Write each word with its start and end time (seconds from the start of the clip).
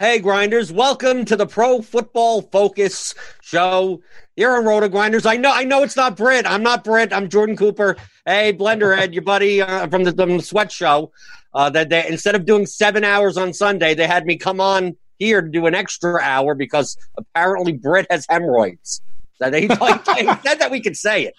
Hey, 0.00 0.20
Grinders! 0.20 0.70
Welcome 0.70 1.24
to 1.24 1.34
the 1.34 1.44
Pro 1.44 1.82
Football 1.82 2.42
Focus 2.42 3.16
Show 3.40 4.00
here 4.36 4.54
on 4.54 4.62
RotoGrinders. 4.62 5.26
I 5.26 5.34
know, 5.34 5.50
I 5.52 5.64
know, 5.64 5.82
it's 5.82 5.96
not 5.96 6.16
Brit. 6.16 6.46
I'm 6.46 6.62
not 6.62 6.84
Brit. 6.84 7.12
I'm 7.12 7.28
Jordan 7.28 7.56
Cooper. 7.56 7.96
Hey, 8.24 8.52
Blenderhead, 8.52 9.12
your 9.12 9.24
buddy 9.24 9.60
uh, 9.60 9.88
from, 9.88 10.04
the, 10.04 10.12
from, 10.12 10.36
the, 10.36 10.42
Sweat 10.44 10.70
Show. 10.70 11.10
Uh, 11.52 11.68
that 11.70 11.88
they 11.88 12.06
instead 12.06 12.36
of 12.36 12.46
doing 12.46 12.64
seven 12.64 13.02
hours 13.02 13.36
on 13.36 13.52
Sunday, 13.52 13.92
they 13.92 14.06
had 14.06 14.24
me 14.24 14.36
come 14.36 14.60
on 14.60 14.96
here 15.18 15.42
to 15.42 15.48
do 15.48 15.66
an 15.66 15.74
extra 15.74 16.22
hour 16.22 16.54
because 16.54 16.96
apparently 17.16 17.72
Brit 17.72 18.06
has 18.08 18.24
hemorrhoids. 18.28 19.02
That 19.40 19.54
he, 19.54 19.68
like, 19.68 20.04
said 20.04 20.58
that 20.58 20.70
we 20.70 20.80
could 20.80 20.96
say 20.96 21.24
it. 21.24 21.34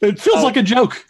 It 0.00 0.20
feels 0.20 0.38
so, 0.38 0.44
like 0.44 0.56
a 0.56 0.62
joke. 0.62 1.04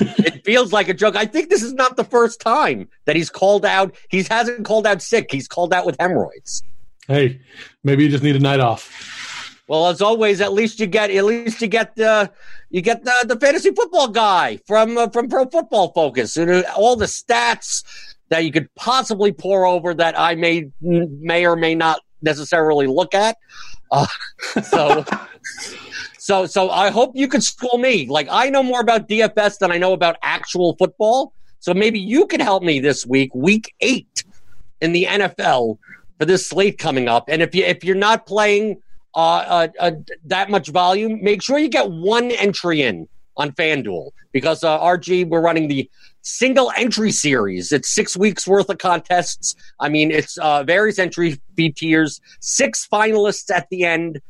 it 0.00 0.44
feels 0.44 0.72
like 0.72 0.88
a 0.88 0.94
joke. 0.94 1.16
I 1.16 1.26
think 1.26 1.50
this 1.50 1.62
is 1.62 1.74
not 1.74 1.96
the 1.96 2.04
first 2.04 2.40
time 2.40 2.88
that 3.04 3.14
he's 3.14 3.30
called 3.30 3.64
out. 3.64 3.94
He 4.08 4.22
hasn't 4.22 4.64
called 4.64 4.86
out 4.86 5.02
sick. 5.02 5.30
He's 5.30 5.46
called 5.46 5.72
out 5.72 5.84
with 5.84 5.96
hemorrhoids. 6.00 6.62
Hey, 7.08 7.40
maybe 7.84 8.04
you 8.04 8.10
just 8.10 8.22
need 8.22 8.36
a 8.36 8.40
night 8.40 8.60
off. 8.60 8.90
Well, 9.68 9.88
as 9.88 10.02
always, 10.02 10.40
at 10.40 10.52
least 10.52 10.80
you 10.80 10.86
get 10.86 11.10
at 11.10 11.24
least 11.24 11.62
you 11.62 11.68
get 11.68 11.94
the 11.96 12.30
you 12.70 12.82
get 12.82 13.04
the, 13.04 13.24
the 13.26 13.38
fantasy 13.38 13.70
football 13.70 14.08
guy 14.08 14.58
from 14.66 14.98
uh, 14.98 15.08
from 15.08 15.28
Pro 15.28 15.46
Football 15.46 15.92
Focus 15.92 16.36
and 16.36 16.64
all 16.76 16.96
the 16.96 17.06
stats 17.06 17.84
that 18.28 18.44
you 18.44 18.52
could 18.52 18.74
possibly 18.74 19.32
pour 19.32 19.66
over 19.66 19.94
that 19.94 20.18
I 20.18 20.34
may 20.34 20.70
may 20.80 21.46
or 21.46 21.56
may 21.56 21.74
not 21.74 22.00
necessarily 22.22 22.86
look 22.86 23.14
at. 23.14 23.36
Uh, 23.90 24.06
so. 24.62 25.04
So, 26.18 26.46
so 26.46 26.70
I 26.70 26.90
hope 26.90 27.16
you 27.16 27.26
could 27.26 27.42
school 27.42 27.78
me. 27.78 28.06
Like 28.06 28.28
I 28.30 28.48
know 28.48 28.62
more 28.62 28.80
about 28.80 29.08
DFS 29.08 29.58
than 29.58 29.72
I 29.72 29.78
know 29.78 29.92
about 29.92 30.18
actual 30.22 30.76
football. 30.76 31.32
So 31.58 31.74
maybe 31.74 31.98
you 31.98 32.26
could 32.28 32.40
help 32.40 32.62
me 32.62 32.78
this 32.78 33.04
week, 33.04 33.34
week 33.34 33.74
eight 33.80 34.24
in 34.80 34.92
the 34.92 35.06
NFL 35.06 35.78
for 36.18 36.24
this 36.24 36.46
slate 36.46 36.78
coming 36.78 37.08
up. 37.08 37.24
And 37.28 37.42
if 37.42 37.54
you 37.56 37.64
if 37.64 37.82
you're 37.82 37.96
not 37.96 38.24
playing 38.26 38.80
uh, 39.14 39.18
uh, 39.18 39.68
uh, 39.80 39.90
that 40.26 40.48
much 40.48 40.68
volume, 40.68 41.22
make 41.22 41.42
sure 41.42 41.58
you 41.58 41.68
get 41.68 41.90
one 41.90 42.30
entry 42.30 42.82
in 42.82 43.08
on 43.36 43.50
FanDuel 43.52 44.10
because 44.32 44.62
uh, 44.62 44.78
RG 44.78 45.28
we're 45.28 45.40
running 45.40 45.68
the 45.68 45.90
single 46.22 46.72
entry 46.76 47.12
series. 47.12 47.72
It's 47.72 47.88
six 47.88 48.16
weeks 48.16 48.46
worth 48.46 48.68
of 48.68 48.78
contests. 48.78 49.54
I 49.78 49.88
mean, 49.88 50.10
it's 50.10 50.38
uh, 50.38 50.64
various 50.64 50.98
entry 50.98 51.40
fee 51.56 51.70
tiers, 51.70 52.20
six 52.40 52.88
finalists 52.90 53.50
at 53.54 53.68
the 53.70 53.84
end 53.84 54.20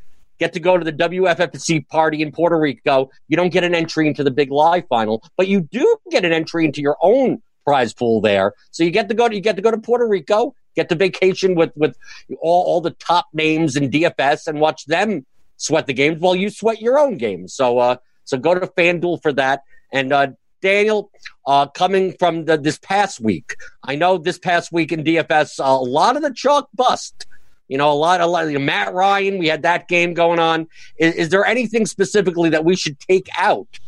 get 0.43 0.53
to 0.53 0.61
go 0.61 0.77
to 0.77 0.85
the 0.85 0.93
WFFC 0.93 1.87
party 1.87 2.21
in 2.21 2.33
Puerto 2.33 2.59
Rico. 2.59 3.11
You 3.29 3.37
don't 3.37 3.53
get 3.53 3.63
an 3.63 3.77
entry 3.77 4.09
into 4.09 4.25
the 4.25 4.31
big 4.33 4.51
live 4.51 4.85
final, 4.89 5.23
but 5.37 5.47
you 5.47 5.61
do 5.61 5.97
get 6.11 6.25
an 6.25 6.33
entry 6.33 6.65
into 6.65 6.81
your 6.81 6.97
own 7.01 7.41
prize 7.65 7.93
pool 7.93 8.21
there. 8.21 8.55
So 8.73 8.83
you 8.83 8.91
get 8.91 9.09
to 9.09 9.15
go 9.15 9.29
to 9.29 9.35
you 9.35 9.41
get 9.41 9.55
to 9.55 9.63
go 9.63 9.71
to 9.71 9.79
Puerto 9.79 10.07
Rico, 10.07 10.55
get 10.75 10.89
to 10.89 10.97
vacation 10.97 11.55
with 11.55 11.71
with 11.77 11.97
all, 12.41 12.65
all 12.65 12.81
the 12.81 12.91
top 12.91 13.27
names 13.33 13.77
in 13.77 13.89
DFS 13.89 14.49
and 14.49 14.61
watch 14.61 14.85
them 14.87 15.25
sweat 15.59 15.87
the 15.87 15.95
games 15.95 16.19
while 16.19 16.35
you 16.35 16.51
sweat 16.51 16.81
your 16.81 16.99
own 16.99 17.19
games. 17.19 17.55
So 17.55 17.79
uh 17.79 17.97
so 18.25 18.37
go 18.37 18.55
to 18.55 18.67
FanDuel 18.67 19.23
for 19.23 19.33
that. 19.35 19.63
And 19.93 20.13
uh 20.13 20.29
Daniel, 20.63 21.11
uh, 21.47 21.67
coming 21.67 22.15
from 22.19 22.47
the, 22.47 22.57
this 22.57 22.79
past 22.79 23.21
week, 23.21 23.57
I 23.83 23.97
know 23.97 24.17
this 24.17 24.39
past 24.39 24.73
week 24.73 24.93
in 24.93 25.05
DFS, 25.05 25.63
a 25.63 25.77
lot 25.77 26.17
of 26.17 26.23
the 26.23 26.33
chalk 26.33 26.69
bust 26.75 27.27
you 27.73 27.79
know, 27.79 27.91
a 27.91 27.95
lot, 27.95 28.21
lot. 28.29 28.47
You 28.49 28.59
know, 28.59 28.65
Matt 28.67 28.93
Ryan, 28.93 29.39
we 29.39 29.49
had 29.49 29.63
that 29.63 29.89
game 29.89 30.13
going 30.13 30.39
on. 30.39 30.69
Is, 30.99 31.15
is 31.15 31.29
there 31.31 31.47
anything 31.47 31.87
specifically 31.87 32.51
that 32.51 32.67
we 32.67 32.77
should 32.77 33.01
take 33.01 33.31
out 33.39 33.81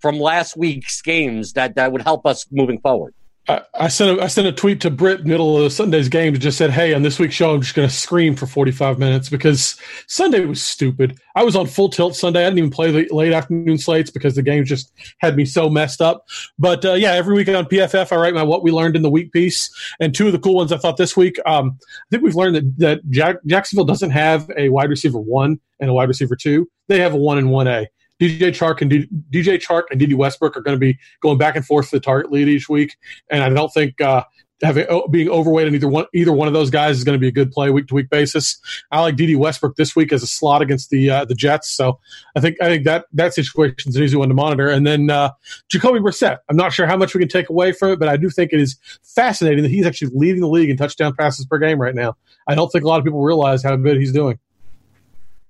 from 0.00 0.18
last 0.18 0.56
week's 0.56 1.00
games 1.02 1.52
that 1.52 1.76
that 1.76 1.92
would 1.92 2.02
help 2.02 2.26
us 2.26 2.46
moving 2.50 2.80
forward? 2.80 3.14
I, 3.48 3.88
sent 3.88 4.18
a, 4.18 4.22
I 4.22 4.26
sent 4.26 4.46
a 4.46 4.52
tweet 4.52 4.80
to 4.82 4.90
Britt 4.90 5.24
middle 5.24 5.64
of 5.64 5.72
Sunday's 5.72 6.08
game 6.08 6.34
to 6.34 6.38
just 6.38 6.58
said, 6.58 6.70
"Hey, 6.70 6.92
on 6.92 7.02
this 7.02 7.18
week's 7.18 7.34
show, 7.34 7.54
I'm 7.54 7.62
just 7.62 7.74
going 7.74 7.88
to 7.88 7.94
scream 7.94 8.36
for 8.36 8.46
45 8.46 8.98
minutes 8.98 9.30
because 9.30 9.76
Sunday 10.06 10.44
was 10.44 10.62
stupid. 10.62 11.18
I 11.34 11.44
was 11.44 11.56
on 11.56 11.66
full 11.66 11.88
tilt 11.88 12.14
Sunday. 12.14 12.42
I 12.42 12.44
didn't 12.44 12.58
even 12.58 12.70
play 12.70 12.90
the 12.90 13.08
late 13.14 13.32
afternoon 13.32 13.78
slates 13.78 14.10
because 14.10 14.34
the 14.34 14.42
game 14.42 14.64
just 14.66 14.92
had 15.20 15.34
me 15.36 15.46
so 15.46 15.70
messed 15.70 16.02
up. 16.02 16.26
But 16.58 16.84
uh, 16.84 16.94
yeah, 16.94 17.12
every 17.12 17.34
week 17.34 17.48
on 17.48 17.64
PFF, 17.64 18.12
I 18.12 18.16
write 18.16 18.34
my 18.34 18.42
what 18.42 18.62
we 18.62 18.70
learned 18.70 18.96
in 18.96 19.02
the 19.02 19.10
week 19.10 19.32
piece, 19.32 19.70
and 19.98 20.14
two 20.14 20.26
of 20.26 20.32
the 20.32 20.38
cool 20.38 20.54
ones 20.54 20.70
I 20.70 20.76
thought 20.76 20.98
this 20.98 21.16
week. 21.16 21.38
Um, 21.46 21.78
I 21.80 22.06
think 22.10 22.22
we've 22.22 22.34
learned 22.34 22.56
that 22.56 22.78
that 22.78 23.10
Jack, 23.10 23.36
Jacksonville 23.46 23.86
doesn't 23.86 24.10
have 24.10 24.50
a 24.58 24.68
wide 24.68 24.90
receiver 24.90 25.18
one 25.18 25.58
and 25.80 25.88
a 25.88 25.94
wide 25.94 26.08
receiver 26.08 26.36
two. 26.36 26.68
They 26.88 27.00
have 27.00 27.14
a 27.14 27.18
one 27.18 27.38
and 27.38 27.50
one 27.50 27.66
A. 27.66 27.88
DJ 28.20 28.48
Chark 28.48 28.80
and 28.80 28.90
D- 28.90 29.08
DJ 29.30 29.58
Chark 29.58 29.84
and 29.90 30.00
Dede 30.00 30.14
Westbrook 30.14 30.56
are 30.56 30.60
going 30.60 30.76
to 30.76 30.80
be 30.80 30.98
going 31.20 31.38
back 31.38 31.56
and 31.56 31.64
forth 31.64 31.88
for 31.88 31.96
the 31.96 32.00
target 32.00 32.32
lead 32.32 32.48
each 32.48 32.68
week, 32.68 32.96
and 33.30 33.42
I 33.42 33.48
don't 33.48 33.72
think 33.72 34.00
uh, 34.00 34.24
having 34.62 34.86
oh, 34.88 35.06
being 35.08 35.28
overweight 35.28 35.66
on 35.68 35.74
either 35.74 35.88
one 35.88 36.06
either 36.14 36.32
one 36.32 36.48
of 36.48 36.54
those 36.54 36.70
guys 36.70 36.98
is 36.98 37.04
going 37.04 37.14
to 37.14 37.20
be 37.20 37.28
a 37.28 37.32
good 37.32 37.52
play 37.52 37.70
week 37.70 37.86
to 37.88 37.94
week 37.94 38.10
basis. 38.10 38.60
I 38.90 39.00
like 39.00 39.16
Dede 39.16 39.36
Westbrook 39.36 39.76
this 39.76 39.94
week 39.94 40.12
as 40.12 40.22
a 40.22 40.26
slot 40.26 40.62
against 40.62 40.90
the 40.90 41.10
uh, 41.10 41.24
the 41.24 41.34
Jets, 41.34 41.70
so 41.70 41.98
I 42.36 42.40
think 42.40 42.60
I 42.60 42.66
think 42.66 42.84
that 42.84 43.06
that 43.12 43.34
situation 43.34 43.90
is 43.90 43.96
an 43.96 44.02
easy 44.02 44.16
one 44.16 44.28
to 44.28 44.34
monitor. 44.34 44.68
And 44.68 44.86
then 44.86 45.10
uh, 45.10 45.30
Jacoby 45.68 46.00
Brissett, 46.00 46.38
I'm 46.48 46.56
not 46.56 46.72
sure 46.72 46.86
how 46.86 46.96
much 46.96 47.14
we 47.14 47.20
can 47.20 47.28
take 47.28 47.48
away 47.48 47.72
from 47.72 47.90
it, 47.90 47.98
but 47.98 48.08
I 48.08 48.16
do 48.16 48.30
think 48.30 48.52
it 48.52 48.60
is 48.60 48.76
fascinating 49.02 49.62
that 49.62 49.70
he's 49.70 49.86
actually 49.86 50.10
leading 50.14 50.40
the 50.40 50.48
league 50.48 50.70
in 50.70 50.76
touchdown 50.76 51.14
passes 51.14 51.46
per 51.46 51.58
game 51.58 51.80
right 51.80 51.94
now. 51.94 52.16
I 52.46 52.54
don't 52.54 52.70
think 52.70 52.84
a 52.84 52.88
lot 52.88 52.98
of 52.98 53.04
people 53.04 53.22
realize 53.22 53.62
how 53.62 53.76
good 53.76 53.96
he's 53.96 54.12
doing. 54.12 54.38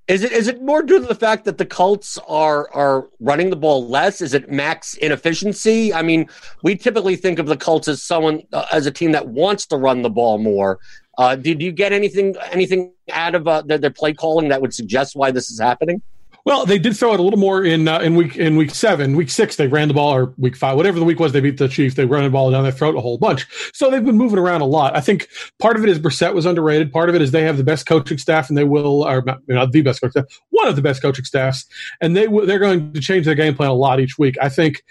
Is 0.09 0.23
it 0.23 0.33
is 0.33 0.49
it 0.49 0.63
more 0.63 0.83
due 0.83 1.01
to 1.01 1.07
the 1.07 1.15
fact 1.15 1.45
that 1.45 1.59
the 1.59 1.67
Colts 1.67 2.19
are 2.27 2.71
are 2.73 3.09
running 3.21 3.51
the 3.51 3.57
ball 3.57 3.87
less? 3.87 4.23
Is 4.23 4.33
it 4.33 4.51
max 4.51 4.95
inefficiency? 4.95 5.93
I 5.93 6.01
mean, 6.01 6.29
we 6.63 6.77
typically 6.77 7.15
think 7.15 7.39
of 7.39 7.45
the 7.45 7.59
Colts 7.59 7.89
as 7.89 8.03
someone 8.03 8.43
uh, 8.55 8.65
as 8.73 8.87
a 8.87 8.91
team 8.91 9.13
that 9.13 9.29
wants 9.29 9.67
to 9.67 9.77
run 9.77 10.01
the 10.01 10.09
ball 10.09 10.39
more. 10.39 10.79
Uh, 11.19 11.37
did 11.37 11.61
you 11.61 11.73
get 11.73 11.93
anything 11.93 12.35
anything 12.51 12.93
out 13.13 13.35
of 13.35 13.47
uh, 13.47 13.61
their, 13.67 13.77
their 13.77 13.91
play 13.91 14.15
calling 14.15 14.49
that 14.49 14.63
would 14.63 14.73
suggest 14.73 15.15
why 15.15 15.31
this 15.31 15.51
is 15.51 15.61
happening? 15.61 16.01
Well, 16.45 16.65
they 16.65 16.79
did 16.79 16.97
throw 16.97 17.13
it 17.13 17.21
a 17.21 17.23
little 17.23 17.39
more 17.39 17.63
in 17.65 17.89
uh, 17.89 17.99
in 17.99 18.15
week 18.15 18.37
in 18.37 18.57
week 18.57 18.71
seven, 18.71 19.17
week 19.17 19.29
six. 19.29 19.57
They 19.57 19.67
ran 19.67 19.89
the 19.89 19.95
ball, 19.95 20.15
or 20.15 20.35
week 20.39 20.57
five, 20.57 20.77
whatever 20.77 20.99
the 20.99 21.05
week 21.05 21.21
was. 21.21 21.33
They 21.33 21.41
beat 21.41 21.59
the 21.59 21.69
Chiefs. 21.69 21.95
They 21.95 22.07
ran 22.07 22.25
the 22.25 22.31
ball 22.31 22.51
down 22.51 22.63
their 22.63 22.73
throat 22.73 22.97
a 22.97 23.01
whole 23.01 23.19
bunch. 23.19 23.47
So 23.75 23.91
they've 23.91 24.05
been 24.05 24.17
moving 24.17 24.39
around 24.39 24.63
a 24.63 24.67
lot. 24.67 24.97
I 24.97 25.01
think 25.01 25.29
part 25.59 25.77
of 25.77 25.83
it 25.83 25.91
is 25.91 25.99
Brissett 25.99 26.35
was 26.35 26.47
underrated. 26.47 26.93
Part 26.93 27.09
of 27.09 27.15
it 27.15 27.23
is 27.23 27.33
they 27.33 27.43
have 27.43 27.57
the 27.57 27.65
best 27.65 27.87
coaching 27.87 28.19
staff, 28.19 28.49
and 28.49 28.57
they 28.57 28.65
will, 28.65 29.07
or 29.07 29.23
not, 29.23 29.41
not 29.47 29.73
the 29.73 29.83
best 29.83 30.01
coaching 30.01 30.23
staff, 30.23 30.41
one 30.51 30.69
of 30.69 30.77
the 30.77 30.83
best 30.83 31.03
coaching 31.03 31.25
staffs, 31.25 31.67
and 32.01 32.17
they 32.17 32.27
they're 32.27 32.59
going 32.59 32.93
to 32.93 33.01
change 33.01 33.27
their 33.27 33.35
game 33.35 33.55
plan 33.55 33.71
a 33.71 33.75
lot 33.75 34.01
each 34.01 34.19
week. 34.19 34.37
I 34.41 34.49
think 34.49 34.85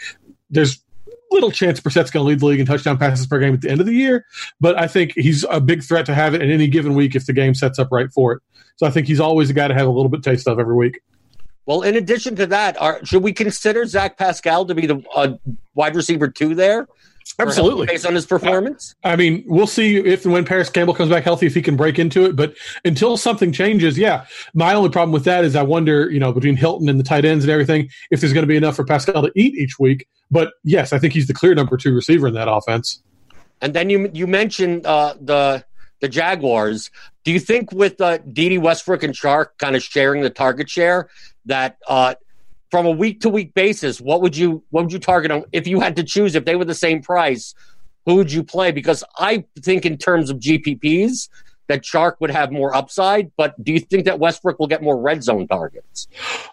there's 0.49 0.83
little 1.31 1.51
chance 1.51 1.79
Brissett's 1.79 2.11
going 2.11 2.23
to 2.23 2.29
lead 2.29 2.39
the 2.39 2.45
league 2.45 2.59
in 2.59 2.65
touchdown 2.65 2.97
passes 2.97 3.27
per 3.27 3.39
game 3.39 3.53
at 3.53 3.61
the 3.61 3.69
end 3.69 3.79
of 3.79 3.85
the 3.85 3.93
year, 3.93 4.25
but 4.61 4.79
I 4.79 4.87
think 4.87 5.13
he's 5.15 5.43
a 5.49 5.59
big 5.59 5.83
threat 5.83 6.05
to 6.05 6.15
have 6.15 6.33
it 6.33 6.41
in 6.41 6.51
any 6.51 6.67
given 6.67 6.93
week 6.93 7.15
if 7.15 7.25
the 7.25 7.33
game 7.33 7.53
sets 7.53 7.79
up 7.79 7.89
right 7.91 8.11
for 8.11 8.33
it. 8.33 8.41
So 8.77 8.85
I 8.85 8.91
think 8.91 9.07
he's 9.07 9.19
always 9.19 9.49
a 9.49 9.53
guy 9.53 9.67
to 9.67 9.73
have 9.73 9.87
a 9.87 9.91
little 9.91 10.09
bit 10.09 10.23
taste 10.23 10.47
of 10.47 10.59
every 10.59 10.75
week. 10.75 10.99
Well, 11.67 11.81
in 11.81 11.97
addition 11.97 12.35
to 12.37 12.47
that, 12.47 12.81
are, 12.81 13.03
should 13.05 13.21
we 13.21 13.33
consider 13.33 13.85
Zach 13.85 14.17
Pascal 14.17 14.65
to 14.65 14.73
be 14.73 14.87
the 14.87 15.03
uh, 15.13 15.33
wide 15.75 15.95
receiver 15.95 16.29
two 16.29 16.55
there? 16.55 16.87
Absolutely, 17.39 17.85
based 17.85 18.05
on 18.05 18.15
his 18.15 18.25
performance. 18.25 18.95
I 19.03 19.17
mean, 19.17 19.43
we'll 19.45 19.67
see 19.67 19.97
if 19.97 20.23
and 20.23 20.33
when 20.33 20.45
Parris 20.45 20.69
Campbell 20.69 20.93
comes 20.93 21.09
back 21.09 21.25
healthy, 21.25 21.45
if 21.45 21.53
he 21.53 21.61
can 21.61 21.75
break 21.75 21.99
into 21.99 22.23
it. 22.23 22.37
But 22.37 22.55
until 22.85 23.17
something 23.17 23.51
changes, 23.51 23.97
yeah. 23.97 24.25
My 24.53 24.73
only 24.73 24.89
problem 24.89 25.11
with 25.11 25.25
that 25.25 25.43
is 25.43 25.57
I 25.57 25.61
wonder, 25.61 26.09
you 26.09 26.21
know, 26.21 26.31
between 26.31 26.55
Hilton 26.55 26.87
and 26.87 26.97
the 26.97 27.03
tight 27.03 27.25
ends 27.25 27.43
and 27.43 27.51
everything, 27.51 27.89
if 28.11 28.21
there's 28.21 28.31
going 28.31 28.43
to 28.43 28.47
be 28.47 28.55
enough 28.55 28.77
for 28.77 28.85
Pascal 28.85 29.21
to 29.21 29.31
eat 29.35 29.55
each 29.55 29.77
week. 29.77 30.07
But 30.31 30.53
yes, 30.63 30.93
I 30.93 30.99
think 30.99 31.13
he's 31.13 31.27
the 31.27 31.33
clear 31.33 31.53
number 31.53 31.75
two 31.75 31.93
receiver 31.93 32.29
in 32.29 32.33
that 32.35 32.49
offense. 32.49 33.03
And 33.61 33.73
then 33.73 33.89
you 33.89 34.09
you 34.13 34.25
mentioned 34.25 34.85
uh, 34.85 35.15
the 35.19 35.65
the 35.99 36.07
Jaguars. 36.07 36.91
Do 37.23 37.31
you 37.31 37.39
think 37.39 37.71
with 37.71 37.99
uh, 37.99 38.19
Dede 38.19 38.61
Westbrook 38.61 39.03
and 39.03 39.13
Chark 39.13 39.49
kind 39.57 39.75
of 39.75 39.83
sharing 39.83 40.21
the 40.21 40.29
target 40.29 40.69
share 40.69 41.09
that 41.45 41.77
uh, 41.87 42.15
from 42.69 42.85
a 42.85 42.91
week 42.91 43.21
to 43.21 43.29
week 43.29 43.53
basis, 43.53 43.99
what 44.01 44.21
would 44.21 44.35
you 44.35 44.63
what 44.69 44.83
would 44.83 44.93
you 44.93 44.99
target 44.99 45.31
on 45.31 45.43
if 45.51 45.67
you 45.67 45.79
had 45.79 45.95
to 45.95 46.03
choose 46.03 46.35
if 46.35 46.45
they 46.45 46.55
were 46.55 46.65
the 46.65 46.75
same 46.75 47.01
price? 47.01 47.53
Who 48.05 48.15
would 48.15 48.31
you 48.31 48.43
play? 48.43 48.71
Because 48.71 49.03
I 49.17 49.45
think 49.61 49.85
in 49.85 49.97
terms 49.97 50.29
of 50.29 50.37
GPPs, 50.37 51.29
that 51.67 51.83
Chark 51.83 52.15
would 52.19 52.31
have 52.31 52.51
more 52.51 52.75
upside, 52.75 53.31
but 53.35 53.61
do 53.63 53.73
you 53.73 53.79
think 53.79 54.05
that 54.05 54.19
Westbrook 54.19 54.59
will 54.59 54.67
get 54.67 54.81
more 54.81 54.97
red 54.97 55.23
zone 55.23 55.47
targets? 55.47 56.07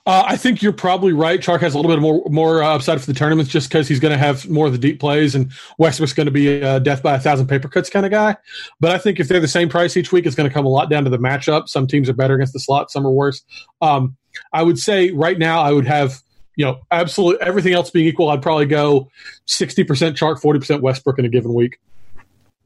Uh, 0.06 0.24
I 0.26 0.36
think 0.36 0.62
you're 0.62 0.72
probably 0.72 1.12
right. 1.12 1.40
Chark 1.40 1.60
has 1.60 1.74
a 1.74 1.78
little 1.78 1.90
bit 1.90 2.00
more 2.00 2.22
more 2.28 2.62
uh, 2.62 2.74
upside 2.74 3.00
for 3.00 3.06
the 3.06 3.14
tournaments 3.14 3.50
just 3.50 3.68
because 3.68 3.88
he's 3.88 4.00
going 4.00 4.12
to 4.12 4.18
have 4.18 4.48
more 4.48 4.66
of 4.66 4.72
the 4.72 4.78
deep 4.78 5.00
plays, 5.00 5.34
and 5.34 5.52
Westbrook's 5.78 6.12
going 6.12 6.26
to 6.26 6.32
be 6.32 6.60
a 6.60 6.80
death 6.80 7.02
by 7.02 7.14
a 7.14 7.20
thousand 7.20 7.46
paper 7.46 7.68
cuts 7.68 7.90
kind 7.90 8.04
of 8.04 8.12
guy. 8.12 8.36
But 8.80 8.90
I 8.90 8.98
think 8.98 9.20
if 9.20 9.28
they're 9.28 9.40
the 9.40 9.48
same 9.48 9.68
price 9.68 9.96
each 9.96 10.12
week, 10.12 10.26
it's 10.26 10.36
going 10.36 10.48
to 10.48 10.54
come 10.54 10.66
a 10.66 10.70
lot 10.70 10.90
down 10.90 11.04
to 11.04 11.10
the 11.10 11.18
matchup. 11.18 11.68
Some 11.68 11.86
teams 11.86 12.08
are 12.08 12.14
better 12.14 12.34
against 12.34 12.52
the 12.52 12.60
slot, 12.60 12.90
some 12.90 13.06
are 13.06 13.12
worse. 13.12 13.42
Um, 13.80 14.16
I 14.52 14.62
would 14.62 14.78
say 14.78 15.10
right 15.12 15.38
now 15.38 15.60
I 15.60 15.72
would 15.72 15.86
have 15.86 16.20
you 16.56 16.64
know 16.64 16.80
absolute 16.90 17.38
everything 17.40 17.72
else 17.72 17.90
being 17.90 18.06
equal. 18.06 18.30
I'd 18.30 18.42
probably 18.42 18.66
go 18.66 19.08
sixty 19.46 19.84
percent 19.84 20.16
Chark, 20.16 20.40
forty 20.40 20.58
percent 20.58 20.82
Westbrook 20.82 21.18
in 21.18 21.24
a 21.24 21.28
given 21.28 21.54
week. 21.54 21.78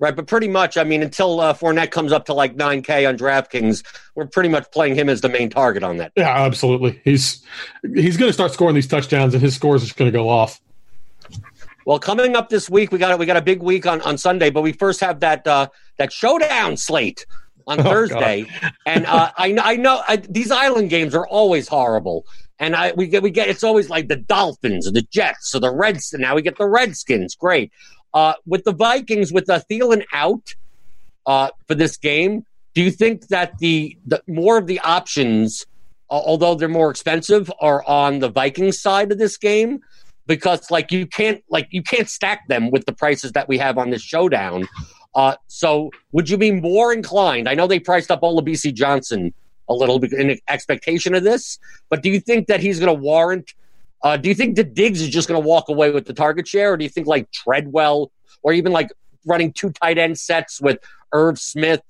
Right, 0.01 0.15
but 0.15 0.29
pretty 0.29 0.47
much, 0.47 0.77
I 0.77 0.85
mean, 0.85 1.03
until 1.03 1.41
uh, 1.41 1.53
Fournette 1.53 1.91
comes 1.91 2.13
up 2.13 2.27
to 2.27 2.33
like 2.33 2.55
9K 2.55 3.09
on 3.09 3.19
DraftKings, 3.19 3.85
we're 4.15 4.27
pretty 4.27 4.49
much 4.49 4.71
playing 4.71 4.95
him 4.95 5.09
as 5.09 5.23
the 5.23 5.29
main 5.29 5.51
target 5.51 5.83
on 5.83 5.97
that. 5.97 6.13
Yeah, 6.15 6.29
absolutely. 6.29 7.01
He's 7.05 7.45
he's 7.83 8.17
going 8.17 8.29
to 8.29 8.33
start 8.33 8.53
scoring 8.53 8.77
these 8.77 8.87
touchdowns, 8.87 9.35
and 9.35 9.43
his 9.43 9.57
scores 9.57 9.91
are 9.91 9.95
going 9.95 10.11
to 10.11 10.17
go 10.17 10.29
off. 10.29 10.61
Well, 11.89 11.99
coming 11.99 12.37
up 12.37 12.51
this 12.51 12.69
week, 12.69 12.93
we 12.93 12.99
got 12.99 13.19
we 13.19 13.27
got 13.27 13.39
a 13.39 13.43
big 13.43 13.63
week 13.63 13.87
on, 13.87 14.03
on 14.03 14.19
Sunday, 14.19 14.51
but 14.51 14.61
we 14.61 14.73
first 14.73 15.01
have 15.01 15.21
that 15.21 15.47
uh, 15.47 15.69
that 15.97 16.13
showdown 16.13 16.77
slate 16.77 17.25
on 17.67 17.81
oh, 17.81 17.83
Thursday, 17.83 18.47
and 18.85 19.07
uh, 19.07 19.33
I 19.37 19.57
I 19.59 19.77
know 19.77 20.03
I, 20.07 20.17
these 20.17 20.51
island 20.51 20.91
games 20.91 21.15
are 21.15 21.27
always 21.27 21.67
horrible, 21.67 22.27
and 22.59 22.77
I 22.77 22.93
we 22.93 23.07
get 23.07 23.23
we 23.23 23.31
get 23.31 23.49
it's 23.49 23.65
always 23.65 23.89
like 23.89 24.09
the 24.09 24.17
Dolphins 24.17 24.87
or 24.87 24.91
the 24.91 25.01
Jets 25.01 25.55
or 25.55 25.61
the 25.61 25.75
Reds. 25.75 26.13
Now 26.13 26.35
we 26.35 26.43
get 26.43 26.59
the 26.59 26.69
Redskins. 26.69 27.35
Great. 27.35 27.73
Uh, 28.15 28.35
with 28.47 28.65
the 28.65 28.73
Vikings, 28.73 29.33
with 29.33 29.47
the 29.47 29.65
Thielen 29.71 30.05
out 30.13 30.55
uh, 31.27 31.51
for 31.67 31.75
this 31.75 31.97
game, 31.97 32.45
do 32.75 32.83
you 32.83 32.91
think 32.91 33.29
that 33.29 33.59
the, 33.59 33.99
the 34.07 34.23
more 34.27 34.57
of 34.57 34.67
the 34.67 34.81
options, 34.81 35.67
uh, 36.11 36.15
although 36.15 36.55
they're 36.55 36.69
more 36.69 36.91
expensive, 36.91 37.51
are 37.61 37.85
on 37.85 38.21
the 38.21 38.29
Vikings 38.29 38.81
side 38.81 39.13
of 39.13 39.19
this 39.19 39.37
game? 39.37 39.81
Because 40.27 40.71
like 40.71 40.93
you 40.93 41.07
can't 41.07 41.43
like 41.49 41.69
you 41.71 41.83
can't 41.83 42.09
stack 42.09 42.49
them 42.49 42.71
with 42.71 42.85
the 42.85 42.93
prices 42.93 43.33
that 43.33 43.49
we 43.49 43.57
have 43.59 43.79
on 43.79 43.91
this 43.91 44.03
showdown. 44.03 44.69
Uh, 45.15 45.35
so 45.47 45.91
would 46.13 46.29
you 46.29 46.37
be 46.37 46.53
more 46.53 46.93
inclined? 46.93 47.49
I 47.49 47.55
know 47.55 47.67
they 47.67 47.81
priced 47.81 48.11
up 48.11 48.21
Olabisi 48.21 48.73
Johnson 48.73 49.33
a 49.69 49.75
little 49.75 50.03
in 50.05 50.39
expectation 50.49 51.15
of 51.15 51.25
this, 51.25 51.59
but 51.89 52.03
do 52.03 52.11
you 52.11 52.21
think 52.21 52.47
that 52.47 52.61
he's 52.61 52.79
going 52.79 52.95
to 52.95 53.03
warrant 53.03 53.55
uh, 54.03 54.17
do 54.17 54.29
you 54.29 54.35
think 54.35 54.57
that 54.57 54.75
Diggs 54.75 55.01
is 55.01 55.09
just 55.09 55.29
going 55.29 55.41
to 55.41 55.47
walk 55.47 55.69
away 55.69 55.91
with 55.91 56.07
the 56.07 56.13
target 56.13 56.47
share, 56.47 56.73
or 56.73 56.77
do 56.77 56.85
you 56.85 56.91
think 56.91 57.07
like 57.07 57.31
Treadwell, 57.33 58.11
or 58.43 58.53
even 58.53 58.73
like 58.73 58.91
running 59.27 59.53
two 59.53 59.71
tight 59.71 59.99
end 59.99 60.19
sets 60.19 60.61
with 60.61 60.79
Irv 61.13 61.39
Smith 61.39 61.83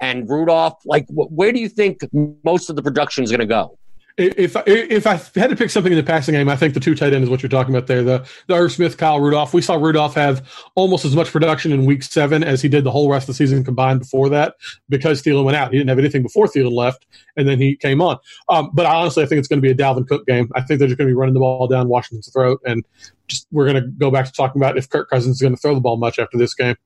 and 0.00 0.28
Rudolph? 0.28 0.74
Like, 0.84 1.06
wh- 1.08 1.30
where 1.32 1.52
do 1.52 1.58
you 1.58 1.68
think 1.68 2.00
most 2.44 2.70
of 2.70 2.76
the 2.76 2.82
production 2.82 3.24
is 3.24 3.30
going 3.30 3.40
to 3.40 3.46
go? 3.46 3.78
If 4.16 4.56
if 4.66 5.06
I 5.06 5.16
had 5.38 5.50
to 5.50 5.56
pick 5.56 5.68
something 5.68 5.92
in 5.92 5.98
the 5.98 6.02
passing 6.02 6.34
game, 6.34 6.48
I 6.48 6.56
think 6.56 6.72
the 6.72 6.80
two 6.80 6.94
tight 6.94 7.12
end 7.12 7.22
is 7.22 7.28
what 7.28 7.42
you're 7.42 7.50
talking 7.50 7.74
about 7.74 7.86
there. 7.86 8.02
The 8.02 8.26
the 8.46 8.54
Irv 8.54 8.72
Smith, 8.72 8.96
Kyle 8.96 9.20
Rudolph. 9.20 9.52
We 9.52 9.60
saw 9.60 9.74
Rudolph 9.74 10.14
have 10.14 10.48
almost 10.74 11.04
as 11.04 11.14
much 11.14 11.30
production 11.30 11.70
in 11.70 11.84
Week 11.84 12.02
Seven 12.02 12.42
as 12.42 12.62
he 12.62 12.68
did 12.68 12.84
the 12.84 12.90
whole 12.90 13.10
rest 13.10 13.24
of 13.24 13.34
the 13.34 13.34
season 13.34 13.62
combined 13.62 14.00
before 14.00 14.30
that 14.30 14.54
because 14.88 15.22
Thielen 15.22 15.44
went 15.44 15.56
out. 15.56 15.70
He 15.70 15.76
didn't 15.76 15.90
have 15.90 15.98
anything 15.98 16.22
before 16.22 16.46
Thielen 16.46 16.72
left, 16.72 17.04
and 17.36 17.46
then 17.46 17.60
he 17.60 17.76
came 17.76 18.00
on. 18.00 18.18
Um, 18.48 18.70
but 18.72 18.86
honestly, 18.86 19.22
I 19.22 19.26
think 19.26 19.38
it's 19.38 19.48
going 19.48 19.60
to 19.60 19.62
be 19.62 19.70
a 19.70 19.74
Dalvin 19.74 20.08
Cook 20.08 20.26
game. 20.26 20.50
I 20.54 20.62
think 20.62 20.78
they're 20.78 20.88
just 20.88 20.98
going 20.98 21.08
to 21.08 21.12
be 21.12 21.16
running 21.16 21.34
the 21.34 21.40
ball 21.40 21.68
down 21.68 21.88
Washington's 21.88 22.30
throat, 22.32 22.60
and 22.64 22.84
just 23.28 23.46
we're 23.52 23.70
going 23.70 23.82
to 23.82 23.88
go 23.88 24.10
back 24.10 24.24
to 24.24 24.32
talking 24.32 24.62
about 24.62 24.78
if 24.78 24.88
Kirk 24.88 25.10
Cousins 25.10 25.36
is 25.36 25.42
going 25.42 25.54
to 25.54 25.60
throw 25.60 25.74
the 25.74 25.80
ball 25.80 25.98
much 25.98 26.18
after 26.18 26.38
this 26.38 26.54
game. 26.54 26.76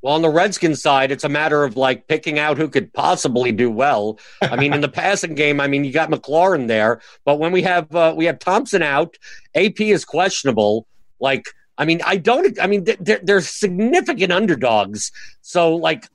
Well, 0.00 0.14
on 0.14 0.22
the 0.22 0.30
Redskins 0.30 0.80
side, 0.80 1.10
it's 1.10 1.24
a 1.24 1.28
matter 1.28 1.64
of 1.64 1.76
like 1.76 2.06
picking 2.06 2.38
out 2.38 2.56
who 2.56 2.68
could 2.68 2.92
possibly 2.92 3.50
do 3.50 3.70
well. 3.70 4.18
I 4.42 4.56
mean, 4.56 4.72
in 4.72 4.80
the 4.80 4.88
passing 5.02 5.34
game, 5.34 5.60
I 5.60 5.66
mean, 5.66 5.84
you 5.84 5.92
got 5.92 6.10
McLaurin 6.10 6.68
there, 6.68 7.00
but 7.24 7.38
when 7.38 7.50
we 7.50 7.62
have 7.62 7.92
uh, 7.94 8.14
we 8.16 8.24
have 8.26 8.38
Thompson 8.38 8.82
out, 8.82 9.16
AP 9.54 9.80
is 9.80 10.04
questionable. 10.04 10.86
Like, 11.20 11.46
I 11.78 11.84
mean, 11.84 12.00
I 12.04 12.16
don't. 12.16 12.60
I 12.60 12.66
mean, 12.68 12.84
they're, 13.00 13.20
they're 13.22 13.40
significant 13.40 14.32
underdogs. 14.32 15.10
So, 15.42 15.74
like, 15.74 16.06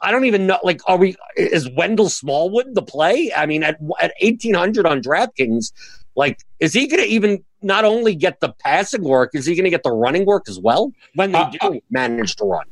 I 0.00 0.12
don't 0.12 0.24
even 0.24 0.46
know. 0.46 0.58
Like, 0.62 0.80
are 0.86 0.96
we? 0.96 1.16
Is 1.36 1.68
Wendell 1.70 2.10
Smallwood 2.10 2.74
the 2.74 2.82
play? 2.82 3.32
I 3.36 3.46
mean, 3.46 3.64
at 3.64 3.78
at 4.00 4.12
eighteen 4.20 4.54
hundred 4.54 4.86
on 4.86 5.02
DraftKings, 5.02 5.72
like, 6.14 6.38
is 6.60 6.72
he 6.72 6.86
going 6.86 7.02
to 7.02 7.08
even 7.08 7.44
not 7.62 7.84
only 7.84 8.14
get 8.14 8.40
the 8.40 8.52
passing 8.52 9.02
work? 9.02 9.30
Is 9.34 9.46
he 9.46 9.54
going 9.54 9.64
to 9.64 9.70
get 9.70 9.82
the 9.82 9.92
running 9.92 10.26
work 10.26 10.48
as 10.48 10.60
well 10.60 10.92
when 11.14 11.32
they 11.32 11.38
uh, 11.38 11.50
do 11.50 11.58
uh, 11.60 11.72
manage 11.90 12.36
to 12.36 12.44
run? 12.44 12.64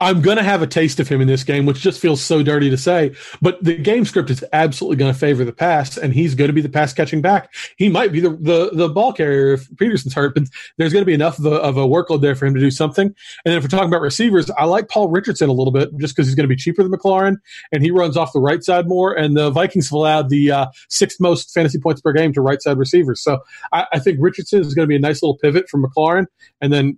I'm 0.00 0.22
going 0.22 0.38
to 0.38 0.42
have 0.42 0.62
a 0.62 0.66
taste 0.66 0.98
of 0.98 1.08
him 1.08 1.20
in 1.20 1.28
this 1.28 1.44
game, 1.44 1.66
which 1.66 1.80
just 1.80 2.00
feels 2.00 2.22
so 2.22 2.42
dirty 2.42 2.70
to 2.70 2.78
say. 2.78 3.14
But 3.42 3.62
the 3.62 3.76
game 3.76 4.06
script 4.06 4.30
is 4.30 4.42
absolutely 4.52 4.96
going 4.96 5.12
to 5.12 5.18
favor 5.18 5.44
the 5.44 5.52
pass, 5.52 5.98
and 5.98 6.14
he's 6.14 6.34
going 6.34 6.48
to 6.48 6.54
be 6.54 6.62
the 6.62 6.70
pass 6.70 6.94
catching 6.94 7.20
back. 7.20 7.52
He 7.76 7.90
might 7.90 8.10
be 8.10 8.20
the, 8.20 8.30
the, 8.30 8.70
the 8.72 8.88
ball 8.88 9.12
carrier 9.12 9.52
if 9.52 9.68
Peterson's 9.76 10.14
hurt, 10.14 10.34
but 10.34 10.44
there's 10.78 10.92
going 10.92 11.02
to 11.02 11.06
be 11.06 11.12
enough 11.14 11.38
of 11.38 11.46
a, 11.46 11.56
of 11.56 11.76
a, 11.76 11.86
workload 11.90 12.22
there 12.22 12.34
for 12.34 12.46
him 12.46 12.54
to 12.54 12.60
do 12.60 12.70
something. 12.70 13.06
And 13.06 13.14
then 13.44 13.56
if 13.56 13.64
we're 13.64 13.68
talking 13.68 13.88
about 13.88 14.00
receivers, 14.00 14.50
I 14.50 14.64
like 14.64 14.88
Paul 14.88 15.08
Richardson 15.08 15.48
a 15.48 15.52
little 15.52 15.72
bit 15.72 15.90
just 15.98 16.14
because 16.16 16.28
he's 16.28 16.34
going 16.34 16.48
to 16.48 16.54
be 16.54 16.56
cheaper 16.56 16.82
than 16.82 16.92
McLaurin, 16.92 17.36
and 17.72 17.82
he 17.82 17.90
runs 17.90 18.16
off 18.16 18.32
the 18.32 18.40
right 18.40 18.62
side 18.64 18.86
more. 18.88 19.12
And 19.12 19.36
the 19.36 19.50
Vikings 19.50 19.88
have 19.88 19.92
allowed 19.92 20.30
the 20.30 20.50
uh, 20.50 20.66
sixth 20.88 21.20
most 21.20 21.52
fantasy 21.52 21.78
points 21.78 22.00
per 22.00 22.12
game 22.12 22.32
to 22.32 22.40
right 22.40 22.62
side 22.62 22.78
receivers. 22.78 23.22
So 23.22 23.40
I, 23.72 23.86
I 23.92 23.98
think 23.98 24.18
Richardson 24.20 24.60
is 24.60 24.72
going 24.72 24.84
to 24.84 24.88
be 24.88 24.96
a 24.96 25.00
nice 25.00 25.22
little 25.22 25.36
pivot 25.36 25.68
from 25.68 25.84
McLaurin, 25.84 26.26
and 26.60 26.72
then 26.72 26.96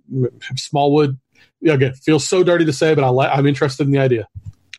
Smallwood 0.55 1.19
again, 1.65 1.93
feels 1.93 2.27
so 2.27 2.43
dirty 2.43 2.65
to 2.65 2.73
say, 2.73 2.95
but 2.95 3.03
I 3.03 3.33
I'm 3.33 3.45
interested 3.45 3.85
in 3.85 3.91
the 3.91 3.99
idea. 3.99 4.27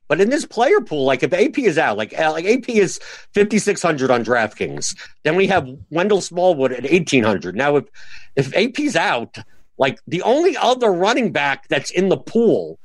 But 0.07 0.21
in 0.21 0.29
this 0.29 0.45
player 0.45 0.81
pool, 0.81 1.05
like 1.05 1.23
if 1.23 1.33
AP 1.33 1.59
is 1.59 1.79
out, 1.79 1.97
like 1.97 2.19
uh, 2.19 2.31
like 2.31 2.45
AP 2.45 2.69
is 2.69 3.01
fifty 3.33 3.59
six 3.59 3.83
hundred 3.83 4.11
on 4.11 4.25
DraftKings, 4.25 4.97
then 5.23 5.35
we 5.35 5.47
have 5.47 5.69
Wendell 5.91 6.21
Smallwood 6.21 6.73
at 6.73 6.85
eighteen 6.85 7.25
hundred. 7.25 7.57
Now, 7.57 7.77
if 7.77 7.85
if 8.37 8.55
AP's 8.55 8.97
out, 8.97 9.39
like 9.79 9.99
the 10.07 10.23
only 10.23 10.57
other 10.57 10.93
running 10.93 11.33
back 11.33 11.69
that's 11.69 11.91
in 11.91 12.11
the 12.11 12.19
pool, 12.19 12.79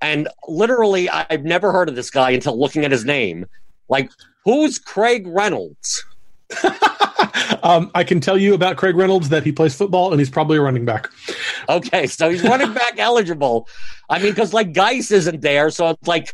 and 0.00 0.28
literally 0.46 1.10
I've 1.10 1.44
never 1.44 1.72
heard 1.72 1.88
of 1.88 1.96
this 1.96 2.10
guy 2.10 2.30
until 2.30 2.58
looking 2.58 2.84
at 2.84 2.92
his 2.92 3.04
name. 3.04 3.46
Like, 3.88 4.10
who's 4.44 4.78
Craig 4.78 5.26
Reynolds? 5.26 6.04
um, 7.62 7.90
I 7.94 8.04
can 8.04 8.20
tell 8.20 8.38
you 8.38 8.54
about 8.54 8.76
Craig 8.76 8.96
Reynolds 8.96 9.28
that 9.28 9.44
he 9.44 9.52
plays 9.52 9.74
football 9.74 10.10
and 10.10 10.20
he's 10.20 10.30
probably 10.30 10.58
a 10.58 10.60
running 10.60 10.84
back. 10.84 11.08
Okay, 11.68 12.06
so 12.06 12.30
he's 12.30 12.42
running 12.42 12.72
back 12.72 12.94
eligible. 12.98 13.68
I 14.08 14.18
mean, 14.18 14.32
because 14.32 14.52
like 14.52 14.72
Guice 14.72 15.10
isn't 15.10 15.40
there, 15.40 15.70
so 15.70 15.90
it's 15.90 16.08
like 16.08 16.32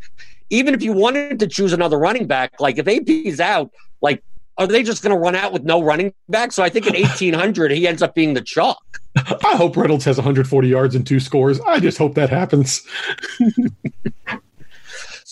even 0.49 0.73
if 0.73 0.81
you 0.81 0.93
wanted 0.93 1.39
to 1.39 1.47
choose 1.47 1.73
another 1.73 1.97
running 1.97 2.27
back, 2.27 2.59
like 2.59 2.77
if 2.77 2.87
AP 2.87 3.09
is 3.09 3.39
out, 3.39 3.71
like 4.01 4.23
are 4.57 4.67
they 4.67 4.81
just 4.81 5.03
going 5.03 5.15
to 5.15 5.19
run 5.19 5.35
out 5.35 5.53
with 5.53 5.63
no 5.63 5.83
running 5.83 6.13
back? 6.29 6.51
So 6.51 6.63
I 6.63 6.69
think 6.69 6.87
at 6.87 6.95
eighteen 6.95 7.33
hundred, 7.33 7.71
he 7.71 7.87
ends 7.87 8.01
up 8.01 8.15
being 8.15 8.33
the 8.33 8.41
chalk. 8.41 8.99
I 9.15 9.55
hope 9.55 9.77
Reynolds 9.77 10.05
has 10.05 10.17
140 10.17 10.67
yards 10.67 10.95
and 10.95 11.05
two 11.05 11.19
scores. 11.19 11.59
I 11.61 11.79
just 11.79 11.97
hope 11.97 12.15
that 12.15 12.29
happens. 12.29 12.85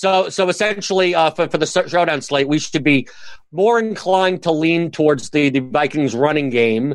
So, 0.05 0.29
so 0.29 0.49
essentially, 0.49 1.15
uh, 1.15 1.31
for, 1.31 1.47
for 1.47 1.57
the 1.57 1.65
showdown 1.65 2.21
slate, 2.21 2.47
we 2.47 2.59
should 2.59 2.83
be 2.83 3.07
more 3.51 3.79
inclined 3.79 4.43
to 4.43 4.51
lean 4.51 4.91
towards 4.91 5.31
the, 5.31 5.49
the 5.49 5.61
Vikings 5.61 6.13
running 6.13 6.51
game, 6.51 6.93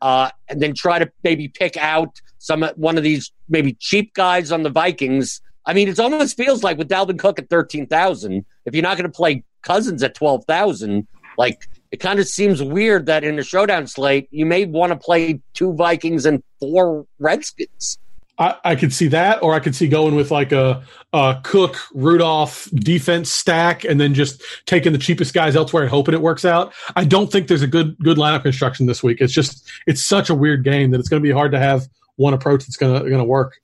uh, 0.00 0.30
and 0.48 0.62
then 0.62 0.72
try 0.72 1.00
to 1.00 1.10
maybe 1.24 1.48
pick 1.48 1.76
out 1.76 2.20
some 2.38 2.62
one 2.76 2.96
of 2.96 3.02
these 3.02 3.32
maybe 3.48 3.72
cheap 3.80 4.14
guys 4.14 4.52
on 4.52 4.62
the 4.62 4.70
Vikings. 4.70 5.40
I 5.66 5.74
mean, 5.74 5.88
it 5.88 5.98
almost 5.98 6.36
feels 6.36 6.62
like 6.62 6.78
with 6.78 6.88
Dalvin 6.88 7.18
Cook 7.18 7.40
at 7.40 7.50
thirteen 7.50 7.88
thousand, 7.88 8.44
if 8.66 8.72
you're 8.72 8.84
not 8.84 8.98
going 8.98 9.10
to 9.10 9.16
play 9.16 9.42
Cousins 9.62 10.04
at 10.04 10.14
twelve 10.14 10.44
thousand, 10.44 11.08
like 11.36 11.68
it 11.90 11.96
kind 11.96 12.20
of 12.20 12.28
seems 12.28 12.62
weird 12.62 13.06
that 13.06 13.24
in 13.24 13.36
a 13.36 13.42
showdown 13.42 13.88
slate 13.88 14.28
you 14.30 14.46
may 14.46 14.64
want 14.64 14.92
to 14.92 14.96
play 14.96 15.40
two 15.54 15.72
Vikings 15.72 16.24
and 16.24 16.40
four 16.60 17.04
Redskins. 17.18 17.98
I, 18.36 18.74
could 18.74 18.92
see 18.92 19.06
that, 19.08 19.42
or 19.42 19.54
I 19.54 19.60
could 19.60 19.76
see 19.76 19.86
going 19.86 20.16
with 20.16 20.30
like 20.30 20.50
a, 20.50 20.82
a, 21.12 21.40
Cook 21.44 21.76
Rudolph 21.94 22.68
defense 22.74 23.30
stack, 23.30 23.84
and 23.84 24.00
then 24.00 24.12
just 24.12 24.42
taking 24.66 24.92
the 24.92 24.98
cheapest 24.98 25.34
guys 25.34 25.54
elsewhere 25.54 25.84
and 25.84 25.90
hoping 25.90 26.14
it 26.14 26.20
works 26.20 26.44
out. 26.44 26.72
I 26.96 27.04
don't 27.04 27.30
think 27.30 27.46
there's 27.46 27.62
a 27.62 27.68
good 27.68 27.96
good 28.00 28.16
lineup 28.16 28.42
construction 28.42 28.86
this 28.86 29.02
week. 29.02 29.20
It's 29.20 29.32
just 29.32 29.70
it's 29.86 30.04
such 30.04 30.30
a 30.30 30.34
weird 30.34 30.64
game 30.64 30.90
that 30.90 30.98
it's 30.98 31.08
going 31.08 31.22
to 31.22 31.26
be 31.26 31.32
hard 31.32 31.52
to 31.52 31.60
have 31.60 31.86
one 32.16 32.34
approach 32.34 32.62
that's 32.62 32.76
going 32.76 32.94
to 32.94 33.08
going 33.08 33.18
to 33.18 33.24
work. 33.24 33.60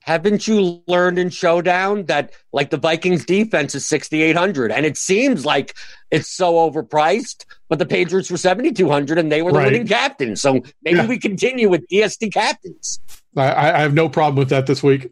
Haven't 0.00 0.48
you 0.48 0.82
learned 0.86 1.18
in 1.18 1.28
Showdown 1.28 2.06
that 2.06 2.32
like 2.52 2.70
the 2.70 2.78
Vikings 2.78 3.24
defense 3.24 3.74
is 3.74 3.86
6,800 3.86 4.72
and 4.72 4.86
it 4.86 4.96
seems 4.96 5.44
like 5.44 5.74
it's 6.10 6.28
so 6.28 6.54
overpriced, 6.54 7.44
but 7.68 7.78
the 7.78 7.86
Patriots 7.86 8.30
were 8.30 8.38
7,200 8.38 9.18
and 9.18 9.30
they 9.30 9.42
were 9.42 9.52
the 9.52 9.58
right. 9.58 9.72
winning 9.72 9.86
captain. 9.86 10.36
So 10.36 10.62
maybe 10.82 10.98
yeah. 10.98 11.06
we 11.06 11.18
continue 11.18 11.68
with 11.68 11.86
DST 11.88 12.32
captains. 12.32 13.00
I, 13.36 13.52
I 13.52 13.80
have 13.80 13.94
no 13.94 14.08
problem 14.08 14.36
with 14.36 14.48
that 14.48 14.66
this 14.66 14.82
week. 14.82 15.10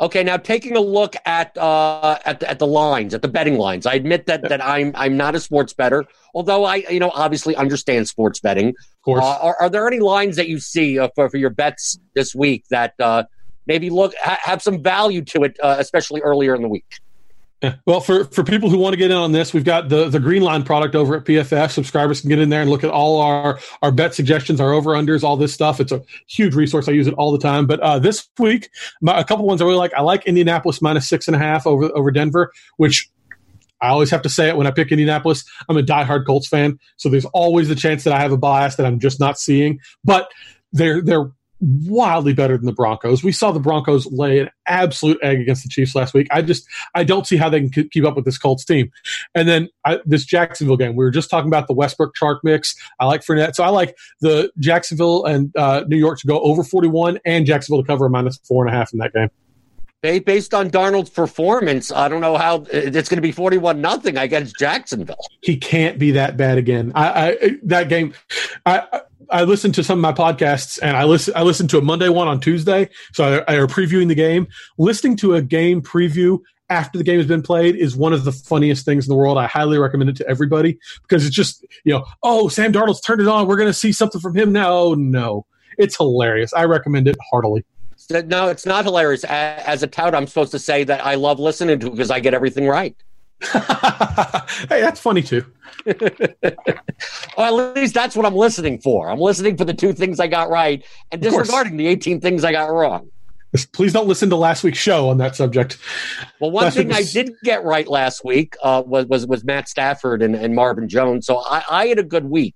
Okay, 0.00 0.24
now 0.24 0.36
taking 0.36 0.76
a 0.76 0.80
look 0.80 1.14
at 1.26 1.56
uh, 1.56 2.18
at 2.24 2.40
the, 2.40 2.50
at 2.50 2.58
the 2.58 2.66
lines, 2.66 3.14
at 3.14 3.22
the 3.22 3.28
betting 3.28 3.56
lines. 3.56 3.86
I 3.86 3.94
admit 3.94 4.26
that 4.26 4.42
that 4.48 4.60
I'm 4.60 4.90
I'm 4.96 5.16
not 5.16 5.36
a 5.36 5.40
sports 5.40 5.72
better, 5.72 6.04
although 6.34 6.64
I 6.64 6.76
you 6.90 6.98
know 6.98 7.12
obviously 7.14 7.54
understand 7.54 8.08
sports 8.08 8.40
betting. 8.40 8.74
Course, 9.04 9.24
uh, 9.24 9.38
are, 9.42 9.56
are, 9.60 9.68
there 9.68 9.86
any 9.88 9.98
lines 9.98 10.36
that 10.36 10.48
you 10.48 10.60
see 10.60 10.98
uh, 10.98 11.08
for 11.16 11.28
for 11.28 11.36
your 11.36 11.50
bets 11.50 11.98
this 12.14 12.34
week 12.34 12.64
that 12.70 12.94
uh, 13.00 13.24
maybe 13.66 13.90
look 13.90 14.14
ha- 14.20 14.38
have 14.42 14.62
some 14.62 14.80
value 14.80 15.22
to 15.22 15.42
it, 15.42 15.56
uh, 15.60 15.76
especially 15.78 16.20
earlier 16.20 16.54
in 16.54 16.62
the 16.62 16.68
week? 16.68 17.00
Well, 17.86 18.00
for, 18.00 18.24
for 18.24 18.42
people 18.42 18.70
who 18.70 18.78
want 18.78 18.92
to 18.92 18.96
get 18.96 19.10
in 19.10 19.16
on 19.16 19.30
this, 19.30 19.54
we've 19.54 19.64
got 19.64 19.88
the, 19.88 20.08
the 20.08 20.18
Green 20.18 20.42
Line 20.42 20.64
product 20.64 20.96
over 20.96 21.16
at 21.16 21.24
PFF. 21.24 21.70
Subscribers 21.70 22.20
can 22.20 22.28
get 22.28 22.40
in 22.40 22.48
there 22.48 22.60
and 22.60 22.68
look 22.68 22.82
at 22.82 22.90
all 22.90 23.20
our, 23.20 23.60
our 23.82 23.92
bet 23.92 24.14
suggestions, 24.14 24.60
our 24.60 24.72
over 24.72 24.90
unders, 24.90 25.22
all 25.22 25.36
this 25.36 25.54
stuff. 25.54 25.78
It's 25.78 25.92
a 25.92 26.02
huge 26.26 26.54
resource. 26.54 26.88
I 26.88 26.92
use 26.92 27.06
it 27.06 27.14
all 27.14 27.30
the 27.30 27.38
time. 27.38 27.66
But 27.66 27.78
uh, 27.80 28.00
this 28.00 28.28
week, 28.38 28.68
my, 29.00 29.18
a 29.18 29.24
couple 29.24 29.46
ones 29.46 29.62
I 29.62 29.64
really 29.64 29.76
like. 29.76 29.94
I 29.94 30.02
like 30.02 30.26
Indianapolis 30.26 30.82
minus 30.82 31.08
six 31.08 31.28
and 31.28 31.36
a 31.36 31.38
half 31.38 31.66
over 31.66 31.84
over 31.96 32.10
Denver, 32.10 32.52
which 32.78 33.08
I 33.82 33.88
always 33.88 34.10
have 34.10 34.22
to 34.22 34.28
say 34.28 34.48
it 34.48 34.56
when 34.56 34.66
I 34.66 34.70
pick 34.70 34.90
Indianapolis. 34.90 35.44
I'm 35.68 35.76
a 35.76 35.82
diehard 35.82 36.24
Colts 36.24 36.48
fan, 36.48 36.78
so 36.96 37.08
there's 37.08 37.26
always 37.26 37.68
the 37.68 37.74
chance 37.74 38.04
that 38.04 38.12
I 38.12 38.20
have 38.20 38.32
a 38.32 38.38
bias 38.38 38.76
that 38.76 38.86
I'm 38.86 38.98
just 38.98 39.20
not 39.20 39.38
seeing. 39.38 39.80
But 40.04 40.30
they're 40.72 41.02
they're 41.02 41.30
wildly 41.62 42.34
better 42.34 42.56
than 42.56 42.66
the 42.66 42.72
Broncos. 42.72 43.22
We 43.22 43.30
saw 43.30 43.52
the 43.52 43.60
Broncos 43.60 44.06
lay 44.06 44.40
an 44.40 44.50
absolute 44.66 45.18
egg 45.22 45.40
against 45.40 45.62
the 45.62 45.68
Chiefs 45.68 45.94
last 45.94 46.12
week. 46.12 46.26
I 46.30 46.42
just 46.42 46.66
I 46.94 47.04
don't 47.04 47.26
see 47.26 47.36
how 47.36 47.48
they 47.48 47.68
can 47.68 47.88
keep 47.88 48.04
up 48.04 48.16
with 48.16 48.24
this 48.24 48.38
Colts 48.38 48.64
team. 48.64 48.90
And 49.34 49.48
then 49.48 49.68
I, 49.84 50.00
this 50.04 50.24
Jacksonville 50.24 50.76
game, 50.76 50.96
we 50.96 51.04
were 51.04 51.10
just 51.10 51.30
talking 51.30 51.48
about 51.48 51.68
the 51.68 51.74
Westbrook 51.74 52.14
Chark 52.20 52.38
mix. 52.42 52.74
I 52.98 53.06
like 53.06 53.22
Fournette, 53.24 53.54
so 53.54 53.62
I 53.62 53.68
like 53.68 53.96
the 54.20 54.50
Jacksonville 54.58 55.24
and 55.24 55.54
uh, 55.56 55.84
New 55.86 55.98
York 55.98 56.18
to 56.20 56.26
go 56.26 56.40
over 56.40 56.64
41 56.64 57.20
and 57.24 57.46
Jacksonville 57.46 57.82
to 57.82 57.86
cover 57.86 58.06
a 58.06 58.10
minus 58.10 58.38
four 58.38 58.66
and 58.66 58.74
a 58.74 58.76
half 58.76 58.92
in 58.92 58.98
that 58.98 59.12
game. 59.12 59.28
Based 60.02 60.52
on 60.52 60.68
Darnold's 60.68 61.10
performance, 61.10 61.92
I 61.92 62.08
don't 62.08 62.20
know 62.20 62.36
how 62.36 62.56
uh, 62.56 62.66
it's 62.72 63.08
going 63.08 63.18
to 63.18 63.22
be 63.22 63.30
forty-one 63.30 63.80
nothing 63.80 64.16
against 64.16 64.58
Jacksonville. 64.58 65.24
He 65.42 65.56
can't 65.56 65.96
be 65.96 66.10
that 66.10 66.36
bad 66.36 66.58
again. 66.58 66.90
I, 66.96 67.30
I 67.30 67.50
that 67.62 67.88
game, 67.88 68.12
I 68.66 69.02
I 69.30 69.44
listened 69.44 69.76
to 69.76 69.84
some 69.84 69.98
of 69.98 70.02
my 70.02 70.12
podcasts 70.12 70.80
and 70.82 70.96
I 70.96 71.04
listen 71.04 71.34
I 71.36 71.42
listened 71.42 71.70
to 71.70 71.78
a 71.78 71.82
Monday 71.82 72.08
one 72.08 72.26
on 72.26 72.40
Tuesday. 72.40 72.90
So 73.12 73.44
I, 73.46 73.52
I 73.52 73.56
are 73.58 73.68
previewing 73.68 74.08
the 74.08 74.16
game. 74.16 74.48
Listening 74.76 75.16
to 75.18 75.36
a 75.36 75.42
game 75.42 75.80
preview 75.80 76.40
after 76.68 76.98
the 76.98 77.04
game 77.04 77.18
has 77.18 77.28
been 77.28 77.42
played 77.42 77.76
is 77.76 77.94
one 77.94 78.12
of 78.12 78.24
the 78.24 78.32
funniest 78.32 78.84
things 78.84 79.06
in 79.06 79.08
the 79.08 79.16
world. 79.16 79.38
I 79.38 79.46
highly 79.46 79.78
recommend 79.78 80.10
it 80.10 80.16
to 80.16 80.26
everybody 80.26 80.80
because 81.02 81.24
it's 81.24 81.36
just, 81.36 81.64
you 81.84 81.92
know, 81.92 82.04
oh, 82.24 82.48
Sam 82.48 82.72
Darnold's 82.72 83.02
turned 83.02 83.20
it 83.20 83.28
on. 83.28 83.46
We're 83.46 83.56
going 83.56 83.68
to 83.68 83.74
see 83.74 83.92
something 83.92 84.20
from 84.20 84.34
him 84.34 84.52
now. 84.52 84.72
Oh, 84.72 84.94
no. 84.94 85.46
It's 85.78 85.96
hilarious. 85.96 86.52
I 86.52 86.64
recommend 86.64 87.06
it 87.08 87.16
heartily. 87.30 87.64
No, 88.10 88.48
it's 88.48 88.66
not 88.66 88.84
hilarious. 88.84 89.24
As 89.24 89.82
a 89.82 89.86
tout, 89.86 90.14
I'm 90.14 90.26
supposed 90.26 90.52
to 90.52 90.58
say 90.58 90.84
that 90.84 91.04
I 91.04 91.14
love 91.14 91.38
listening 91.38 91.80
to 91.80 91.90
because 91.90 92.10
I 92.10 92.20
get 92.20 92.34
everything 92.34 92.66
right. 92.66 92.96
hey, 93.52 94.80
that's 94.80 95.00
funny 95.00 95.22
too. 95.22 95.44
well, 97.36 97.60
at 97.60 97.76
least 97.76 97.94
that's 97.94 98.14
what 98.14 98.24
I'm 98.24 98.36
listening 98.36 98.78
for. 98.80 99.10
I'm 99.10 99.18
listening 99.18 99.56
for 99.56 99.64
the 99.64 99.74
two 99.74 99.92
things 99.92 100.20
I 100.20 100.28
got 100.28 100.48
right 100.48 100.84
and 101.10 101.20
disregarding 101.20 101.76
the 101.76 101.86
18 101.88 102.20
things 102.20 102.44
I 102.44 102.52
got 102.52 102.70
wrong. 102.70 103.10
Please 103.72 103.92
don't 103.92 104.08
listen 104.08 104.30
to 104.30 104.36
last 104.36 104.64
week's 104.64 104.78
show 104.78 105.10
on 105.10 105.18
that 105.18 105.36
subject. 105.36 105.76
Well, 106.40 106.50
one 106.50 106.64
last 106.64 106.76
thing 106.76 106.88
was... 106.88 106.96
I 106.96 107.02
did 107.02 107.34
get 107.42 107.64
right 107.64 107.86
last 107.86 108.24
week 108.24 108.56
uh, 108.62 108.82
was, 108.86 109.06
was 109.06 109.26
was 109.26 109.44
Matt 109.44 109.68
Stafford 109.68 110.22
and, 110.22 110.34
and 110.34 110.54
Marvin 110.54 110.88
Jones. 110.88 111.26
So 111.26 111.38
I, 111.38 111.62
I, 111.70 111.86
had 111.88 111.98
a 111.98 112.02
good 112.02 112.24
week, 112.30 112.54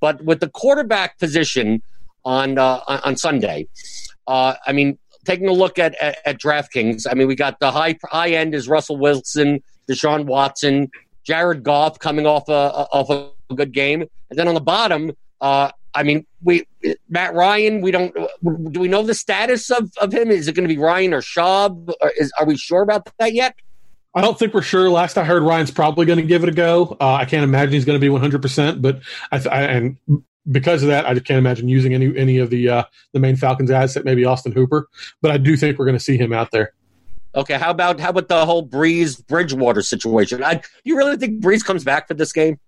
but 0.00 0.24
with 0.24 0.40
the 0.40 0.48
quarterback 0.48 1.18
position 1.18 1.82
on 2.24 2.56
uh, 2.56 2.80
on 2.86 3.16
Sunday, 3.16 3.68
uh, 4.28 4.54
I 4.66 4.72
mean, 4.72 4.98
taking 5.24 5.48
a 5.48 5.52
look 5.52 5.78
at, 5.78 5.94
at, 6.00 6.18
at 6.24 6.40
DraftKings, 6.40 7.06
I 7.10 7.14
mean, 7.14 7.26
we 7.26 7.34
got 7.34 7.58
the 7.58 7.72
high 7.72 7.96
high 8.04 8.30
end 8.30 8.54
is 8.54 8.68
Russell 8.68 8.98
Wilson, 8.98 9.62
Deshaun 9.90 10.26
Watson, 10.26 10.90
Jared 11.24 11.64
Goff 11.64 11.98
coming 11.98 12.26
off 12.26 12.48
a, 12.48 12.52
off 12.52 13.10
a 13.10 13.54
good 13.54 13.72
game, 13.72 14.02
and 14.30 14.38
then 14.38 14.46
on 14.46 14.54
the 14.54 14.60
bottom, 14.60 15.12
uh, 15.40 15.70
I 15.94 16.02
mean, 16.02 16.26
we 16.42 16.64
Matt 17.08 17.34
Ryan. 17.34 17.80
We 17.80 17.90
don't. 17.90 18.14
Do 18.72 18.80
we 18.80 18.88
know 18.88 19.02
the 19.02 19.14
status 19.14 19.70
of, 19.70 19.90
of 20.00 20.12
him? 20.12 20.30
Is 20.30 20.46
it 20.46 20.54
going 20.54 20.68
to 20.68 20.72
be 20.72 20.80
Ryan 20.80 21.14
or 21.14 21.22
Schaub? 21.22 21.92
Or 22.00 22.12
is, 22.16 22.30
are 22.38 22.46
we 22.46 22.56
sure 22.56 22.82
about 22.82 23.10
that 23.18 23.32
yet? 23.32 23.54
I 24.14 24.20
don't 24.20 24.38
think 24.38 24.54
we're 24.54 24.62
sure. 24.62 24.90
Last 24.90 25.18
I 25.18 25.24
heard, 25.24 25.42
Ryan's 25.42 25.70
probably 25.70 26.06
going 26.06 26.18
to 26.18 26.24
give 26.24 26.42
it 26.42 26.48
a 26.48 26.52
go. 26.52 26.96
Uh, 27.00 27.14
I 27.14 27.24
can't 27.24 27.44
imagine 27.44 27.72
he's 27.72 27.84
going 27.84 27.96
to 27.98 28.00
be 28.00 28.08
100. 28.08 28.42
percent 28.42 28.82
But 28.82 29.00
I, 29.32 29.36
I, 29.50 29.62
and 29.62 29.96
because 30.50 30.82
of 30.82 30.88
that, 30.88 31.06
I 31.06 31.14
just 31.14 31.26
can't 31.26 31.38
imagine 31.38 31.68
using 31.68 31.94
any 31.94 32.16
any 32.16 32.38
of 32.38 32.50
the 32.50 32.68
uh, 32.68 32.82
the 33.12 33.20
main 33.20 33.36
Falcons 33.36 33.70
asset, 33.70 34.04
maybe 34.04 34.24
Austin 34.24 34.52
Hooper. 34.52 34.88
But 35.22 35.30
I 35.30 35.38
do 35.38 35.56
think 35.56 35.78
we're 35.78 35.86
going 35.86 35.98
to 35.98 36.04
see 36.04 36.16
him 36.16 36.32
out 36.32 36.50
there. 36.50 36.72
Okay, 37.34 37.58
how 37.58 37.70
about 37.70 38.00
how 38.00 38.10
about 38.10 38.28
the 38.28 38.44
whole 38.46 38.66
Brees 38.66 39.24
Bridgewater 39.26 39.82
situation? 39.82 40.42
I, 40.42 40.62
you 40.84 40.96
really 40.96 41.16
think 41.16 41.42
Brees 41.42 41.64
comes 41.64 41.84
back 41.84 42.08
for 42.08 42.14
this 42.14 42.32
game? 42.32 42.58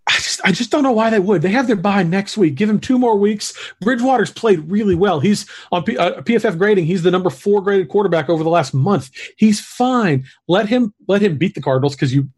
I 0.45 0.53
just 0.53 0.71
don't 0.71 0.83
know 0.83 0.93
why 0.93 1.11
they 1.11 1.19
would. 1.19 1.43
They 1.43 1.51
have 1.51 1.67
their 1.67 1.77
bye 1.77 2.03
next 2.03 2.37
week. 2.37 2.55
Give 2.55 2.69
him 2.69 2.81
two 2.81 2.99
more 2.99 3.17
weeks. 3.17 3.53
Bridgewater's 3.81 4.33
played 4.33 4.71
really 4.71 4.95
well. 4.95 5.21
He's 5.21 5.47
on 5.73 5.85
P, 5.85 5.97
uh, 5.97 6.23
PFF 6.23 6.59
grading. 6.59 6.87
He's 6.87 7.03
the 7.03 7.11
number 7.11 7.31
four 7.31 7.61
graded 7.63 7.89
quarterback 7.89 8.29
over 8.29 8.43
the 8.43 8.51
last 8.51 8.75
month. 8.75 9.11
He's 9.37 9.61
fine. 9.61 10.25
Let 10.49 10.69
him 10.69 10.95
let 11.09 11.23
him 11.23 11.37
beat 11.37 11.55
the 11.55 11.63
Cardinals 11.63 11.95
because 11.95 12.15
you 12.15 12.29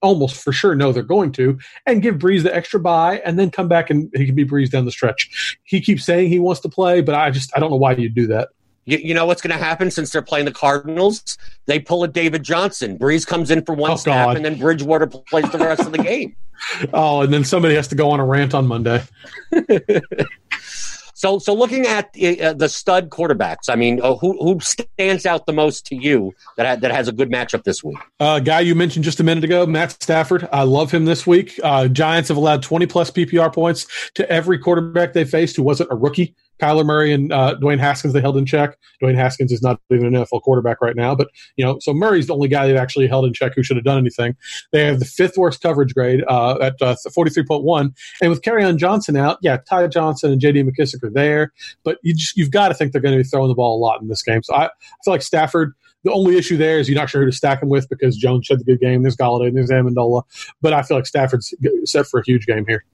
almost 0.00 0.42
for 0.42 0.52
sure 0.52 0.74
know 0.74 0.92
they're 0.92 1.02
going 1.02 1.32
to, 1.32 1.58
and 1.86 2.02
give 2.02 2.16
Brees 2.16 2.42
the 2.42 2.54
extra 2.54 2.80
bye, 2.80 3.20
and 3.24 3.38
then 3.38 3.50
come 3.50 3.68
back 3.68 3.90
and 3.90 4.10
he 4.14 4.26
can 4.26 4.34
be 4.34 4.44
Brees 4.44 4.70
down 4.70 4.84
the 4.84 4.90
stretch. 4.90 5.58
He 5.64 5.80
keeps 5.80 6.04
saying 6.04 6.28
he 6.28 6.38
wants 6.38 6.60
to 6.62 6.68
play, 6.68 7.00
but 7.00 7.14
I 7.14 7.30
just 7.30 7.50
I 7.56 7.60
don't 7.60 7.70
know 7.70 7.76
why 7.76 7.92
you 7.92 8.08
do 8.08 8.26
that. 8.28 8.50
You, 8.84 8.98
you, 8.98 9.14
know 9.14 9.26
what's 9.26 9.40
going 9.40 9.56
to 9.56 9.62
happen 9.62 9.90
since 9.90 10.10
they're 10.10 10.22
playing 10.22 10.44
the 10.44 10.52
Cardinals? 10.52 11.38
They 11.66 11.78
pull 11.78 12.02
a 12.02 12.08
David 12.08 12.42
Johnson. 12.42 12.98
Brees 12.98 13.26
comes 13.26 13.50
in 13.50 13.64
for 13.64 13.74
one 13.74 13.92
oh, 13.92 13.96
snap, 13.96 14.26
God. 14.26 14.36
and 14.36 14.44
then 14.44 14.58
Bridgewater 14.58 15.06
plays 15.06 15.50
the 15.50 15.58
rest 15.58 15.82
of 15.82 15.92
the 15.92 16.02
game. 16.02 16.36
Oh, 16.92 17.22
and 17.22 17.32
then 17.32 17.42
somebody 17.42 17.74
has 17.74 17.88
to 17.88 17.96
go 17.96 18.10
on 18.10 18.20
a 18.20 18.24
rant 18.24 18.54
on 18.54 18.68
Monday. 18.68 19.02
so, 21.14 21.40
so 21.40 21.54
looking 21.54 21.86
at 21.86 22.06
uh, 22.06 22.52
the 22.52 22.68
stud 22.68 23.10
quarterbacks, 23.10 23.68
I 23.68 23.74
mean, 23.74 24.00
uh, 24.00 24.14
who 24.14 24.38
who 24.40 24.60
stands 24.60 25.26
out 25.26 25.46
the 25.46 25.52
most 25.52 25.86
to 25.86 25.96
you 25.96 26.32
that 26.56 26.66
ha- 26.66 26.76
that 26.76 26.92
has 26.92 27.08
a 27.08 27.12
good 27.12 27.32
matchup 27.32 27.64
this 27.64 27.82
week? 27.82 27.98
Uh, 28.20 28.38
guy 28.38 28.60
you 28.60 28.76
mentioned 28.76 29.04
just 29.04 29.18
a 29.18 29.24
minute 29.24 29.42
ago, 29.42 29.66
Matt 29.66 30.00
Stafford. 30.00 30.48
I 30.52 30.62
love 30.62 30.92
him 30.92 31.04
this 31.04 31.26
week. 31.26 31.58
Uh, 31.64 31.88
Giants 31.88 32.28
have 32.28 32.36
allowed 32.36 32.62
twenty 32.62 32.86
plus 32.86 33.10
PPR 33.10 33.52
points 33.52 33.86
to 34.14 34.30
every 34.30 34.58
quarterback 34.58 35.14
they 35.14 35.24
faced 35.24 35.56
who 35.56 35.64
wasn't 35.64 35.90
a 35.90 35.96
rookie. 35.96 36.36
Kyler 36.62 36.86
Murray 36.86 37.12
and 37.12 37.32
uh, 37.32 37.56
Dwayne 37.60 37.80
Haskins 37.80 38.14
they 38.14 38.20
held 38.20 38.36
in 38.36 38.46
check. 38.46 38.78
Dwayne 39.02 39.16
Haskins 39.16 39.50
is 39.50 39.62
not 39.62 39.80
even 39.90 40.06
an 40.06 40.24
NFL 40.24 40.42
quarterback 40.42 40.80
right 40.80 40.94
now, 40.94 41.14
but 41.14 41.28
you 41.56 41.64
know, 41.64 41.78
so 41.80 41.92
Murray's 41.92 42.28
the 42.28 42.34
only 42.34 42.48
guy 42.48 42.66
they've 42.66 42.76
actually 42.76 43.08
held 43.08 43.24
in 43.24 43.32
check 43.32 43.52
who 43.56 43.64
should 43.64 43.76
have 43.76 43.84
done 43.84 43.98
anything. 43.98 44.36
They 44.70 44.84
have 44.84 45.00
the 45.00 45.04
fifth 45.04 45.36
worst 45.36 45.60
coverage 45.60 45.92
grade 45.92 46.22
uh, 46.28 46.58
at 46.60 46.80
uh, 46.80 46.94
forty 47.12 47.30
three 47.30 47.44
point 47.44 47.64
one, 47.64 47.94
and 48.20 48.30
with 48.30 48.42
Kerryon 48.42 48.76
Johnson 48.76 49.16
out, 49.16 49.38
yeah, 49.42 49.56
Ty 49.56 49.88
Johnson 49.88 50.30
and 50.30 50.40
J.D. 50.40 50.62
McKissic 50.62 51.02
are 51.02 51.10
there, 51.10 51.52
but 51.82 51.98
you 52.02 52.14
just 52.14 52.36
you've 52.36 52.52
got 52.52 52.68
to 52.68 52.74
think 52.74 52.92
they're 52.92 53.02
going 53.02 53.16
to 53.16 53.22
be 53.22 53.28
throwing 53.28 53.48
the 53.48 53.54
ball 53.54 53.76
a 53.76 53.80
lot 53.80 54.00
in 54.00 54.08
this 54.08 54.22
game. 54.22 54.42
So 54.42 54.54
I, 54.54 54.66
I 54.66 54.70
feel 55.04 55.14
like 55.14 55.22
Stafford. 55.22 55.74
The 56.04 56.10
only 56.10 56.36
issue 56.36 56.56
there 56.56 56.80
is 56.80 56.88
you're 56.88 56.98
not 56.98 57.10
sure 57.10 57.20
who 57.20 57.30
to 57.30 57.36
stack 57.36 57.62
him 57.62 57.68
with 57.68 57.88
because 57.88 58.16
Jones 58.16 58.48
had 58.48 58.58
the 58.58 58.64
good 58.64 58.80
game. 58.80 59.02
There's 59.02 59.16
Golladay, 59.16 59.46
and 59.46 59.56
there's 59.56 59.70
Amendola, 59.70 60.24
but 60.60 60.72
I 60.72 60.82
feel 60.82 60.96
like 60.96 61.06
Stafford's 61.06 61.54
set 61.84 62.08
for 62.08 62.18
a 62.18 62.24
huge 62.24 62.44
game 62.44 62.64
here. 62.66 62.84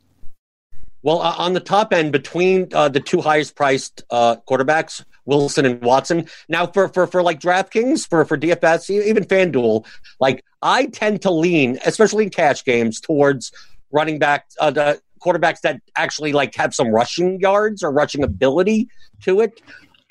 Well, 1.02 1.20
uh, 1.20 1.34
on 1.38 1.52
the 1.52 1.60
top 1.60 1.92
end, 1.92 2.12
between 2.12 2.68
uh, 2.72 2.88
the 2.88 3.00
two 3.00 3.20
highest 3.20 3.54
priced 3.54 4.02
uh, 4.10 4.36
quarterbacks, 4.48 5.04
Wilson 5.26 5.64
and 5.64 5.80
Watson. 5.82 6.28
Now, 6.48 6.66
for 6.66 6.88
for 6.88 7.06
for 7.06 7.22
like 7.22 7.40
DraftKings, 7.40 8.08
for 8.08 8.24
for 8.24 8.36
DFS, 8.36 8.90
even 8.90 9.24
FanDuel, 9.24 9.86
like 10.18 10.44
I 10.62 10.86
tend 10.86 11.22
to 11.22 11.30
lean, 11.30 11.78
especially 11.84 12.24
in 12.24 12.30
cash 12.30 12.64
games, 12.64 13.00
towards 13.00 13.52
running 13.92 14.18
back 14.18 14.46
uh, 14.58 14.70
the 14.70 15.00
quarterbacks 15.20 15.60
that 15.60 15.80
actually 15.96 16.32
like 16.32 16.54
have 16.54 16.74
some 16.74 16.88
rushing 16.88 17.40
yards 17.40 17.82
or 17.82 17.90
rushing 17.90 18.22
ability 18.22 18.88
to 19.22 19.40
it. 19.40 19.60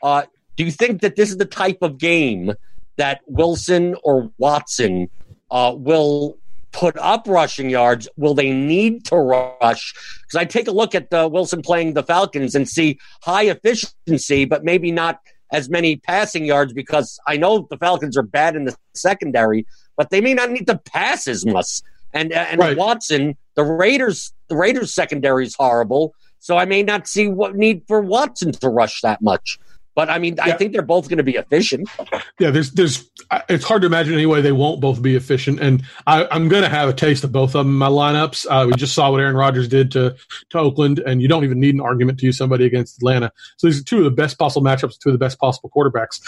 Uh, 0.04 0.24
do 0.56 0.64
you 0.64 0.72
think 0.72 1.02
that 1.02 1.16
this 1.16 1.30
is 1.30 1.38
the 1.38 1.46
type 1.46 1.80
of 1.82 1.98
game 1.98 2.54
that 2.98 3.22
Wilson 3.28 3.96
or 4.04 4.32
Watson 4.38 5.10
uh, 5.52 5.74
will 5.76 6.38
put 6.72 6.98
up 6.98 7.26
rushing 7.28 7.70
yards? 7.70 8.08
Will 8.18 8.34
they 8.34 8.52
need 8.52 9.06
to 9.06 9.16
rush? 9.16 9.94
Because 10.22 10.36
I 10.36 10.46
take 10.46 10.68
a 10.68 10.72
look 10.72 10.96
at 10.96 11.10
the 11.10 11.28
Wilson 11.28 11.62
playing 11.62 11.94
the 11.94 12.04
Falcons 12.04 12.56
and 12.56 12.68
see 12.68 13.00
high 13.22 13.44
efficiency, 13.44 14.46
but 14.46 14.64
maybe 14.64 14.92
not 14.92 15.20
as 15.52 15.70
many 15.70 15.96
passing 15.96 16.46
yards 16.46 16.74
because 16.74 17.20
I 17.28 17.38
know 17.38 17.68
the 17.70 17.78
Falcons 17.78 18.18
are 18.18 18.24
bad 18.24 18.56
in 18.56 18.66
the 18.66 18.76
secondary, 18.94 19.66
but 19.96 20.10
they 20.10 20.22
may 20.22 20.34
not 20.34 20.52
need 20.52 20.68
to 20.68 20.78
pass 20.78 21.28
as 21.28 21.46
much. 21.46 21.82
And 22.14 22.34
uh, 22.34 22.46
and 22.50 22.60
right. 22.60 22.78
Watson, 22.78 23.38
the 23.56 23.64
Raiders, 23.64 24.34
the 24.48 24.56
Raiders 24.56 24.94
secondary 24.94 25.46
is 25.46 25.56
horrible, 25.56 26.14
so 26.40 26.58
I 26.58 26.66
may 26.66 26.84
not 26.84 27.08
see 27.08 27.28
what 27.28 27.56
need 27.56 27.84
for 27.88 28.02
Watson 28.02 28.52
to 28.54 28.70
rush 28.70 29.02
that 29.02 29.22
much. 29.22 29.60
But 29.98 30.12
I 30.12 30.20
mean, 30.20 30.36
yeah. 30.36 30.44
I 30.46 30.52
think 30.52 30.74
they're 30.74 30.84
both 30.84 31.10
going 31.10 31.18
to 31.18 31.24
be 31.24 31.38
efficient. 31.38 31.90
Yeah, 32.38 32.52
there's, 32.52 32.70
there's, 32.74 33.10
it's 33.50 33.64
hard 33.64 33.82
to 33.82 33.88
imagine 33.88 34.14
anyway 34.14 34.42
they 34.42 34.52
won't 34.52 34.80
both 34.80 35.02
be 35.02 35.16
efficient. 35.16 35.60
And 35.60 35.84
I, 36.06 36.28
am 36.30 36.50
going 36.50 36.62
to 36.62 36.70
have 36.70 36.88
a 36.88 36.94
taste 36.94 37.24
of 37.24 37.32
both 37.32 37.56
of 37.56 37.66
them 37.66 37.70
in 37.70 37.74
my 37.74 37.88
lineups. 37.88 38.46
Uh, 38.48 38.68
we 38.68 38.74
just 38.74 38.94
saw 38.94 39.10
what 39.10 39.22
Aaron 39.22 39.36
Rodgers 39.36 39.68
did 39.68 39.92
to, 39.94 40.16
to 40.52 40.60
Oakland, 40.60 41.00
and 41.00 41.20
you 41.20 41.28
don't 41.28 41.44
even 41.44 41.60
need 41.60 41.74
an 41.74 41.82
argument 41.82 42.20
to 42.20 42.28
use 42.28 42.38
somebody 42.38 42.68
against 42.68 42.98
Atlanta. 42.98 43.32
So 43.58 43.66
these 43.66 43.82
are 43.82 43.84
two 43.84 43.98
of 43.98 44.04
the 44.04 44.12
best 44.12 44.38
possible 44.38 44.64
matchups, 44.64 45.00
two 45.00 45.10
of 45.10 45.14
the 45.14 45.18
best 45.18 45.40
possible 45.40 45.72
quarterbacks. 45.76 46.22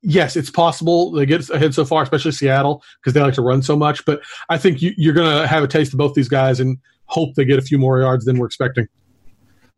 Yes, 0.00 0.34
it's 0.34 0.50
possible 0.50 1.10
they 1.10 1.26
get 1.26 1.46
ahead 1.50 1.74
so 1.74 1.84
far, 1.84 2.02
especially 2.02 2.32
Seattle, 2.32 2.82
because 3.02 3.12
they 3.12 3.20
like 3.20 3.34
to 3.34 3.42
run 3.42 3.60
so 3.60 3.76
much. 3.76 4.02
But 4.06 4.22
I 4.48 4.56
think 4.56 4.80
you, 4.80 4.94
you're 4.96 5.12
going 5.12 5.42
to 5.42 5.46
have 5.46 5.62
a 5.62 5.68
taste 5.68 5.92
of 5.92 5.98
both 5.98 6.14
these 6.14 6.30
guys 6.30 6.58
and 6.58 6.78
hope 7.04 7.34
they 7.34 7.44
get 7.44 7.58
a 7.58 7.62
few 7.62 7.76
more 7.76 8.00
yards 8.00 8.24
than 8.24 8.38
we're 8.38 8.46
expecting. 8.46 8.88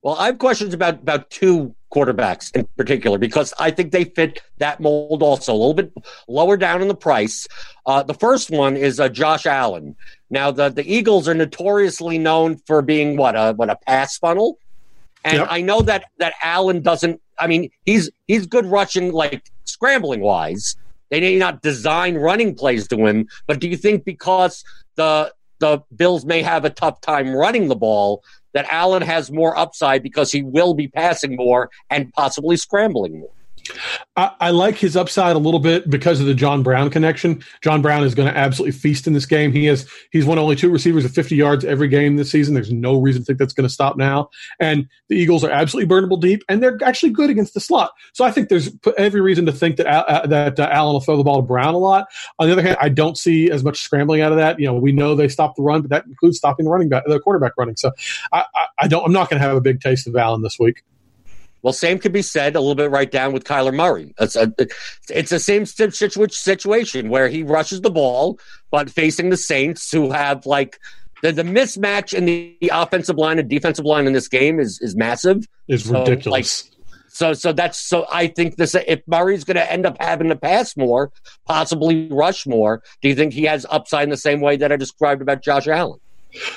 Well, 0.00 0.14
I 0.14 0.26
have 0.26 0.38
questions 0.38 0.74
about 0.74 0.94
about 0.94 1.28
two 1.30 1.74
quarterbacks 1.92 2.55
in 2.55 2.66
particular 2.76 3.18
because 3.18 3.53
I 3.59 3.70
think 3.70 3.92
they 3.92 4.05
fit 4.05 4.42
that 4.59 4.81
mold 4.81 5.22
also 5.22 5.53
a 5.53 5.55
little 5.55 5.74
bit 5.74 5.92
lower 6.29 6.57
down 6.57 6.83
in 6.83 6.88
the 6.88 6.94
price. 6.94 7.46
Uh, 7.87 8.03
the 8.03 8.14
first 8.14 8.50
one 8.50 8.76
is 8.76 9.00
uh, 9.00 9.09
Josh 9.09 9.46
Allen. 9.46 9.96
Now 10.31 10.50
the 10.50 10.68
the 10.68 10.90
Eagles 10.90 11.29
are 11.29 11.35
notoriously 11.35 12.18
known 12.18 12.57
for 12.66 12.83
being 12.83 13.16
what 13.16 13.35
a 13.35 13.53
what 13.55 13.70
a 13.70 13.76
pass 13.76 14.16
funnel, 14.18 14.59
and 15.24 15.38
yep. 15.38 15.48
I 15.50 15.61
know 15.61 15.83
that 15.83 16.05
that 16.18 16.35
Allen 16.42 16.83
doesn't. 16.83 17.20
I 17.38 17.46
mean, 17.46 17.70
he's 17.85 18.11
he's 18.29 18.46
good 18.46 18.66
rushing 18.66 19.12
like 19.12 19.50
scrambling 19.64 20.20
wise. 20.20 20.76
They 21.11 21.20
may 21.20 21.37
not 21.37 21.62
design 21.62 22.14
running 22.14 22.55
plays 22.55 22.87
to 22.88 23.07
him, 23.07 23.26
but 23.48 23.59
do 23.59 23.68
you 23.68 23.76
think 23.76 24.05
because 24.05 24.64
the 24.94 25.33
the 25.59 25.83
Bills 25.94 26.24
may 26.24 26.42
have 26.42 26.64
a 26.64 26.70
tough 26.70 27.00
time 27.00 27.35
running 27.35 27.68
the 27.68 27.76
ball 27.76 28.22
that 28.52 28.66
Allen 28.70 29.02
has 29.02 29.30
more 29.30 29.56
upside 29.56 30.02
because 30.02 30.32
he 30.32 30.42
will 30.42 30.74
be 30.74 30.88
passing 30.88 31.36
more 31.36 31.70
and 31.88 32.12
possibly 32.12 32.56
scrambling 32.56 33.20
more. 33.20 33.30
I, 34.16 34.33
I, 34.40 34.50
like 34.50 34.76
his 34.76 34.96
upside 34.96 35.37
a 35.37 35.38
little 35.38 35.61
bit 35.61 35.88
because 35.88 36.20
of 36.20 36.26
the 36.26 36.35
John 36.35 36.62
Brown 36.62 36.90
connection. 36.90 37.42
John 37.62 37.80
Brown 37.80 38.04
is 38.04 38.14
going 38.14 38.33
to 38.33 38.37
absolutely 38.37 38.72
feast 38.72 39.06
in 39.06 39.12
this 39.12 39.26
game. 39.26 39.52
He 39.52 39.64
has 39.66 39.88
he's 40.11 40.26
one 40.26 40.38
of 40.38 40.42
only 40.42 40.56
two 40.56 40.70
receivers 40.70 41.04
of 41.04 41.12
50 41.12 41.37
yards 41.37 41.64
every 41.64 41.88
game 41.88 42.16
this 42.16 42.30
season. 42.30 42.54
There's 42.54 42.72
no 42.72 43.00
reason 43.00 43.22
to 43.22 43.26
think 43.26 43.38
that's 43.38 43.52
going 43.52 43.68
to 43.68 43.72
stop 43.72 43.96
now. 43.96 44.28
And 44.59 44.88
the 45.09 45.16
Eagles 45.16 45.44
are 45.44 45.50
absolutely 45.50 45.94
burnable 45.94 46.20
deep, 46.20 46.42
and 46.48 46.62
they're 46.62 46.78
actually 46.85 47.11
good 47.11 47.30
against 47.30 47.54
the 47.54 47.61
slot. 47.61 47.92
So 48.12 48.24
I 48.24 48.30
think 48.30 48.48
there's 48.48 48.70
every 48.98 49.20
reason 49.20 49.46
to 49.46 49.52
think 49.52 49.76
that 49.76 49.87
uh, 49.87 50.26
that 50.26 50.59
uh, 50.59 50.68
Allen 50.70 50.92
will 50.92 51.00
throw 51.00 51.16
the 51.16 51.24
ball 51.24 51.37
to 51.37 51.46
Brown 51.46 51.74
a 51.74 51.78
lot. 51.78 52.06
On 52.38 52.46
the 52.46 52.52
other 52.52 52.62
hand, 52.62 52.76
I 52.80 52.88
don't 52.88 53.16
see 53.16 53.50
as 53.50 53.64
much 53.64 53.80
scrambling 53.80 54.20
out 54.20 54.33
of 54.33 54.38
that. 54.38 54.59
You 54.59 54.66
know, 54.66 54.74
we 54.74 54.92
know 54.92 55.14
they 55.14 55.28
stop 55.28 55.56
the 55.56 55.62
run, 55.62 55.83
but 55.83 55.90
that 55.90 56.06
includes 56.06 56.38
stopping 56.38 56.64
the 56.64 56.70
running 56.70 56.88
back, 56.88 57.04
the 57.06 57.20
quarterback 57.20 57.52
running. 57.56 57.76
So 57.76 57.92
I, 58.33 58.44
I, 58.54 58.66
I 58.80 58.88
don't. 58.88 59.04
I'm 59.04 59.12
not 59.12 59.30
going 59.30 59.40
to 59.40 59.46
have 59.46 59.56
a 59.56 59.61
big 59.61 59.80
taste 59.80 60.06
of 60.06 60.16
Allen 60.16 60.42
this 60.42 60.59
week. 60.59 60.83
Well, 61.62 61.72
same 61.72 61.98
could 61.98 62.12
be 62.12 62.22
said 62.22 62.56
a 62.56 62.60
little 62.60 62.74
bit 62.74 62.90
right 62.90 63.10
down 63.10 63.32
with 63.32 63.44
Kyler 63.44 63.74
Murray. 63.74 64.14
It's, 64.18 64.36
a, 64.36 64.52
it's 65.10 65.30
the 65.30 65.38
same 65.38 65.66
situation 65.66 67.10
where 67.10 67.28
he 67.28 67.42
rushes 67.42 67.82
the 67.82 67.90
ball, 67.90 68.38
but 68.70 68.90
facing 68.90 69.30
the 69.30 69.36
Saints 69.36 69.90
who 69.92 70.10
have 70.10 70.46
like 70.46 70.78
the, 71.22 71.32
the 71.32 71.42
mismatch 71.42 72.14
in 72.14 72.26
the, 72.26 72.56
offensive 72.72 73.16
line 73.16 73.38
and 73.38 73.48
defensive 73.48 73.84
line 73.84 74.06
in 74.06 74.12
this 74.12 74.28
game 74.28 74.60
is 74.60 74.78
is 74.80 74.96
massive. 74.96 75.46
It's 75.68 75.84
so, 75.84 76.00
ridiculous. 76.00 76.64
Like, 76.64 76.76
so 77.08 77.32
so 77.32 77.52
that's 77.52 77.78
so 77.78 78.06
I 78.10 78.28
think 78.28 78.56
this 78.56 78.74
if 78.74 79.00
Murray's 79.06 79.44
going 79.44 79.56
to 79.56 79.72
end 79.72 79.86
up 79.86 79.96
having 80.00 80.28
to 80.28 80.36
pass 80.36 80.76
more, 80.76 81.10
possibly 81.46 82.08
rush 82.10 82.46
more. 82.46 82.82
Do 83.02 83.08
you 83.08 83.14
think 83.14 83.32
he 83.32 83.44
has 83.44 83.66
upside 83.70 84.04
in 84.04 84.10
the 84.10 84.16
same 84.16 84.40
way 84.40 84.56
that 84.56 84.72
I 84.72 84.76
described 84.76 85.20
about 85.20 85.42
Josh 85.42 85.66
Allen? 85.66 86.00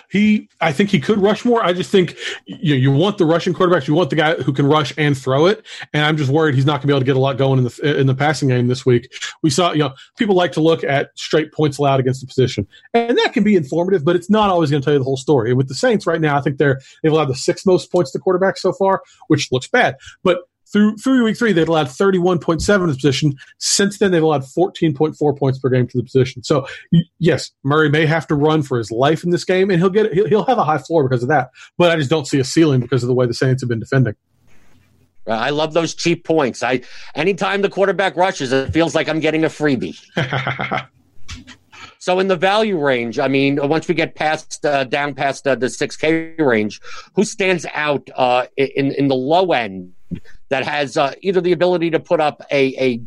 He, 0.09 0.49
I 0.62 0.71
think 0.71 0.89
he 0.89 0.99
could 0.99 1.17
rush 1.17 1.45
more. 1.45 1.63
I 1.63 1.73
just 1.73 1.91
think 1.91 2.15
you, 2.45 2.75
you 2.75 2.91
want 2.91 3.17
the 3.17 3.25
rushing 3.25 3.53
quarterbacks. 3.53 3.88
You 3.88 3.93
want 3.93 4.09
the 4.09 4.15
guy 4.15 4.36
who 4.36 4.53
can 4.53 4.65
rush 4.65 4.93
and 4.97 5.17
throw 5.17 5.47
it. 5.47 5.65
And 5.93 6.05
I'm 6.05 6.17
just 6.17 6.29
worried 6.29 6.55
he's 6.55 6.65
not 6.65 6.73
going 6.73 6.81
to 6.81 6.88
be 6.88 6.93
able 6.93 7.01
to 7.01 7.05
get 7.05 7.15
a 7.15 7.19
lot 7.19 7.38
going 7.38 7.59
in 7.59 7.65
the 7.65 7.99
in 7.99 8.07
the 8.07 8.15
passing 8.15 8.49
game 8.49 8.67
this 8.67 8.86
week. 8.86 9.13
We 9.41 9.49
saw, 9.49 9.71
you 9.71 9.79
know, 9.79 9.93
people 10.17 10.36
like 10.36 10.51
to 10.53 10.62
look 10.62 10.83
at 10.83 11.09
straight 11.15 11.51
points 11.51 11.77
allowed 11.77 11.99
against 11.99 12.21
the 12.21 12.27
position, 12.27 12.67
and 12.93 13.17
that 13.17 13.33
can 13.33 13.43
be 13.43 13.55
informative, 13.55 14.05
but 14.05 14.15
it's 14.15 14.29
not 14.29 14.49
always 14.49 14.69
going 14.69 14.81
to 14.81 14.86
tell 14.86 14.93
you 14.93 14.99
the 14.99 15.05
whole 15.05 15.17
story. 15.17 15.49
And 15.49 15.57
with 15.57 15.67
the 15.67 15.75
Saints 15.75 16.05
right 16.05 16.21
now, 16.21 16.38
I 16.38 16.41
think 16.41 16.57
they're 16.57 16.79
they've 17.01 17.12
allowed 17.12 17.29
the 17.29 17.36
sixth 17.36 17.65
most 17.65 17.91
points 17.91 18.12
to 18.12 18.19
quarterbacks 18.19 18.59
so 18.59 18.73
far, 18.73 19.01
which 19.27 19.51
looks 19.51 19.67
bad. 19.67 19.95
But 20.23 20.39
through 20.71 20.97
through 20.97 21.23
week 21.23 21.38
three, 21.38 21.54
they've 21.54 21.67
allowed 21.67 21.88
31.7 21.88 22.65
to 22.65 22.88
the 22.88 22.93
position. 22.93 23.36
Since 23.60 23.99
then, 23.99 24.12
they've 24.12 24.23
allowed 24.23 24.43
14.4 24.43 25.38
points 25.38 25.60
per 25.60 25.69
game 25.69 25.88
to 25.88 25.97
the 25.97 26.04
position. 26.04 26.43
So, 26.43 26.67
yes, 27.19 27.52
Murray 27.63 27.89
may 27.89 28.06
have 28.06 28.28
to 28.28 28.36
run 28.36 28.63
for 28.63 28.78
his 28.78 28.91
life 28.91 29.23
in 29.23 29.30
this 29.30 29.45
game, 29.45 29.69
and 29.69 29.80
he'll 29.80 29.89
get 29.89 30.13
he'll, 30.13 30.28
he'll 30.28 30.45
have 30.45 30.58
a 30.58 30.63
high 30.63 30.80
floor 30.80 31.08
because 31.08 31.23
of 31.23 31.30
that. 31.30 31.49
But 31.78 31.91
I 31.91 31.95
just 31.95 32.10
don't 32.10 32.28
see 32.28 32.39
a 32.39 32.43
ceiling 32.43 32.80
because 32.82 33.04
of 33.04 33.08
the 33.08 33.13
way 33.13 33.26
the 33.26 33.34
Saints 33.34 33.62
have 33.62 33.69
been 33.69 33.80
defending. 33.80 34.15
I 35.28 35.52
love 35.52 35.73
those 35.73 35.93
cheap 35.93 36.26
points. 36.26 36.63
I 36.63 36.82
anytime 37.15 37.62
the 37.62 37.69
quarterback 37.69 38.15
rushes, 38.17 38.52
it 38.52 38.73
feels 38.73 38.93
like 38.93 39.08
I'm 39.08 39.19
getting 39.19 39.45
a 39.45 39.47
freebie. 39.47 39.97
so 41.99 42.19
in 42.19 42.28
the 42.28 42.36
value 42.36 42.78
range, 42.78 43.19
I 43.19 43.28
mean, 43.28 43.60
once 43.69 43.88
we 43.88 43.95
get 43.95 44.15
past 44.15 44.65
uh, 44.65 44.84
down 44.84 45.15
past 45.15 45.47
uh, 45.47 45.56
the 45.56 45.69
six 45.69 45.95
K 45.95 46.36
range, 46.38 46.82
who 47.15 47.23
stands 47.23 47.65
out 47.73 48.10
uh, 48.15 48.47
in 48.58 48.91
in 48.91 49.08
the 49.08 49.15
low 49.15 49.54
end 49.54 49.93
that 50.49 50.65
has 50.65 50.97
uh, 50.97 51.13
either 51.21 51.41
the 51.41 51.52
ability 51.52 51.91
to 51.91 51.99
put 51.99 52.19
up 52.19 52.41
a, 52.52 52.76
a 52.80 53.02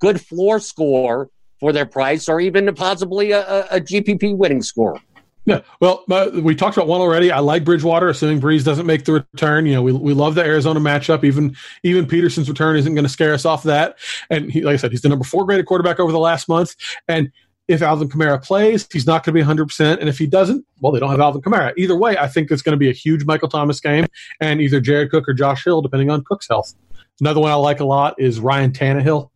good 0.00 0.20
floor 0.20 0.58
score 0.60 1.30
for 1.60 1.72
their 1.72 1.86
price 1.86 2.28
or 2.28 2.40
even 2.40 2.72
possibly 2.74 3.30
a, 3.32 3.66
a 3.66 3.80
GPP 3.80 4.36
winning 4.36 4.62
score. 4.62 5.00
Yeah, 5.44 5.62
well, 5.80 6.04
we 6.34 6.54
talked 6.54 6.76
about 6.76 6.86
one 6.86 7.00
already. 7.00 7.32
I 7.32 7.40
like 7.40 7.64
Bridgewater, 7.64 8.08
assuming 8.08 8.40
Brees 8.40 8.64
doesn't 8.64 8.86
make 8.86 9.04
the 9.04 9.12
return. 9.12 9.66
You 9.66 9.74
know, 9.74 9.82
we, 9.82 9.92
we 9.92 10.14
love 10.14 10.36
the 10.36 10.44
Arizona 10.44 10.78
matchup. 10.78 11.24
Even 11.24 11.56
even 11.82 12.06
Peterson's 12.06 12.48
return 12.48 12.76
isn't 12.76 12.94
going 12.94 13.04
to 13.04 13.08
scare 13.08 13.34
us 13.34 13.44
off 13.44 13.64
that. 13.64 13.98
And 14.30 14.52
he, 14.52 14.60
like 14.60 14.74
I 14.74 14.76
said, 14.76 14.92
he's 14.92 15.02
the 15.02 15.08
number 15.08 15.24
four 15.24 15.44
graded 15.44 15.66
quarterback 15.66 15.98
over 15.98 16.12
the 16.12 16.18
last 16.18 16.48
month. 16.48 16.76
And 17.08 17.32
if 17.68 17.80
Alvin 17.80 18.08
Kamara 18.08 18.42
plays, 18.42 18.88
he's 18.92 19.06
not 19.06 19.24
going 19.24 19.34
to 19.34 19.40
be 19.40 19.46
100%. 19.46 19.98
And 19.98 20.08
if 20.08 20.18
he 20.18 20.26
doesn't, 20.26 20.66
well, 20.80 20.92
they 20.92 20.98
don't 20.98 21.10
have 21.10 21.20
Alvin 21.20 21.42
Kamara. 21.42 21.72
Either 21.76 21.96
way, 21.96 22.16
I 22.18 22.26
think 22.26 22.50
it's 22.50 22.62
going 22.62 22.72
to 22.72 22.78
be 22.78 22.90
a 22.90 22.92
huge 22.92 23.24
Michael 23.24 23.48
Thomas 23.48 23.80
game 23.80 24.06
and 24.40 24.60
either 24.60 24.80
Jared 24.80 25.10
Cook 25.10 25.28
or 25.28 25.34
Josh 25.34 25.64
Hill, 25.64 25.80
depending 25.80 26.10
on 26.10 26.24
Cook's 26.24 26.48
health. 26.48 26.74
Another 27.20 27.40
one 27.40 27.50
I 27.50 27.54
like 27.54 27.80
a 27.80 27.84
lot 27.84 28.14
is 28.18 28.40
Ryan 28.40 28.72
Tannehill 28.72 29.30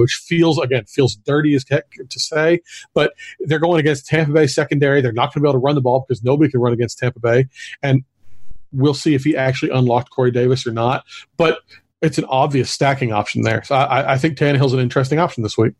which 0.00 0.14
feels 0.14 0.58
again 0.58 0.84
feels 0.86 1.16
dirty 1.16 1.54
as 1.54 1.64
heck 1.68 1.90
to 2.08 2.20
say, 2.20 2.60
but 2.94 3.12
they're 3.40 3.58
going 3.58 3.80
against 3.80 4.06
Tampa 4.06 4.32
Bay 4.32 4.46
secondary. 4.46 5.00
They're 5.00 5.12
not 5.12 5.34
going 5.34 5.40
to 5.42 5.46
be 5.46 5.48
able 5.48 5.60
to 5.60 5.64
run 5.64 5.74
the 5.74 5.80
ball 5.80 6.04
because 6.06 6.22
nobody 6.22 6.50
can 6.50 6.60
run 6.60 6.72
against 6.72 6.98
Tampa 6.98 7.20
Bay, 7.20 7.46
and 7.82 8.02
we'll 8.72 8.94
see 8.94 9.14
if 9.14 9.24
he 9.24 9.36
actually 9.36 9.70
unlocked 9.70 10.10
Corey 10.10 10.30
Davis 10.30 10.66
or 10.66 10.72
not. 10.72 11.04
But 11.36 11.58
it's 12.00 12.18
an 12.18 12.24
obvious 12.24 12.70
stacking 12.70 13.12
option 13.12 13.42
there. 13.42 13.62
So 13.64 13.74
I, 13.74 14.14
I 14.14 14.18
think 14.18 14.36
Tannehill's 14.36 14.72
an 14.72 14.80
interesting 14.80 15.18
option 15.18 15.42
this 15.42 15.56
week. 15.56 15.74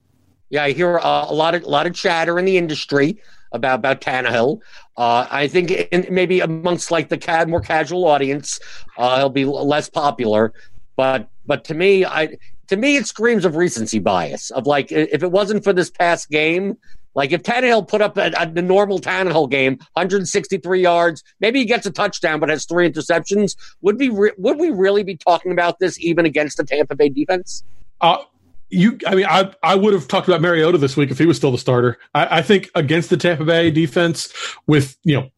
Yeah, 0.52 0.64
I 0.64 0.72
hear 0.72 0.98
a, 0.98 1.26
a 1.28 1.34
lot 1.34 1.54
of 1.54 1.64
a 1.64 1.68
lot 1.68 1.86
of 1.86 1.94
chatter 1.94 2.38
in 2.38 2.44
the 2.44 2.58
industry 2.58 3.20
about 3.52 3.76
about 3.76 4.02
Tannehill. 4.02 4.60
Uh, 4.98 5.26
I 5.30 5.48
think 5.48 5.70
in, 5.70 6.06
maybe 6.10 6.40
amongst 6.40 6.90
like 6.90 7.08
the 7.08 7.46
more 7.48 7.62
casual 7.62 8.04
audience, 8.06 8.60
uh, 8.98 9.16
he'll 9.16 9.30
be 9.30 9.46
less 9.46 9.88
popular. 9.88 10.52
But 10.94 11.30
but 11.46 11.64
to 11.64 11.74
me, 11.74 12.04
I 12.04 12.36
to 12.68 12.76
me, 12.76 12.96
it 12.96 13.06
screams 13.06 13.46
of 13.46 13.56
recency 13.56 13.98
bias. 13.98 14.50
Of 14.50 14.66
like, 14.66 14.92
if 14.92 15.22
it 15.22 15.32
wasn't 15.32 15.64
for 15.64 15.72
this 15.72 15.90
past 15.90 16.28
game, 16.28 16.76
like 17.14 17.32
if 17.32 17.42
Tannehill 17.42 17.88
put 17.88 18.02
up 18.02 18.18
a, 18.18 18.30
the 18.52 18.62
normal 18.62 18.98
Tannehill 18.98 19.50
game, 19.50 19.78
163 19.94 20.82
yards, 20.82 21.24
maybe 21.40 21.60
he 21.60 21.64
gets 21.64 21.86
a 21.86 21.90
touchdown 21.90 22.40
but 22.40 22.50
has 22.50 22.66
three 22.66 22.90
interceptions. 22.90 23.56
Would 23.80 23.98
we 23.98 24.10
re- 24.10 24.32
would 24.36 24.58
we 24.58 24.70
really 24.70 25.02
be 25.02 25.16
talking 25.16 25.50
about 25.50 25.78
this 25.78 25.98
even 25.98 26.26
against 26.26 26.58
the 26.58 26.64
Tampa 26.64 26.94
Bay 26.94 27.08
defense? 27.08 27.64
Uh, 28.02 28.18
you, 28.72 28.98
I 29.06 29.14
mean, 29.14 29.26
I 29.26 29.52
I 29.62 29.74
would 29.74 29.92
have 29.92 30.08
talked 30.08 30.28
about 30.28 30.40
Mariota 30.40 30.78
this 30.78 30.96
week 30.96 31.10
if 31.10 31.18
he 31.18 31.26
was 31.26 31.36
still 31.36 31.52
the 31.52 31.58
starter. 31.58 31.98
I, 32.14 32.38
I 32.38 32.42
think 32.42 32.70
against 32.74 33.10
the 33.10 33.16
Tampa 33.16 33.44
Bay 33.44 33.70
defense, 33.70 34.32
with 34.66 34.96
you 35.04 35.14
know 35.14 35.30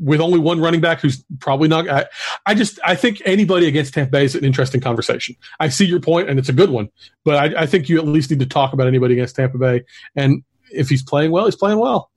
with 0.00 0.20
only 0.20 0.38
one 0.38 0.60
running 0.60 0.80
back 0.80 1.00
who's 1.00 1.24
probably 1.40 1.68
not. 1.68 1.88
I, 1.88 2.06
I, 2.46 2.54
just 2.54 2.78
I 2.84 2.94
think 2.94 3.22
anybody 3.24 3.66
against 3.66 3.94
Tampa 3.94 4.10
Bay 4.10 4.24
is 4.24 4.34
an 4.34 4.44
interesting 4.44 4.80
conversation. 4.80 5.36
I 5.60 5.68
see 5.68 5.86
your 5.86 6.00
point, 6.00 6.28
and 6.28 6.38
it's 6.38 6.48
a 6.48 6.52
good 6.52 6.70
one, 6.70 6.90
but 7.24 7.36
I, 7.36 7.62
I 7.62 7.66
think 7.66 7.88
you 7.88 7.98
at 7.98 8.06
least 8.06 8.30
need 8.30 8.40
to 8.40 8.46
talk 8.46 8.72
about 8.72 8.86
anybody 8.86 9.14
against 9.14 9.36
Tampa 9.36 9.56
Bay. 9.56 9.84
And 10.14 10.42
if 10.70 10.88
he's 10.88 11.02
playing 11.02 11.30
well, 11.30 11.46
he's 11.46 11.56
playing 11.56 11.78
well. 11.78 12.10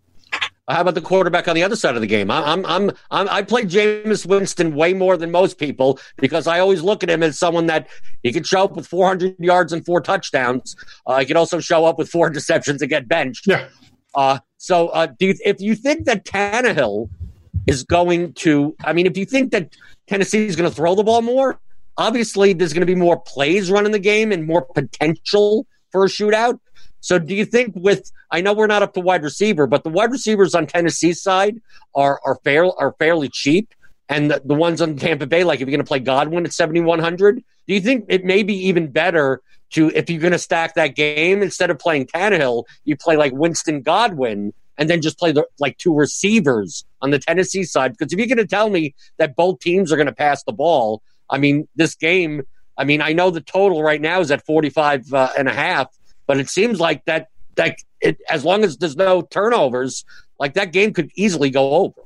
How 0.72 0.82
about 0.82 0.96
the 0.96 1.02
quarterback 1.02 1.48
on 1.48 1.56
the 1.56 1.64
other 1.64 1.76
side 1.76 1.96
of 1.96 2.02
the 2.02 2.08
game? 2.08 2.32
I'm, 2.32 2.66
I'm, 2.66 2.92
I'm, 3.12 3.30
i 3.30 3.42
play 3.42 3.64
Jameis 3.64 4.26
Winston 4.26 4.76
way 4.76 4.94
more 4.94 5.18
than 5.18 5.32
most 5.32 5.58
people 5.58 6.00
because 6.18 6.48
I 6.48 6.60
always 6.60 6.82
look 6.82 7.04
at 7.04 7.10
him 7.10 7.24
as 7.24 7.38
someone 7.38 7.68
that 7.68 7.88
he 8.24 8.32
can 8.32 8.44
show 8.44 8.64
up 8.64 8.76
with 8.76 8.88
400 8.88 9.36
yards 9.40 9.74
and 9.74 9.86
four 9.86 10.02
touchdowns. 10.02 10.76
Uh, 11.06 11.20
he 11.20 11.26
could 11.26 11.38
also 11.38 11.60
show 11.60 11.86
up 11.86 11.98
with 11.98 12.10
four 12.10 12.30
interceptions 12.32 12.82
and 12.82 12.90
get 12.90 13.08
benched. 13.08 13.48
Yeah. 13.48 13.68
Uh, 14.16 14.40
so, 14.58 14.90
uh, 14.90 15.08
do 15.18 15.28
you, 15.28 15.36
if 15.46 15.62
you 15.62 15.76
think 15.76 16.06
that 16.06 16.26
Tannehill 16.26 17.10
is 17.68 17.84
going 17.84 18.34
to. 18.34 18.76
I 18.84 18.94
mean, 18.94 19.06
if 19.06 19.18
you 19.18 19.26
think 19.26 19.52
that 19.52 19.76
Tennessee 20.08 20.46
is 20.46 20.56
going 20.56 20.70
to 20.70 20.76
throw 20.76 20.96
the 20.96 21.04
ball 21.04 21.22
more, 21.22 21.60
obviously 21.98 22.54
there's 22.54 22.74
going 22.74 22.82
to 22.82 22.86
be 22.86 22.96
more 22.96 23.20
plays 23.20 23.72
running 23.72 23.92
the 23.92 24.00
game 24.00 24.32
and 24.32 24.46
more 24.46 24.62
potential 24.62 25.66
for 25.92 26.06
a 26.06 26.08
shootout. 26.08 26.60
So, 27.02 27.20
do 27.20 27.36
you 27.36 27.46
think 27.46 27.74
with 27.76 28.12
I 28.32 28.42
know 28.42 28.54
we're 28.54 28.68
not 28.68 28.84
up 28.84 28.94
to 28.94 29.00
wide 29.00 29.24
receiver, 29.24 29.68
but 29.68 29.84
the 29.84 29.90
wide 29.90 30.12
receivers 30.12 30.56
on 30.56 30.68
Tennessee's 30.68 31.22
side 31.22 31.62
are 31.94 32.20
are 32.26 32.40
fair 32.44 32.66
are 32.66 32.96
fairly 33.00 33.30
cheap, 33.30 33.74
and 34.08 34.32
the, 34.32 34.42
the 34.44 34.56
ones 34.56 34.82
on 34.82 34.96
Tampa 34.96 35.28
Bay, 35.28 35.44
like 35.44 35.62
if 35.62 35.68
you're 35.68 35.78
going 35.78 35.86
to 35.86 35.88
play 35.88 36.00
Godwin 36.00 36.46
at 36.46 36.54
7100, 36.54 37.44
do 37.68 37.74
you 37.74 37.82
think 37.82 38.06
it 38.08 38.24
may 38.24 38.44
be 38.44 38.54
even 38.68 38.88
better 38.88 39.42
to 39.72 39.92
if 39.96 40.10
you're 40.10 40.22
going 40.22 40.32
to 40.32 40.40
stack 40.40 40.76
that 40.76 40.96
game 40.96 41.42
instead 41.42 41.70
of 41.70 41.80
playing 41.80 42.08
Tannehill, 42.08 42.66
you 42.84 42.96
play 42.96 43.16
like 43.16 43.32
Winston 43.34 43.82
Godwin 43.82 44.54
and 44.78 44.90
then 44.90 45.02
just 45.02 45.18
play 45.18 45.32
the 45.32 45.46
like 45.60 45.78
two 45.78 45.94
receivers 45.94 46.86
on 47.02 47.12
the 47.12 47.20
Tennessee 47.20 47.64
side. 47.64 47.96
Because 47.98 48.12
if 48.12 48.20
you're 48.20 48.28
going 48.28 48.38
to 48.38 48.48
tell 48.48 48.70
me 48.70 48.94
that 49.18 49.36
both 49.36 49.60
teams 49.60 49.92
are 49.92 49.96
going 49.96 50.08
to 50.08 50.14
pass 50.14 50.44
the 50.44 50.54
ball, 50.54 51.02
I 51.30 51.38
mean, 51.38 51.68
this 51.76 51.96
game, 51.96 52.44
I 52.78 52.84
mean, 52.84 53.02
I 53.02 53.14
know 53.14 53.30
the 53.30 53.42
total 53.42 53.84
right 53.84 54.02
now 54.02 54.20
is 54.20 54.32
at 54.32 54.46
45 54.46 55.14
uh, 55.14 55.30
and 55.38 55.48
a 55.48 55.54
half, 55.54 55.88
but 56.28 56.40
it 56.40 56.50
seems 56.50 56.80
like 56.80 57.06
that, 57.06 57.28
that 57.56 57.78
it, 58.00 58.18
as 58.30 58.46
long 58.46 58.64
as 58.64 58.78
there's 58.78 58.96
no 58.96 59.22
turnovers, 59.22 60.06
like 60.40 60.54
that 60.56 60.72
game 60.72 60.94
could 60.94 61.12
easily 61.16 61.50
go 61.50 61.72
over. 61.72 62.02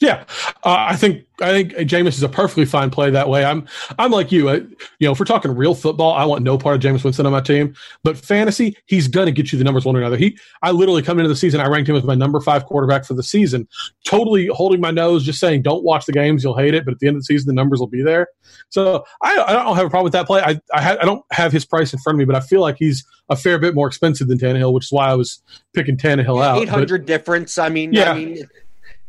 Yeah, 0.00 0.24
uh, 0.64 0.86
I 0.88 0.96
think 0.96 1.26
I 1.42 1.50
think 1.50 1.72
Jameis 1.72 2.08
is 2.08 2.22
a 2.22 2.28
perfectly 2.28 2.64
fine 2.64 2.88
play 2.88 3.10
that 3.10 3.28
way. 3.28 3.44
I'm 3.44 3.68
I'm 3.98 4.10
like 4.10 4.32
you. 4.32 4.48
I, 4.48 4.54
you 4.54 4.66
know, 5.00 5.12
if 5.12 5.20
we're 5.20 5.26
talking 5.26 5.54
real 5.54 5.74
football, 5.74 6.14
I 6.14 6.24
want 6.24 6.42
no 6.42 6.56
part 6.56 6.76
of 6.76 6.80
Jameis 6.80 7.04
Winston 7.04 7.26
on 7.26 7.32
my 7.32 7.42
team. 7.42 7.74
But 8.02 8.16
fantasy, 8.16 8.76
he's 8.86 9.08
going 9.08 9.26
to 9.26 9.32
get 9.32 9.52
you 9.52 9.58
the 9.58 9.64
numbers 9.64 9.84
one 9.84 9.94
or 9.96 10.00
another. 10.00 10.16
He, 10.16 10.38
I 10.62 10.70
literally 10.70 11.02
come 11.02 11.18
into 11.18 11.28
the 11.28 11.36
season, 11.36 11.60
I 11.60 11.68
ranked 11.68 11.86
him 11.86 11.96
as 11.96 12.04
my 12.04 12.14
number 12.14 12.40
five 12.40 12.64
quarterback 12.64 13.04
for 13.04 13.12
the 13.12 13.22
season. 13.22 13.68
Totally 14.06 14.46
holding 14.46 14.80
my 14.80 14.90
nose, 14.90 15.22
just 15.22 15.38
saying, 15.38 15.62
don't 15.62 15.84
watch 15.84 16.06
the 16.06 16.12
games, 16.12 16.42
you'll 16.42 16.56
hate 16.56 16.72
it. 16.72 16.86
But 16.86 16.94
at 16.94 17.00
the 17.00 17.06
end 17.06 17.16
of 17.16 17.20
the 17.20 17.26
season, 17.26 17.48
the 17.48 17.54
numbers 17.54 17.78
will 17.78 17.86
be 17.86 18.02
there. 18.02 18.28
So 18.70 19.04
I, 19.20 19.38
I 19.48 19.52
don't 19.52 19.76
have 19.76 19.86
a 19.86 19.90
problem 19.90 20.04
with 20.04 20.14
that 20.14 20.26
play. 20.26 20.40
I 20.40 20.58
I, 20.72 20.80
ha- 20.80 20.96
I 20.98 21.04
don't 21.04 21.24
have 21.30 21.52
his 21.52 21.66
price 21.66 21.92
in 21.92 21.98
front 21.98 22.14
of 22.14 22.18
me, 22.20 22.24
but 22.24 22.36
I 22.36 22.40
feel 22.40 22.62
like 22.62 22.76
he's 22.78 23.04
a 23.28 23.36
fair 23.36 23.58
bit 23.58 23.74
more 23.74 23.86
expensive 23.86 24.28
than 24.28 24.38
Tannehill, 24.38 24.72
which 24.72 24.86
is 24.86 24.92
why 24.92 25.08
I 25.08 25.14
was 25.14 25.42
picking 25.74 25.98
Tannehill 25.98 26.42
out. 26.42 26.56
Eight 26.62 26.70
hundred 26.70 27.04
difference. 27.04 27.58
I 27.58 27.68
mean, 27.68 27.92
yeah. 27.92 28.12
I 28.12 28.14
mean, 28.14 28.48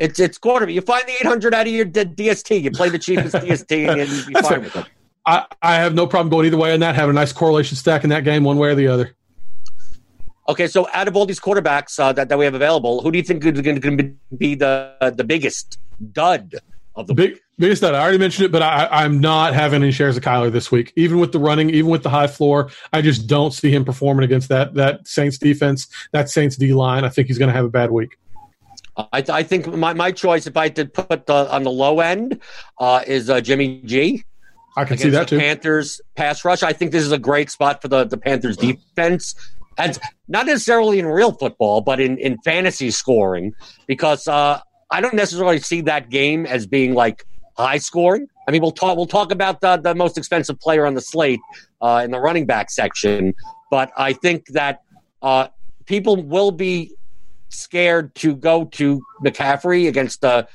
it's 0.01 0.19
it's 0.19 0.37
quarterback. 0.37 0.73
You 0.73 0.81
find 0.81 1.03
the 1.07 1.13
800 1.21 1.53
out 1.53 1.67
of 1.67 1.73
your 1.73 1.85
DST. 1.85 2.63
You 2.63 2.71
play 2.71 2.89
the 2.89 2.99
cheapest 2.99 3.35
DST, 3.35 3.87
and 3.87 4.11
you'd 4.11 4.27
be 4.27 4.33
fine 4.33 4.61
with 4.63 4.75
it. 4.75 4.85
I, 5.25 5.45
I 5.61 5.75
have 5.75 5.93
no 5.93 6.07
problem 6.07 6.29
going 6.29 6.47
either 6.47 6.57
way 6.57 6.73
on 6.73 6.79
that. 6.79 6.95
Have 6.95 7.09
a 7.09 7.13
nice 7.13 7.31
correlation 7.31 7.77
stack 7.77 8.03
in 8.03 8.09
that 8.09 8.23
game, 8.23 8.43
one 8.43 8.57
way 8.57 8.69
or 8.69 8.75
the 8.75 8.87
other. 8.87 9.15
Okay, 10.49 10.67
so 10.67 10.87
out 10.93 11.07
of 11.07 11.15
all 11.15 11.27
these 11.27 11.39
quarterbacks 11.39 11.99
uh, 11.99 12.11
that, 12.13 12.29
that 12.29 12.37
we 12.37 12.45
have 12.45 12.55
available, 12.55 13.01
who 13.01 13.11
do 13.11 13.19
you 13.19 13.23
think 13.23 13.45
is 13.45 13.61
going 13.61 13.79
to 13.79 14.15
be 14.35 14.55
the 14.55 14.95
uh, 14.99 15.11
the 15.11 15.23
biggest 15.23 15.77
dud 16.11 16.55
of 16.95 17.05
the 17.05 17.13
big 17.13 17.39
biggest 17.59 17.83
dud? 17.83 17.93
I 17.93 18.01
already 18.01 18.17
mentioned 18.17 18.47
it, 18.47 18.51
but 18.51 18.63
I, 18.63 18.87
I'm 18.91 19.21
not 19.21 19.53
having 19.53 19.83
any 19.83 19.91
shares 19.91 20.17
of 20.17 20.23
Kyler 20.23 20.51
this 20.51 20.71
week. 20.71 20.91
Even 20.95 21.19
with 21.19 21.31
the 21.31 21.39
running, 21.39 21.69
even 21.69 21.91
with 21.91 22.01
the 22.01 22.09
high 22.09 22.25
floor, 22.25 22.71
I 22.91 23.03
just 23.03 23.27
don't 23.27 23.53
see 23.53 23.69
him 23.69 23.85
performing 23.85 24.23
against 24.23 24.49
that 24.49 24.73
that 24.73 25.07
Saints 25.07 25.37
defense, 25.37 25.87
that 26.11 26.31
Saints 26.31 26.57
D 26.57 26.73
line. 26.73 27.05
I 27.05 27.09
think 27.09 27.27
he's 27.27 27.37
going 27.37 27.49
to 27.49 27.55
have 27.55 27.65
a 27.65 27.69
bad 27.69 27.91
week. 27.91 28.17
I, 28.97 29.23
I 29.29 29.43
think 29.43 29.67
my, 29.67 29.93
my 29.93 30.11
choice, 30.11 30.47
if 30.47 30.57
I 30.57 30.69
did 30.69 30.93
put 30.93 31.25
the, 31.25 31.51
on 31.51 31.63
the 31.63 31.71
low 31.71 31.99
end, 31.99 32.39
uh, 32.79 33.03
is 33.07 33.29
uh, 33.29 33.41
Jimmy 33.41 33.81
G. 33.85 34.23
I 34.75 34.85
can 34.85 34.97
see 34.97 35.09
that 35.09 35.27
too. 35.27 35.39
Panthers 35.39 36.01
pass 36.15 36.45
rush. 36.45 36.63
I 36.63 36.73
think 36.73 36.91
this 36.91 37.03
is 37.03 37.11
a 37.11 37.19
great 37.19 37.49
spot 37.49 37.81
for 37.81 37.87
the, 37.87 38.05
the 38.05 38.17
Panthers 38.17 38.57
defense. 38.57 39.35
And 39.77 39.97
not 40.27 40.45
necessarily 40.45 40.99
in 40.99 41.05
real 41.05 41.31
football, 41.31 41.81
but 41.81 41.99
in, 41.99 42.17
in 42.17 42.37
fantasy 42.39 42.91
scoring, 42.91 43.53
because 43.87 44.27
uh, 44.27 44.59
I 44.91 45.01
don't 45.01 45.15
necessarily 45.15 45.59
see 45.59 45.81
that 45.81 46.09
game 46.09 46.45
as 46.45 46.67
being 46.67 46.93
like 46.93 47.25
high 47.57 47.77
scoring. 47.77 48.27
I 48.47 48.51
mean, 48.51 48.61
we'll 48.61 48.71
talk 48.71 48.97
we'll 48.97 49.07
talk 49.07 49.31
about 49.31 49.61
the, 49.61 49.77
the 49.77 49.95
most 49.95 50.17
expensive 50.17 50.59
player 50.59 50.85
on 50.85 50.93
the 50.93 51.01
slate 51.01 51.39
uh, 51.81 52.01
in 52.03 52.11
the 52.11 52.19
running 52.19 52.45
back 52.45 52.69
section, 52.69 53.33
but 53.69 53.91
I 53.97 54.13
think 54.13 54.47
that 54.47 54.81
uh, 55.21 55.47
people 55.85 56.17
will 56.17 56.51
be 56.51 56.93
scared 57.51 58.15
to 58.15 58.35
go 58.35 58.65
to 58.65 59.01
McCaffrey 59.23 59.87
against 59.87 60.21
the 60.21 60.47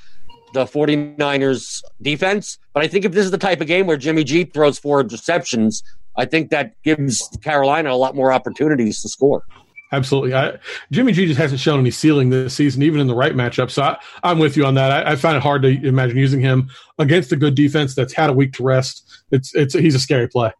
the 0.52 0.64
49ers 0.64 1.82
defense. 2.00 2.58
But 2.72 2.82
I 2.82 2.88
think 2.88 3.04
if 3.04 3.12
this 3.12 3.24
is 3.24 3.30
the 3.30 3.38
type 3.38 3.60
of 3.60 3.66
game 3.66 3.86
where 3.86 3.96
Jimmy 3.96 4.24
G 4.24 4.44
throws 4.44 4.78
four 4.78 5.02
interceptions, 5.02 5.82
I 6.16 6.24
think 6.24 6.50
that 6.50 6.80
gives 6.82 7.28
Carolina 7.42 7.90
a 7.90 7.96
lot 7.96 8.14
more 8.14 8.32
opportunities 8.32 9.02
to 9.02 9.08
score. 9.08 9.44
Absolutely. 9.92 10.34
I, 10.34 10.58
Jimmy 10.90 11.12
G 11.12 11.26
just 11.26 11.38
hasn't 11.38 11.60
shown 11.60 11.78
any 11.78 11.90
ceiling 11.90 12.30
this 12.30 12.54
season, 12.54 12.82
even 12.82 13.00
in 13.00 13.06
the 13.06 13.14
right 13.14 13.34
matchup. 13.34 13.70
So 13.70 13.82
I, 13.82 13.98
am 14.24 14.38
with 14.38 14.56
you 14.56 14.66
on 14.66 14.74
that. 14.74 15.06
I, 15.06 15.12
I, 15.12 15.16
find 15.16 15.36
it 15.36 15.42
hard 15.42 15.62
to 15.62 15.68
imagine 15.68 16.16
using 16.16 16.40
him 16.40 16.70
against 16.98 17.30
a 17.32 17.36
good 17.36 17.54
defense 17.54 17.94
that's 17.94 18.12
had 18.12 18.28
a 18.28 18.32
week 18.32 18.52
to 18.54 18.64
rest. 18.64 19.22
It's 19.30 19.54
it's 19.54 19.74
he's 19.74 19.94
a 19.94 20.00
scary 20.00 20.28
play. 20.28 20.52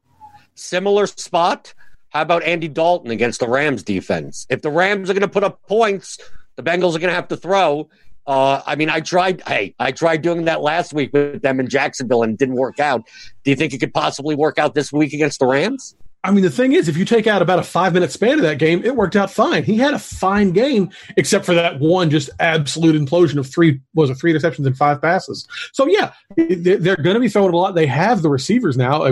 Similar 0.55 1.07
spot. 1.07 1.75
How 2.17 2.23
about 2.23 2.45
Andy 2.45 2.67
Dalton 2.67 3.11
against 3.11 3.41
the 3.41 3.47
Rams 3.47 3.83
defense? 3.83 4.47
If 4.49 4.63
the 4.63 4.71
Rams 4.71 5.11
are 5.11 5.13
going 5.13 5.21
to 5.21 5.29
put 5.29 5.45
up 5.45 5.61
points, 5.69 6.19
the 6.55 6.63
Bengals 6.63 6.97
are 6.97 6.99
going 6.99 7.11
to 7.11 7.15
have 7.15 7.29
to 7.29 7.37
throw. 7.37 7.91
Uh, 8.27 8.63
I 8.65 8.75
mean, 8.75 8.89
I 8.89 9.01
tried. 9.01 9.43
Hey, 9.47 9.75
I 9.79 9.93
tried 9.93 10.23
doing 10.23 10.47
that 10.47 10.63
last 10.63 10.95
week 10.95 11.13
with 11.13 11.43
them 11.43 11.61
in 11.61 11.69
Jacksonville, 11.69 12.23
and 12.23 12.33
it 12.33 12.39
didn't 12.39 12.55
work 12.55 12.81
out. 12.81 13.03
Do 13.45 13.51
you 13.51 13.55
think 13.55 13.75
it 13.75 13.81
could 13.81 13.93
possibly 13.93 14.35
work 14.35 14.59
out 14.59 14.73
this 14.73 14.91
week 14.91 15.13
against 15.13 15.41
the 15.41 15.47
Rams? 15.47 15.95
I 16.25 16.31
mean, 16.31 16.43
the 16.43 16.51
thing 16.51 16.73
is, 16.73 16.89
if 16.89 16.97
you 16.97 17.05
take 17.05 17.27
out 17.27 17.43
about 17.43 17.59
a 17.59 17.63
five 17.63 17.93
minute 17.93 18.11
span 18.11 18.39
of 18.39 18.43
that 18.45 18.59
game, 18.59 18.83
it 18.83 18.97
worked 18.97 19.15
out 19.15 19.31
fine. 19.31 19.63
He 19.63 19.77
had 19.77 19.93
a 19.93 19.99
fine 19.99 20.53
game, 20.53 20.89
except 21.19 21.45
for 21.45 21.53
that 21.53 21.81
one 21.81 22.09
just 22.09 22.31
absolute 22.41 22.97
implosion 22.97 23.37
of 23.37 23.47
three 23.47 23.79
was 23.95 24.09
it 24.09 24.15
three 24.15 24.33
interceptions 24.33 24.65
and 24.65 24.75
five 24.75 25.03
passes. 25.03 25.47
So 25.75 25.87
yeah, 25.87 26.15
they're 26.35 26.97
going 26.97 27.15
to 27.15 27.21
be 27.21 27.29
throwing 27.29 27.53
a 27.53 27.57
lot. 27.59 27.75
They 27.75 27.87
have 27.87 28.23
the 28.23 28.31
receivers 28.31 28.79
now. 28.79 29.05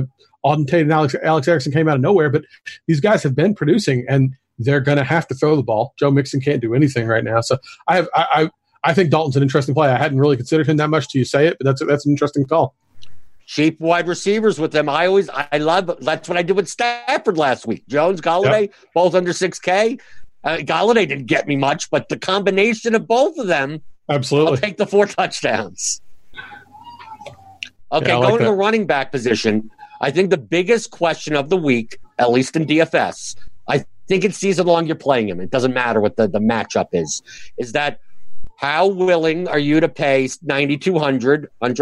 Auden 0.44 0.66
Tate 0.66 0.82
and 0.82 0.92
Alex, 0.92 1.14
Alex 1.22 1.48
Erickson 1.48 1.72
came 1.72 1.88
out 1.88 1.96
of 1.96 2.02
nowhere, 2.02 2.30
but 2.30 2.44
these 2.86 3.00
guys 3.00 3.22
have 3.22 3.34
been 3.34 3.54
producing 3.54 4.04
and 4.08 4.34
they're 4.58 4.80
going 4.80 4.98
to 4.98 5.04
have 5.04 5.26
to 5.28 5.34
throw 5.34 5.56
the 5.56 5.62
ball. 5.62 5.94
Joe 5.98 6.10
Mixon 6.10 6.40
can't 6.40 6.60
do 6.60 6.74
anything 6.74 7.06
right 7.06 7.24
now. 7.24 7.40
So 7.40 7.58
I 7.88 7.96
have, 7.96 8.08
I, 8.14 8.26
I 8.34 8.50
I 8.86 8.92
think 8.92 9.10
Dalton's 9.10 9.36
an 9.36 9.42
interesting 9.42 9.74
play. 9.74 9.88
I 9.88 9.96
hadn't 9.96 10.18
really 10.18 10.36
considered 10.36 10.68
him 10.68 10.76
that 10.76 10.90
much 10.90 11.08
till 11.08 11.18
you 11.18 11.24
say 11.24 11.46
it, 11.46 11.56
but 11.58 11.64
that's 11.64 11.84
that's 11.86 12.04
an 12.04 12.12
interesting 12.12 12.44
call. 12.44 12.74
Cheap 13.46 13.80
wide 13.80 14.06
receivers 14.06 14.58
with 14.58 14.72
them. 14.72 14.88
I 14.88 15.06
always 15.06 15.30
I 15.30 15.58
love 15.58 15.90
that's 16.00 16.28
what 16.28 16.38
I 16.38 16.42
did 16.42 16.54
with 16.54 16.68
Stafford 16.68 17.38
last 17.38 17.66
week. 17.66 17.86
Jones, 17.88 18.20
Golladay, 18.20 18.62
yep. 18.62 18.74
both 18.94 19.14
under 19.14 19.32
six 19.32 19.58
K. 19.58 19.98
Uh, 20.44 20.58
Golladay 20.58 21.08
didn't 21.08 21.26
get 21.26 21.48
me 21.48 21.56
much, 21.56 21.90
but 21.90 22.10
the 22.10 22.18
combination 22.18 22.94
of 22.94 23.08
both 23.08 23.38
of 23.38 23.46
them, 23.46 23.80
absolutely, 24.10 24.52
I'll 24.52 24.58
take 24.58 24.76
the 24.76 24.86
four 24.86 25.06
touchdowns. 25.06 26.02
Okay, 27.90 28.08
yeah, 28.08 28.16
like 28.16 28.28
going 28.28 28.38
to 28.40 28.44
the 28.46 28.52
running 28.52 28.86
back 28.86 29.10
position. 29.12 29.70
I 30.00 30.10
think 30.10 30.30
the 30.30 30.38
biggest 30.38 30.90
question 30.90 31.36
of 31.36 31.48
the 31.48 31.56
week, 31.56 31.98
at 32.18 32.30
least 32.30 32.56
in 32.56 32.66
DFS, 32.66 33.36
I 33.68 33.84
think 34.08 34.24
it's 34.24 34.36
season 34.36 34.66
long 34.66 34.86
you're 34.86 34.96
playing 34.96 35.28
him. 35.28 35.40
It 35.40 35.50
doesn't 35.50 35.72
matter 35.72 36.00
what 36.00 36.16
the, 36.16 36.28
the 36.28 36.40
matchup 36.40 36.88
is. 36.92 37.22
Is 37.56 37.72
that 37.72 38.00
how 38.56 38.86
willing 38.86 39.48
are 39.48 39.58
you 39.58 39.80
to 39.80 39.88
pay 39.88 40.28
9200 40.42 41.50
on 41.60 41.74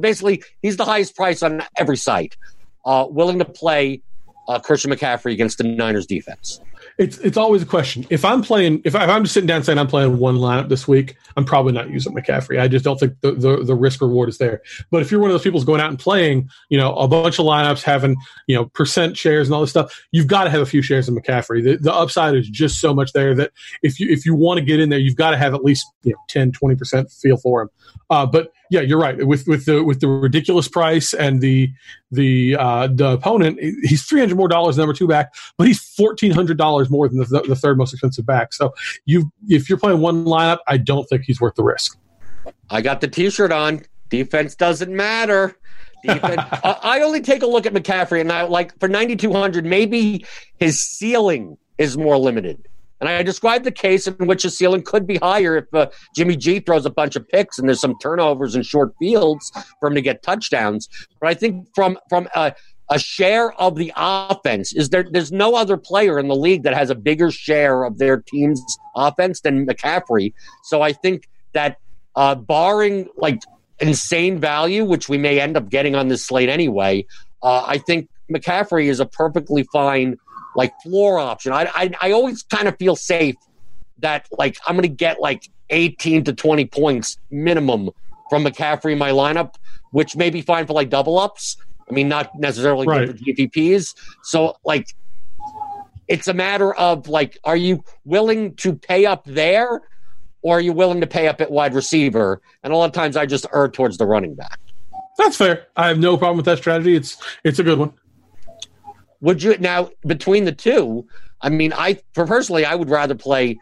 basically 0.00 0.42
he's 0.62 0.76
the 0.76 0.84
highest 0.84 1.16
price 1.16 1.42
on 1.42 1.62
every 1.76 1.96
site. 1.96 2.36
Uh, 2.84 3.06
willing 3.08 3.38
to 3.38 3.44
play 3.44 4.02
uh, 4.48 4.58
Christian 4.58 4.90
McCaffrey 4.90 5.32
against 5.32 5.58
the 5.58 5.64
Niners 5.64 6.06
defense 6.06 6.60
it's 6.96 7.18
it's 7.18 7.36
always 7.36 7.62
a 7.62 7.66
question. 7.66 8.06
If 8.08 8.24
I'm 8.24 8.40
playing, 8.40 8.82
if, 8.84 8.94
I, 8.94 9.04
am 9.04 9.24
just 9.24 9.34
sitting 9.34 9.48
down 9.48 9.64
saying 9.64 9.78
I'm 9.78 9.88
playing 9.88 10.18
one 10.18 10.36
lineup 10.36 10.68
this 10.68 10.86
week, 10.86 11.16
I'm 11.36 11.44
probably 11.44 11.72
not 11.72 11.90
using 11.90 12.14
McCaffrey. 12.14 12.60
I 12.60 12.68
just 12.68 12.84
don't 12.84 12.98
think 12.98 13.20
the, 13.20 13.32
the, 13.32 13.64
the 13.64 13.74
risk 13.74 14.00
reward 14.00 14.28
is 14.28 14.38
there. 14.38 14.62
But 14.90 15.02
if 15.02 15.10
you're 15.10 15.20
one 15.20 15.30
of 15.30 15.34
those 15.34 15.42
people 15.42 15.58
who's 15.58 15.66
going 15.66 15.80
out 15.80 15.90
and 15.90 15.98
playing, 15.98 16.48
you 16.68 16.78
know, 16.78 16.94
a 16.94 17.08
bunch 17.08 17.40
of 17.40 17.46
lineups, 17.46 17.82
having 17.82 18.16
you 18.46 18.54
know 18.54 18.66
percent 18.66 19.16
shares 19.16 19.48
and 19.48 19.54
all 19.54 19.60
this 19.60 19.70
stuff, 19.70 20.00
you've 20.12 20.28
got 20.28 20.44
to 20.44 20.50
have 20.50 20.60
a 20.60 20.66
few 20.66 20.82
shares 20.82 21.08
of 21.08 21.14
McCaffrey. 21.14 21.64
The, 21.64 21.76
the 21.76 21.92
upside 21.92 22.36
is 22.36 22.48
just 22.48 22.80
so 22.80 22.94
much 22.94 23.12
there 23.12 23.34
that 23.34 23.50
if 23.82 23.98
you 23.98 24.08
if 24.08 24.24
you 24.24 24.34
want 24.34 24.58
to 24.58 24.64
get 24.64 24.78
in 24.78 24.88
there, 24.88 25.00
you've 25.00 25.16
got 25.16 25.32
to 25.32 25.36
have 25.36 25.54
at 25.54 25.64
least 25.64 25.86
you 26.04 26.12
know 26.12 26.18
10, 26.28 26.52
20 26.52 26.76
percent 26.76 27.10
feel 27.10 27.36
for 27.36 27.62
him. 27.62 27.70
Uh, 28.10 28.26
but 28.26 28.52
yeah, 28.70 28.80
you're 28.80 28.98
right. 28.98 29.26
With 29.26 29.46
with 29.46 29.66
the 29.66 29.82
with 29.84 30.00
the 30.00 30.08
ridiculous 30.08 30.68
price 30.68 31.12
and 31.12 31.40
the 31.40 31.72
the 32.10 32.56
uh, 32.58 32.88
the 32.88 33.12
opponent, 33.12 33.58
he's 33.60 34.04
three 34.04 34.20
hundred 34.20 34.36
more 34.36 34.48
dollars 34.48 34.78
number 34.78 34.92
two 34.92 35.06
back, 35.06 35.34
but 35.58 35.66
he's 35.66 35.80
fourteen 35.80 36.30
hundred 36.32 36.56
dollars 36.56 36.90
more 36.90 37.08
than 37.08 37.18
the, 37.18 37.44
the 37.46 37.56
third 37.56 37.78
most 37.78 37.92
expensive 37.92 38.26
back. 38.26 38.52
So 38.52 38.74
you 39.04 39.30
if 39.48 39.68
you're 39.68 39.78
playing 39.78 40.00
one 40.00 40.24
lineup, 40.24 40.58
I 40.66 40.78
don't 40.78 41.04
think 41.04 41.22
he's 41.22 41.40
worth 41.40 41.54
the 41.54 41.64
risk. 41.64 41.98
I 42.70 42.80
got 42.80 43.00
the 43.00 43.08
T-shirt 43.08 43.52
on. 43.52 43.82
Defense 44.08 44.54
doesn't 44.54 44.94
matter. 44.94 45.56
Defense, 46.02 46.42
I 46.64 47.00
only 47.02 47.20
take 47.20 47.42
a 47.42 47.46
look 47.46 47.66
at 47.66 47.72
McCaffrey, 47.72 48.20
and 48.20 48.32
I 48.32 48.42
like 48.42 48.78
for 48.78 48.88
ninety 48.88 49.16
two 49.16 49.32
hundred, 49.32 49.64
maybe 49.64 50.24
his 50.56 50.82
ceiling 50.82 51.58
is 51.78 51.96
more 51.96 52.16
limited. 52.16 52.66
And 53.04 53.12
I 53.12 53.22
described 53.22 53.64
the 53.64 53.70
case 53.70 54.06
in 54.06 54.26
which 54.26 54.44
the 54.44 54.50
ceiling 54.50 54.82
could 54.82 55.06
be 55.06 55.16
higher 55.16 55.58
if 55.58 55.74
uh, 55.74 55.90
Jimmy 56.16 56.36
G 56.36 56.60
throws 56.60 56.86
a 56.86 56.90
bunch 56.90 57.16
of 57.16 57.28
picks 57.28 57.58
and 57.58 57.68
there's 57.68 57.80
some 57.80 57.98
turnovers 58.00 58.54
and 58.54 58.64
short 58.64 58.94
fields 58.98 59.52
for 59.78 59.88
him 59.88 59.94
to 59.94 60.00
get 60.00 60.22
touchdowns. 60.22 60.88
But 61.20 61.28
I 61.28 61.34
think 61.34 61.68
from 61.74 61.98
from 62.08 62.28
a, 62.34 62.54
a 62.90 62.98
share 62.98 63.52
of 63.60 63.76
the 63.76 63.92
offense 63.94 64.72
is 64.72 64.88
there. 64.88 65.04
There's 65.10 65.32
no 65.32 65.54
other 65.54 65.76
player 65.76 66.18
in 66.18 66.28
the 66.28 66.36
league 66.36 66.62
that 66.62 66.74
has 66.74 66.88
a 66.88 66.94
bigger 66.94 67.30
share 67.30 67.84
of 67.84 67.98
their 67.98 68.22
team's 68.22 68.62
offense 68.96 69.42
than 69.42 69.66
McCaffrey. 69.66 70.32
So 70.62 70.80
I 70.80 70.92
think 70.92 71.28
that 71.52 71.78
uh, 72.16 72.34
barring 72.36 73.08
like 73.18 73.42
insane 73.80 74.38
value, 74.38 74.84
which 74.84 75.10
we 75.10 75.18
may 75.18 75.40
end 75.40 75.58
up 75.58 75.68
getting 75.68 75.94
on 75.94 76.08
this 76.08 76.24
slate 76.24 76.48
anyway, 76.48 77.04
uh, 77.42 77.64
I 77.66 77.76
think 77.78 78.08
McCaffrey 78.32 78.86
is 78.86 79.00
a 79.00 79.06
perfectly 79.06 79.64
fine 79.72 80.16
like 80.54 80.72
floor 80.82 81.18
option. 81.18 81.52
I, 81.52 81.68
I, 81.74 81.90
I 82.00 82.12
always 82.12 82.42
kind 82.42 82.68
of 82.68 82.76
feel 82.78 82.96
safe 82.96 83.36
that 83.98 84.28
like 84.32 84.58
I'm 84.66 84.74
going 84.74 84.82
to 84.82 84.88
get 84.88 85.20
like 85.20 85.48
18 85.70 86.24
to 86.24 86.32
20 86.32 86.66
points 86.66 87.18
minimum 87.30 87.90
from 88.30 88.44
McCaffrey 88.44 88.92
in 88.92 88.98
my 88.98 89.10
lineup, 89.10 89.54
which 89.90 90.16
may 90.16 90.30
be 90.30 90.42
fine 90.42 90.66
for 90.66 90.72
like 90.72 90.90
double 90.90 91.18
ups. 91.18 91.56
I 91.88 91.92
mean, 91.92 92.08
not 92.08 92.30
necessarily 92.38 92.86
right. 92.86 93.06
good 93.06 93.18
for 93.18 93.24
GPPs. 93.24 93.94
So 94.22 94.56
like, 94.64 94.94
it's 96.08 96.28
a 96.28 96.34
matter 96.34 96.74
of 96.74 97.08
like, 97.08 97.38
are 97.44 97.56
you 97.56 97.84
willing 98.04 98.54
to 98.56 98.74
pay 98.74 99.06
up 99.06 99.24
there, 99.24 99.82
or 100.42 100.58
are 100.58 100.60
you 100.60 100.72
willing 100.72 101.00
to 101.00 101.06
pay 101.06 101.28
up 101.28 101.40
at 101.40 101.50
wide 101.50 101.74
receiver? 101.74 102.42
And 102.62 102.72
a 102.72 102.76
lot 102.76 102.86
of 102.86 102.92
times, 102.92 103.16
I 103.16 103.24
just 103.24 103.46
err 103.54 103.68
towards 103.68 103.96
the 103.96 104.06
running 104.06 104.34
back. 104.34 104.58
That's 105.16 105.36
fair. 105.36 105.68
I 105.76 105.88
have 105.88 105.98
no 105.98 106.18
problem 106.18 106.36
with 106.36 106.46
that 106.46 106.58
strategy. 106.58 106.94
It's 106.94 107.16
it's 107.44 107.58
a 107.58 107.62
good 107.62 107.78
one. 107.78 107.94
Would 109.20 109.42
you 109.42 109.56
now 109.58 109.90
between 110.06 110.44
the 110.44 110.52
two? 110.52 111.06
I 111.40 111.48
mean, 111.48 111.72
I 111.72 112.00
personally, 112.14 112.64
I 112.64 112.74
would 112.74 112.90
rather 112.90 113.14
play 113.14 113.58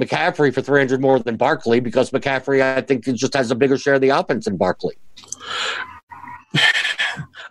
McCaffrey 0.00 0.52
for 0.52 0.62
300 0.62 1.00
more 1.00 1.18
than 1.18 1.36
Barkley 1.36 1.80
because 1.80 2.10
McCaffrey, 2.10 2.62
I 2.62 2.80
think, 2.80 3.04
just 3.04 3.34
has 3.34 3.50
a 3.50 3.54
bigger 3.54 3.76
share 3.76 3.94
of 3.94 4.00
the 4.00 4.08
offense 4.10 4.46
than 4.46 4.56
Barkley. 4.56 4.96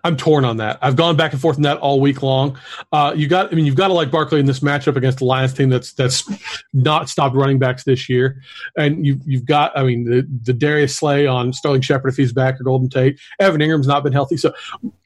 I'm 0.03 0.17
torn 0.17 0.45
on 0.45 0.57
that. 0.57 0.79
I've 0.81 0.95
gone 0.95 1.15
back 1.15 1.33
and 1.33 1.41
forth 1.41 1.57
on 1.57 1.63
that 1.63 1.77
all 1.79 1.99
week 1.99 2.21
long. 2.21 2.57
Uh, 2.91 3.13
you 3.15 3.27
got, 3.27 3.51
I 3.51 3.55
mean, 3.55 3.65
you've 3.65 3.75
got 3.75 3.88
to 3.88 3.93
like 3.93 4.12
Barkley 4.12 4.39
in 4.39 4.45
this 4.45 4.59
matchup 4.59 4.95
against 4.95 5.19
the 5.19 5.25
Lions 5.25 5.53
team 5.53 5.69
that's 5.69 5.93
that's 5.93 6.29
not 6.73 7.09
stopped 7.09 7.35
running 7.35 7.59
backs 7.59 7.83
this 7.83 8.09
year, 8.09 8.41
and 8.77 9.05
you 9.05 9.19
you've 9.25 9.45
got, 9.45 9.77
I 9.77 9.83
mean, 9.83 10.05
the 10.05 10.27
the 10.43 10.53
Darius 10.53 10.95
Slay 10.95 11.27
on 11.27 11.53
Sterling 11.53 11.81
Shepard 11.81 12.12
if 12.12 12.17
he's 12.17 12.33
back 12.33 12.59
or 12.59 12.63
Golden 12.63 12.89
Tate. 12.89 13.19
Evan 13.39 13.62
Engram's 13.62 13.88
not 13.88 14.03
been 14.03 14.13
healthy, 14.13 14.38
so 14.38 14.53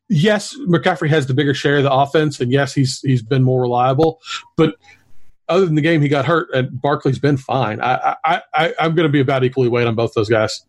yes, 0.09 0.55
McCaffrey 0.67 1.09
has 1.09 1.27
the 1.27 1.33
bigger 1.33 1.53
share 1.53 1.77
of 1.77 1.83
the 1.83 1.91
offense, 1.91 2.39
and 2.39 2.51
yes, 2.51 2.73
he's 2.73 2.99
he's 3.01 3.21
been 3.21 3.43
more 3.43 3.61
reliable. 3.61 4.21
But 4.57 4.75
other 5.49 5.65
than 5.65 5.75
the 5.75 5.81
game 5.81 6.01
he 6.01 6.07
got 6.07 6.25
hurt, 6.25 6.49
and 6.53 6.81
Barkley's 6.81 7.19
been 7.19 7.37
fine. 7.37 7.81
I, 7.81 8.15
I, 8.23 8.41
I 8.53 8.73
I'm 8.79 8.95
going 8.95 9.07
to 9.07 9.11
be 9.11 9.19
about 9.19 9.43
equally 9.43 9.67
weight 9.67 9.87
on 9.87 9.95
both 9.95 10.13
those 10.13 10.29
guys. 10.29 10.65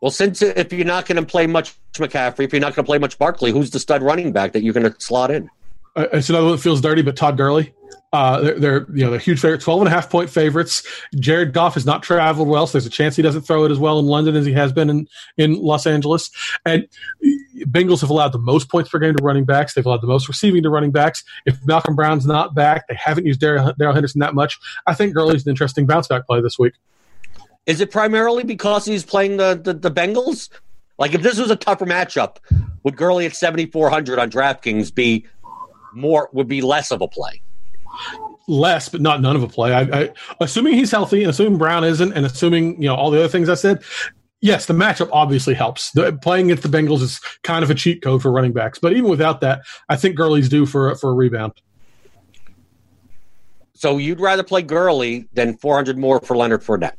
Well, 0.00 0.10
since 0.10 0.42
if 0.42 0.72
you're 0.72 0.86
not 0.86 1.06
going 1.06 1.16
to 1.16 1.26
play 1.26 1.46
much 1.46 1.74
McCaffrey, 1.94 2.44
if 2.44 2.52
you're 2.52 2.60
not 2.60 2.74
going 2.74 2.84
to 2.84 2.88
play 2.88 2.98
much 2.98 3.18
Barkley, 3.18 3.50
who's 3.50 3.70
the 3.70 3.80
stud 3.80 4.02
running 4.02 4.32
back 4.32 4.52
that 4.52 4.62
you're 4.62 4.74
going 4.74 4.90
to 4.90 5.00
slot 5.00 5.30
in? 5.30 5.50
Uh, 5.96 6.06
it's 6.12 6.28
another 6.28 6.46
one 6.46 6.56
that 6.56 6.62
feels 6.62 6.80
dirty, 6.80 7.02
but 7.02 7.16
Todd 7.16 7.36
Gurley. 7.36 7.74
Uh, 8.10 8.40
they're, 8.40 8.58
they're, 8.58 8.86
you 8.94 9.04
know 9.04 9.10
they're 9.10 9.18
huge 9.18 9.38
favorite, 9.38 9.60
12 9.60 9.82
and 9.82 9.88
a 9.88 9.90
half 9.90 10.08
point 10.08 10.30
favorites. 10.30 10.82
Jared 11.16 11.52
Goff 11.52 11.74
has 11.74 11.84
not 11.84 12.02
traveled 12.02 12.48
well, 12.48 12.66
so 12.66 12.72
there's 12.72 12.86
a 12.86 12.90
chance 12.90 13.16
he 13.16 13.22
doesn't 13.22 13.42
throw 13.42 13.64
it 13.64 13.70
as 13.70 13.78
well 13.78 13.98
in 13.98 14.06
London 14.06 14.34
as 14.34 14.46
he 14.46 14.52
has 14.52 14.72
been 14.72 14.88
in, 14.88 15.08
in 15.36 15.54
Los 15.60 15.86
Angeles. 15.86 16.30
And 16.64 16.88
Bengals 17.66 18.00
have 18.00 18.08
allowed 18.08 18.32
the 18.32 18.38
most 18.38 18.70
points 18.70 18.88
per 18.88 18.98
game 18.98 19.14
to 19.14 19.22
running 19.22 19.44
backs. 19.44 19.74
They've 19.74 19.84
allowed 19.84 20.00
the 20.00 20.06
most 20.06 20.26
receiving 20.26 20.62
to 20.62 20.70
running 20.70 20.90
backs. 20.90 21.22
If 21.44 21.58
Malcolm 21.66 21.94
Brown's 21.94 22.24
not 22.24 22.54
back, 22.54 22.88
they 22.88 22.94
haven't 22.94 23.26
used 23.26 23.40
Darrell 23.40 23.74
Henderson 23.78 24.20
that 24.20 24.34
much. 24.34 24.58
I 24.86 24.94
think 24.94 25.12
Gurley's 25.12 25.44
an 25.44 25.50
interesting 25.50 25.84
bounce 25.84 26.08
back 26.08 26.26
play 26.26 26.40
this 26.40 26.58
week. 26.58 26.72
Is 27.68 27.80
it 27.80 27.92
primarily 27.92 28.42
because 28.42 28.84
he's 28.84 29.04
playing 29.04 29.36
the, 29.36 29.60
the, 29.62 29.74
the 29.74 29.90
Bengals? 29.90 30.48
Like 30.98 31.14
if 31.14 31.22
this 31.22 31.38
was 31.38 31.52
a 31.52 31.56
tougher 31.56 31.86
matchup, 31.86 32.38
would 32.82 32.96
Gurley 32.96 33.26
at 33.26 33.36
7400 33.36 34.18
on 34.18 34.30
DraftKings 34.30 34.92
be 34.92 35.24
more 35.92 36.28
would 36.32 36.48
be 36.48 36.60
less 36.60 36.90
of 36.90 37.00
a 37.00 37.08
play? 37.08 37.40
less, 38.48 38.88
but 38.88 39.00
not 39.00 39.20
none 39.20 39.36
of 39.36 39.42
a 39.42 39.48
play. 39.48 39.72
I, 39.72 39.82
I, 39.82 40.10
assuming 40.40 40.74
he's 40.74 40.90
healthy, 40.90 41.22
and 41.22 41.30
assuming 41.30 41.58
Brown 41.58 41.84
isn't, 41.84 42.12
and 42.12 42.26
assuming 42.26 42.80
you 42.82 42.88
know 42.88 42.96
all 42.96 43.10
the 43.10 43.18
other 43.18 43.28
things 43.28 43.48
I 43.48 43.54
said. 43.54 43.82
Yes, 44.40 44.66
the 44.66 44.74
matchup 44.74 45.10
obviously 45.12 45.52
helps. 45.52 45.90
The, 45.92 46.12
playing 46.22 46.46
against 46.46 46.62
the 46.62 46.68
Bengals 46.68 47.02
is 47.02 47.20
kind 47.42 47.64
of 47.64 47.70
a 47.70 47.74
cheat 47.74 48.02
code 48.02 48.22
for 48.22 48.30
running 48.30 48.52
backs, 48.52 48.78
but 48.78 48.92
even 48.92 49.10
without 49.10 49.40
that, 49.40 49.62
I 49.88 49.96
think 49.96 50.16
Gurley's 50.16 50.48
due 50.48 50.66
for 50.66 50.94
for 50.96 51.10
a 51.10 51.14
rebound. 51.14 51.52
So 53.74 53.98
you'd 53.98 54.20
rather 54.20 54.42
play 54.42 54.62
Gurley 54.62 55.28
than 55.34 55.56
400 55.56 55.98
more 55.98 56.20
for 56.20 56.36
Leonard 56.36 56.62
Fournette? 56.62 56.96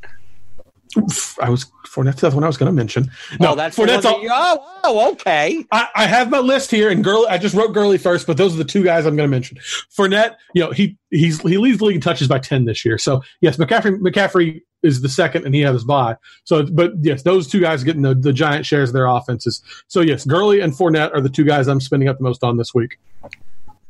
I 1.40 1.50
was 1.50 1.66
Fournette's 1.86 2.22
the 2.22 2.32
one 2.32 2.44
I 2.44 2.48
was 2.48 2.58
going 2.58 2.68
to 2.68 2.76
mention. 2.76 3.12
No, 3.40 3.52
oh, 3.52 3.56
that's 3.56 3.78
Fournette's. 3.78 4.06
All, 4.06 4.22
oh, 4.24 4.80
oh, 4.84 5.12
okay. 5.12 5.64
I, 5.72 5.88
I, 5.96 6.08
have 6.08 6.32
my 6.32 6.40
list 6.40 6.72
here, 6.72 6.90
and 6.90 7.04
Gurley. 7.04 7.28
I 7.28 7.38
just 7.38 7.54
wrote 7.54 7.74
Gurley 7.74 8.00
first, 8.00 8.26
but 8.26 8.38
those 8.38 8.56
are 8.56 8.58
the 8.58 8.64
two 8.64 8.84
guys 8.84 9.06
I'm 9.06 9.16
going 9.16 9.30
to 9.30 9.32
mention. 9.32 9.58
Fournette, 9.96 10.38
you 10.56 10.64
know, 10.64 10.72
he 10.72 10.98
he's 11.12 11.42
he 11.42 11.58
leads 11.58 11.78
the 11.78 11.86
league 11.86 11.96
in 11.96 12.02
touches 12.02 12.28
by 12.28 12.40
ten 12.40 12.66
this 12.66 12.84
year. 12.84 12.98
So 12.98 13.22
yes, 13.40 13.58
McCaffrey 13.58 14.00
McCaffrey 14.00 14.62
is 14.82 15.02
the 15.02 15.10
second, 15.10 15.46
and 15.46 15.54
he 15.54 15.62
has 15.62 15.74
his 15.74 15.84
bye. 15.84 16.16
So, 16.44 16.66
but 16.66 16.94
yes, 17.02 17.22
those 17.22 17.48
two 17.48 17.60
guys 17.60 17.84
getting 17.84 18.02
the, 18.02 18.16
the 18.16 18.34
giant 18.34 18.66
shares 18.66 18.90
of 18.90 18.94
their 18.94 19.06
offenses. 19.06 19.62
So 19.88 20.02
yes, 20.02 20.26
Gurley 20.26 20.60
and 20.60 20.74
Fournette 20.74 21.14
are 21.14 21.22
the 21.22 21.30
two 21.30 21.44
guys 21.44 21.68
I'm 21.68 21.82
spending 21.82 22.10
up 22.10 22.18
the 22.18 22.24
most 22.24 22.44
on 22.44 22.58
this 22.58 22.74
week. 22.74 22.98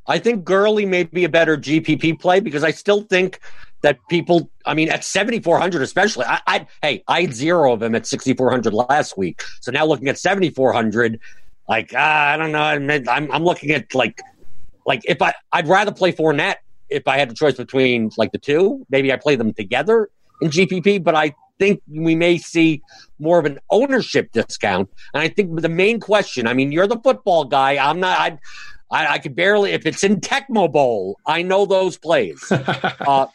I 0.08 0.18
think 0.18 0.44
Gurley 0.44 0.86
may 0.86 1.04
be 1.04 1.24
a 1.24 1.30
better 1.30 1.56
GPP 1.56 2.20
play 2.20 2.40
because 2.40 2.64
I 2.64 2.72
still 2.72 3.04
think 3.04 3.40
that 3.82 4.00
people, 4.10 4.50
I 4.66 4.74
mean, 4.74 4.90
at 4.90 5.04
7,400 5.04 5.82
especially, 5.82 6.26
I, 6.26 6.42
I, 6.48 6.68
hey, 6.82 7.04
I 7.08 7.22
had 7.22 7.34
zero 7.34 7.74
of 7.74 7.80
them 7.80 7.96
at 7.96 8.06
6,400 8.06 8.74
last 8.74 9.18
week. 9.18 9.42
So 9.62 9.72
now 9.72 9.86
looking 9.86 10.08
at 10.08 10.18
7,400, 10.18 11.20
like, 11.68 11.94
uh, 11.94 11.98
I 11.98 12.38
don't 12.38 12.52
know. 12.52 12.60
I'm, 13.12 13.32
I'm 13.32 13.44
looking 13.44 13.72
at 13.72 13.94
like, 13.94 14.20
like 14.86 15.02
if 15.06 15.22
I, 15.22 15.34
I'd 15.52 15.68
rather 15.68 15.92
play 15.92 16.12
Fournette 16.12 16.58
if 16.90 17.08
I 17.08 17.18
had 17.18 17.30
the 17.30 17.36
choice 17.36 17.56
between 17.56 18.12
like 18.18 18.32
the 18.32 18.38
two. 18.38 18.86
Maybe 18.90 19.14
I 19.14 19.16
play 19.16 19.36
them 19.36 19.54
together 19.54 20.10
in 20.42 20.50
GPP, 20.50 21.04
but 21.04 21.16
I 21.16 21.36
think 21.60 21.82
we 21.88 22.16
may 22.16 22.38
see 22.38 22.82
more 23.20 23.38
of 23.40 23.46
an 23.46 23.60
ownership 23.70 24.32
discount. 24.32 24.90
And 25.14 25.22
I 25.22 25.28
think 25.28 25.62
the 25.62 25.70
main 25.70 26.00
question, 26.00 26.48
I 26.48 26.54
mean, 26.54 26.72
you're 26.72 26.88
the 26.88 27.00
football 27.00 27.46
guy. 27.46 27.78
I'm 27.78 28.00
not, 28.00 28.18
I, 28.18 28.40
I, 28.92 29.08
I 29.08 29.20
could 29.20 29.36
barely, 29.36 29.72
if 29.72 29.86
it's 29.86 30.04
in 30.04 30.20
Tecmo 30.20 30.72
Bowl, 30.72 31.20
I 31.26 31.42
know 31.42 31.66
those 31.66 31.98
plays. 31.98 32.44
uh, 32.52 33.28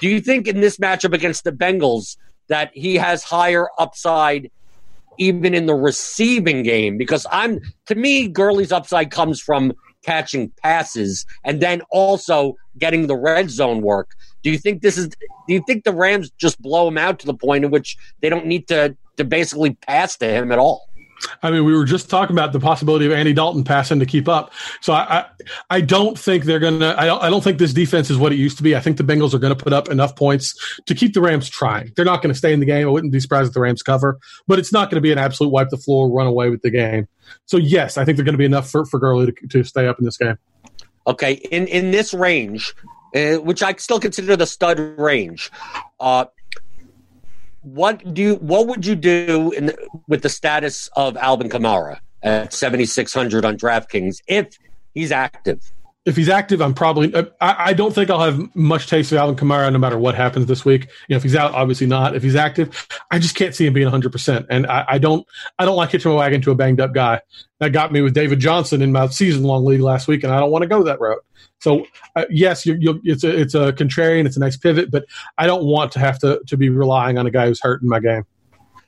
do 0.00 0.08
you 0.08 0.20
think 0.20 0.46
in 0.46 0.60
this 0.60 0.78
matchup 0.78 1.12
against 1.12 1.44
the 1.44 1.52
Bengals 1.52 2.16
that 2.48 2.70
he 2.74 2.96
has 2.96 3.22
higher 3.22 3.68
upside 3.78 4.50
even 5.18 5.54
in 5.54 5.66
the 5.66 5.74
receiving 5.74 6.62
game? 6.62 6.96
Because 6.96 7.26
I'm 7.30 7.60
to 7.86 7.94
me, 7.94 8.28
Gurley's 8.28 8.72
upside 8.72 9.10
comes 9.10 9.40
from 9.40 9.72
catching 10.02 10.50
passes 10.62 11.26
and 11.44 11.60
then 11.60 11.82
also 11.90 12.56
getting 12.78 13.06
the 13.06 13.16
red 13.16 13.50
zone 13.50 13.82
work. 13.82 14.12
Do 14.42 14.50
you 14.50 14.58
think 14.58 14.80
this 14.82 14.96
is? 14.96 15.08
Do 15.08 15.54
you 15.54 15.62
think 15.66 15.84
the 15.84 15.92
Rams 15.92 16.30
just 16.38 16.60
blow 16.62 16.88
him 16.88 16.96
out 16.96 17.18
to 17.20 17.26
the 17.26 17.34
point 17.34 17.64
in 17.64 17.70
which 17.70 17.96
they 18.20 18.28
don't 18.28 18.46
need 18.46 18.68
to 18.68 18.96
to 19.16 19.24
basically 19.24 19.74
pass 19.74 20.16
to 20.18 20.26
him 20.26 20.50
at 20.52 20.58
all? 20.58 20.88
I 21.42 21.50
mean, 21.50 21.64
we 21.64 21.74
were 21.74 21.84
just 21.84 22.08
talking 22.08 22.34
about 22.34 22.52
the 22.52 22.60
possibility 22.60 23.06
of 23.06 23.12
Andy 23.12 23.32
Dalton 23.32 23.64
passing 23.64 23.98
to 24.00 24.06
keep 24.06 24.28
up. 24.28 24.52
So 24.80 24.92
I, 24.92 25.18
I, 25.18 25.26
I 25.70 25.80
don't 25.80 26.18
think 26.18 26.44
they're 26.44 26.58
going 26.58 26.80
to. 26.80 26.98
I 26.98 27.06
don't, 27.06 27.42
think 27.42 27.58
this 27.58 27.72
defense 27.72 28.10
is 28.10 28.18
what 28.18 28.32
it 28.32 28.36
used 28.36 28.56
to 28.58 28.62
be. 28.62 28.76
I 28.76 28.80
think 28.80 28.96
the 28.96 29.02
Bengals 29.02 29.34
are 29.34 29.38
going 29.38 29.54
to 29.54 29.62
put 29.62 29.72
up 29.72 29.88
enough 29.88 30.16
points 30.16 30.80
to 30.86 30.94
keep 30.94 31.14
the 31.14 31.20
Rams 31.20 31.48
trying. 31.48 31.92
They're 31.96 32.04
not 32.04 32.22
going 32.22 32.32
to 32.32 32.38
stay 32.38 32.52
in 32.52 32.60
the 32.60 32.66
game. 32.66 32.86
I 32.86 32.90
wouldn't 32.90 33.12
be 33.12 33.20
surprised 33.20 33.48
if 33.48 33.54
the 33.54 33.60
Rams 33.60 33.82
cover, 33.82 34.18
but 34.46 34.58
it's 34.58 34.72
not 34.72 34.90
going 34.90 34.96
to 34.96 35.00
be 35.00 35.12
an 35.12 35.18
absolute 35.18 35.50
wipe 35.50 35.70
the 35.70 35.78
floor, 35.78 36.10
run 36.10 36.26
away 36.26 36.50
with 36.50 36.62
the 36.62 36.70
game. 36.70 37.08
So 37.46 37.56
yes, 37.56 37.96
I 37.96 38.04
think 38.04 38.16
they're 38.16 38.24
going 38.24 38.34
to 38.34 38.38
be 38.38 38.44
enough 38.44 38.70
for 38.70 38.84
for 38.84 38.98
Gurley 38.98 39.32
to, 39.32 39.48
to 39.48 39.64
stay 39.64 39.86
up 39.86 39.98
in 39.98 40.04
this 40.04 40.16
game. 40.16 40.38
Okay, 41.06 41.32
in 41.32 41.66
in 41.66 41.90
this 41.90 42.12
range, 42.12 42.74
uh, 43.14 43.36
which 43.36 43.62
I 43.62 43.74
still 43.74 44.00
consider 44.00 44.36
the 44.36 44.46
stud 44.46 44.78
range. 44.98 45.50
Uh, 45.98 46.26
what 47.62 48.14
do 48.14 48.22
you, 48.22 48.34
what 48.36 48.66
would 48.66 48.86
you 48.86 48.94
do 48.94 49.52
in, 49.56 49.72
with 50.08 50.22
the 50.22 50.28
status 50.28 50.88
of 50.96 51.16
Alvin 51.16 51.48
Kamara 51.48 51.98
at 52.22 52.52
7600 52.52 53.44
on 53.44 53.56
DraftKings 53.56 54.22
if 54.26 54.58
he's 54.94 55.12
active? 55.12 55.60
if 56.06 56.16
he's 56.16 56.30
active, 56.30 56.62
I'm 56.62 56.72
probably. 56.72 57.12
Uh, 57.14 57.24
I, 57.40 57.56
I, 57.58 57.72
don't 57.74 57.94
think 57.94 58.08
I'll 58.08 58.20
have 58.20 58.54
much 58.56 58.86
taste 58.86 59.12
of 59.12 59.18
Alvin 59.18 59.36
Kamara 59.36 59.70
no 59.70 59.78
matter 59.78 59.98
what 59.98 60.14
happens 60.14 60.46
this 60.46 60.64
week. 60.64 60.84
You 61.08 61.14
know, 61.14 61.16
if 61.18 61.22
he's 61.22 61.36
out, 61.36 61.52
obviously 61.52 61.86
not. 61.86 62.16
If 62.16 62.22
he's 62.22 62.36
active, 62.36 62.88
I 63.10 63.18
just 63.18 63.36
can't 63.36 63.54
see 63.54 63.66
him 63.66 63.74
being 63.74 63.86
100. 63.86 64.10
percent 64.10 64.46
And 64.48 64.66
I, 64.66 64.84
I, 64.88 64.98
don't. 64.98 65.26
I 65.58 65.66
don't 65.66 65.76
like 65.76 65.90
hitching 65.90 66.10
my 66.10 66.16
wagon 66.16 66.40
to 66.42 66.52
a 66.52 66.54
banged 66.54 66.80
up 66.80 66.94
guy. 66.94 67.20
That 67.58 67.72
got 67.72 67.92
me 67.92 68.00
with 68.00 68.14
David 68.14 68.40
Johnson 68.40 68.80
in 68.80 68.92
my 68.92 69.08
season 69.08 69.42
long 69.42 69.64
league 69.66 69.82
last 69.82 70.08
week, 70.08 70.24
and 70.24 70.32
I 70.32 70.40
don't 70.40 70.50
want 70.50 70.62
to 70.62 70.68
go 70.68 70.82
that 70.84 71.00
route. 71.00 71.24
So 71.60 71.86
uh, 72.16 72.24
yes, 72.30 72.66
you 72.66 72.76
you 72.80 73.00
it's 73.04 73.22
a 73.22 73.38
it's 73.38 73.54
a 73.54 73.72
contrarian. 73.72 74.26
It's 74.26 74.36
a 74.36 74.40
nice 74.40 74.56
pivot, 74.56 74.90
but 74.90 75.04
I 75.38 75.46
don't 75.46 75.64
want 75.64 75.92
to 75.92 75.98
have 75.98 76.18
to 76.20 76.40
to 76.46 76.56
be 76.56 76.70
relying 76.70 77.18
on 77.18 77.26
a 77.26 77.30
guy 77.30 77.46
who's 77.46 77.60
hurt 77.60 77.82
in 77.82 77.88
my 77.88 78.00
game. 78.00 78.24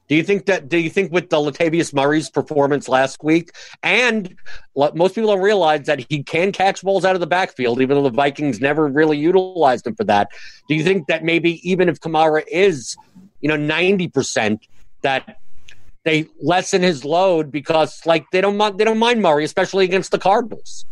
Do 0.08 0.16
you 0.16 0.24
think 0.24 0.46
that? 0.46 0.68
Do 0.68 0.78
you 0.78 0.90
think 0.90 1.12
with 1.12 1.30
the 1.30 1.36
Latavius 1.36 1.94
Murray's 1.94 2.28
performance 2.28 2.88
last 2.88 3.22
week, 3.22 3.52
and 3.82 4.34
most 4.74 5.14
people 5.14 5.30
don't 5.30 5.42
realize 5.42 5.86
that 5.86 6.04
he 6.08 6.22
can 6.22 6.50
catch 6.50 6.82
balls 6.82 7.04
out 7.04 7.14
of 7.14 7.20
the 7.20 7.26
backfield, 7.26 7.80
even 7.80 7.96
though 7.96 8.02
the 8.02 8.10
Vikings 8.10 8.60
never 8.60 8.88
really 8.88 9.16
utilized 9.16 9.86
him 9.86 9.94
for 9.94 10.04
that. 10.04 10.28
Do 10.68 10.74
you 10.74 10.82
think 10.82 11.06
that 11.06 11.24
maybe 11.24 11.66
even 11.68 11.88
if 11.88 12.00
Kamara 12.00 12.42
is, 12.50 12.96
you 13.40 13.48
know, 13.48 13.56
ninety 13.56 14.08
percent, 14.08 14.66
that 15.02 15.38
they 16.04 16.26
lessen 16.40 16.82
his 16.82 17.04
load 17.04 17.52
because 17.52 18.04
like 18.04 18.24
they 18.32 18.40
don't 18.40 18.76
they 18.76 18.84
don't 18.84 18.98
mind 18.98 19.22
Murray, 19.22 19.44
especially 19.44 19.84
against 19.84 20.10
the 20.10 20.18
Cardinals? 20.18 20.84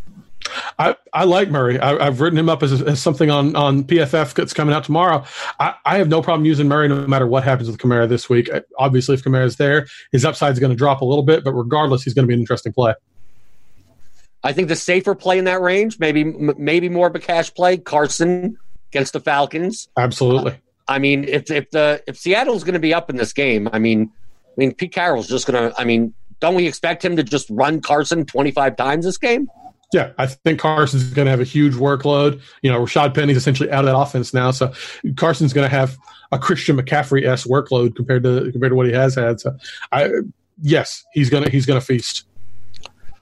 I, 0.79 0.95
I 1.13 1.23
like 1.25 1.49
Murray. 1.49 1.79
I, 1.79 2.03
have 2.05 2.21
written 2.21 2.39
him 2.39 2.49
up 2.49 2.63
as, 2.63 2.81
as, 2.81 3.01
something 3.01 3.29
on, 3.29 3.55
on 3.55 3.83
PFF 3.83 4.33
that's 4.33 4.53
coming 4.53 4.73
out 4.73 4.83
tomorrow. 4.83 5.23
I, 5.59 5.75
I, 5.85 5.97
have 5.97 6.07
no 6.07 6.21
problem 6.21 6.45
using 6.45 6.67
Murray 6.67 6.87
no 6.87 7.07
matter 7.07 7.27
what 7.27 7.43
happens 7.43 7.69
with 7.69 7.77
Kamara 7.77 8.09
this 8.09 8.29
week. 8.29 8.49
Obviously, 8.77 9.15
if 9.15 9.23
Kamara 9.23 9.45
is 9.45 9.57
there, 9.57 9.87
his 10.11 10.25
upside 10.25 10.53
is 10.53 10.59
going 10.59 10.71
to 10.71 10.75
drop 10.75 11.01
a 11.01 11.05
little 11.05 11.23
bit, 11.23 11.43
but 11.43 11.53
regardless, 11.53 12.03
he's 12.03 12.13
going 12.13 12.23
to 12.23 12.27
be 12.27 12.33
an 12.33 12.39
interesting 12.39 12.73
play. 12.73 12.93
I 14.43 14.53
think 14.53 14.67
the 14.67 14.75
safer 14.75 15.13
play 15.13 15.37
in 15.37 15.45
that 15.45 15.61
range, 15.61 15.99
maybe 15.99 16.23
maybe 16.23 16.89
more 16.89 17.07
of 17.07 17.15
a 17.15 17.19
cash 17.19 17.53
play, 17.53 17.77
Carson 17.77 18.57
against 18.89 19.13
the 19.13 19.19
Falcons. 19.19 19.87
Absolutely. 19.97 20.53
Uh, 20.53 20.57
I 20.87 20.99
mean, 20.99 21.25
if 21.25 21.51
if 21.51 21.69
the 21.69 22.03
if 22.07 22.17
Seattle's 22.17 22.63
going 22.63 22.73
to 22.73 22.79
be 22.79 22.93
up 22.93 23.09
in 23.09 23.17
this 23.17 23.33
game, 23.33 23.69
I 23.71 23.77
mean, 23.77 24.11
I 24.47 24.53
mean 24.57 24.73
Pete 24.73 24.93
Carroll's 24.93 25.27
just 25.27 25.45
going 25.45 25.69
to. 25.69 25.79
I 25.79 25.85
mean, 25.85 26.13
don't 26.39 26.55
we 26.55 26.67
expect 26.67 27.05
him 27.05 27.15
to 27.17 27.23
just 27.23 27.49
run 27.51 27.81
Carson 27.81 28.25
twenty 28.25 28.51
five 28.51 28.75
times 28.75 29.05
this 29.05 29.17
game? 29.17 29.47
Yeah, 29.93 30.11
I 30.17 30.27
think 30.27 30.59
Carson's 30.59 31.03
going 31.03 31.25
to 31.25 31.31
have 31.31 31.41
a 31.41 31.45
huge 31.45 31.73
workload. 31.73 32.41
You 32.61 32.71
know, 32.71 32.79
Rashaad 32.79 33.13
Penny's 33.13 33.35
essentially 33.35 33.69
out 33.71 33.83
of 33.83 33.85
that 33.87 33.97
offense 33.97 34.33
now, 34.33 34.51
so 34.51 34.71
Carson's 35.17 35.51
going 35.51 35.69
to 35.69 35.75
have 35.75 35.97
a 36.31 36.39
Christian 36.39 36.77
McCaffrey 36.77 37.25
s 37.25 37.45
workload 37.45 37.95
compared 37.95 38.23
to 38.23 38.51
compared 38.51 38.71
to 38.71 38.75
what 38.75 38.85
he 38.87 38.93
has 38.93 39.15
had. 39.15 39.41
So, 39.41 39.55
I 39.91 40.09
yes, 40.61 41.03
he's 41.13 41.29
gonna 41.29 41.49
he's 41.49 41.65
gonna 41.65 41.81
feast. 41.81 42.25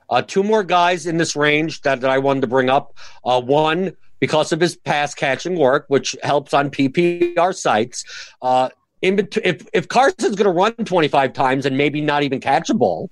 Uh, 0.10 0.22
two 0.22 0.44
more 0.44 0.64
guys 0.64 1.06
in 1.06 1.18
this 1.18 1.36
range 1.36 1.82
that, 1.82 2.02
that 2.02 2.10
I 2.10 2.18
wanted 2.18 2.42
to 2.42 2.48
bring 2.48 2.70
up. 2.70 2.96
Uh, 3.24 3.40
one 3.40 3.96
because 4.20 4.52
of 4.52 4.60
his 4.60 4.76
pass 4.76 5.14
catching 5.14 5.56
work, 5.58 5.86
which 5.88 6.16
helps 6.24 6.54
on 6.54 6.70
PPR 6.70 7.56
sites. 7.56 8.04
Uh, 8.42 8.70
in 9.02 9.16
bet- 9.16 9.38
if 9.44 9.68
if 9.74 9.88
Carson's 9.88 10.36
going 10.36 10.46
to 10.46 10.52
run 10.52 10.74
25 10.74 11.34
times 11.34 11.66
and 11.66 11.78
maybe 11.78 12.02
not 12.02 12.24
even 12.24 12.40
catch 12.40 12.70
a 12.70 12.74
ball, 12.74 13.10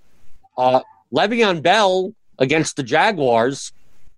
uh, 0.58 0.82
Le'Veon 1.13 1.62
Bell 1.62 2.13
against 2.39 2.76
the 2.76 2.84
Jaguars 2.84 3.71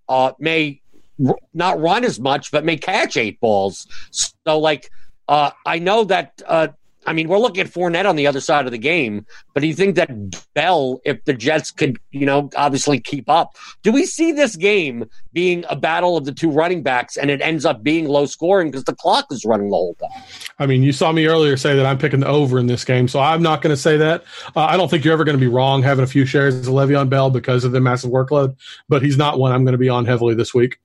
uh, 0.08 0.32
may 0.40 0.82
r- 1.26 1.38
not 1.54 1.80
run 1.80 2.04
as 2.04 2.20
much, 2.20 2.52
but 2.52 2.66
may 2.66 2.78
catch 2.78 3.18
eight 3.18 3.40
balls. 3.40 3.88
So, 4.12 4.60
like, 4.60 4.92
uh, 5.28 5.52
I 5.66 5.80
know 5.80 6.04
that. 6.06 6.42
Uh, 6.46 6.70
I 7.06 7.14
mean, 7.14 7.28
we're 7.28 7.40
looking 7.40 7.62
at 7.62 7.72
Fournette 7.72 8.08
on 8.08 8.18
the 8.18 8.28
other 8.28 8.42
side 8.42 8.66
of 8.66 8.72
the 8.72 8.78
game, 8.78 9.26
but 9.54 9.62
do 9.62 9.68
you 9.68 9.74
think 9.74 9.96
that 9.96 10.10
Bell, 10.54 11.00
if 11.06 11.24
the 11.24 11.34
Jets 11.34 11.72
could, 11.72 11.98
you 12.12 12.26
know, 12.26 12.50
obviously 12.56 13.00
keep 13.00 13.30
up, 13.30 13.56
do 13.84 13.92
we 13.92 14.06
see 14.06 14.32
this 14.32 14.56
game 14.56 15.10
being 15.32 15.64
a 15.70 15.76
battle 15.76 16.18
of 16.18 16.26
the 16.26 16.34
two 16.34 16.52
running 16.52 16.84
backs 16.84 17.16
and 17.16 17.32
it 17.32 17.42
ends 17.42 17.66
up 17.66 17.84
being 17.84 18.08
low 18.08 18.26
scoring 18.26 18.70
because 18.70 18.84
the 18.84 18.96
clock 18.96 19.26
is 19.32 19.46
running 19.46 19.70
the 19.70 19.76
whole 19.76 19.96
time? 19.96 20.24
I 20.60 20.66
mean, 20.66 20.84
you 20.84 20.92
saw 20.92 21.12
me 21.12 21.26
earlier 21.26 21.56
say 21.58 21.76
that 21.76 21.86
I'm 21.86 21.98
picking 21.98 22.20
the 22.20 22.28
over 22.28 22.60
in 22.60 22.68
this 22.68 22.84
game, 22.84 23.08
so 23.08 23.20
I'm 23.20 23.42
not 23.42 23.62
going 23.62 23.74
to 23.74 23.82
say 23.82 23.96
that. 23.98 24.24
Uh, 24.56 24.66
I 24.66 24.76
don't 24.76 24.90
think 24.90 25.06
you're 25.06 25.14
ever 25.14 25.24
going 25.24 25.38
to 25.38 25.42
be 25.44 25.48
wrong 25.48 25.82
having 25.82 26.04
a 26.04 26.08
few 26.08 26.26
shares 26.26 26.68
of 26.68 26.74
Le'Veon 26.74 27.10
Bell 27.10 27.30
because 27.30 27.64
of 27.64 27.72
the 27.72 27.80
massive 27.80 28.12
workload, 28.12 28.56
but 28.90 29.02
he's 29.02 29.18
not 29.18 29.40
one 29.40 29.52
I'm 29.52 29.64
going 29.64 29.74
to 29.74 29.80
be 29.80 29.90
on 29.90 30.06
heavily 30.06 30.36
this 30.36 30.54
week. 30.54 30.80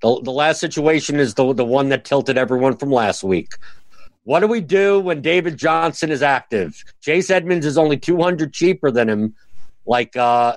The, 0.00 0.20
the 0.22 0.32
last 0.32 0.60
situation 0.60 1.18
is 1.18 1.32
the 1.32 1.54
the 1.54 1.64
one 1.64 1.88
that 1.88 2.04
tilted 2.04 2.36
everyone 2.36 2.76
from 2.76 2.90
last 2.90 3.24
week. 3.24 3.52
What 4.24 4.40
do 4.40 4.46
we 4.46 4.60
do 4.60 4.98
when 5.00 5.20
David 5.20 5.58
Johnson 5.58 6.10
is 6.10 6.22
active? 6.22 6.82
Chase 7.00 7.30
Edmonds 7.30 7.66
is 7.66 7.78
only 7.78 7.98
200 7.98 8.52
cheaper 8.52 8.90
than 8.90 9.08
him. 9.08 9.34
Like, 9.86 10.16
uh, 10.16 10.56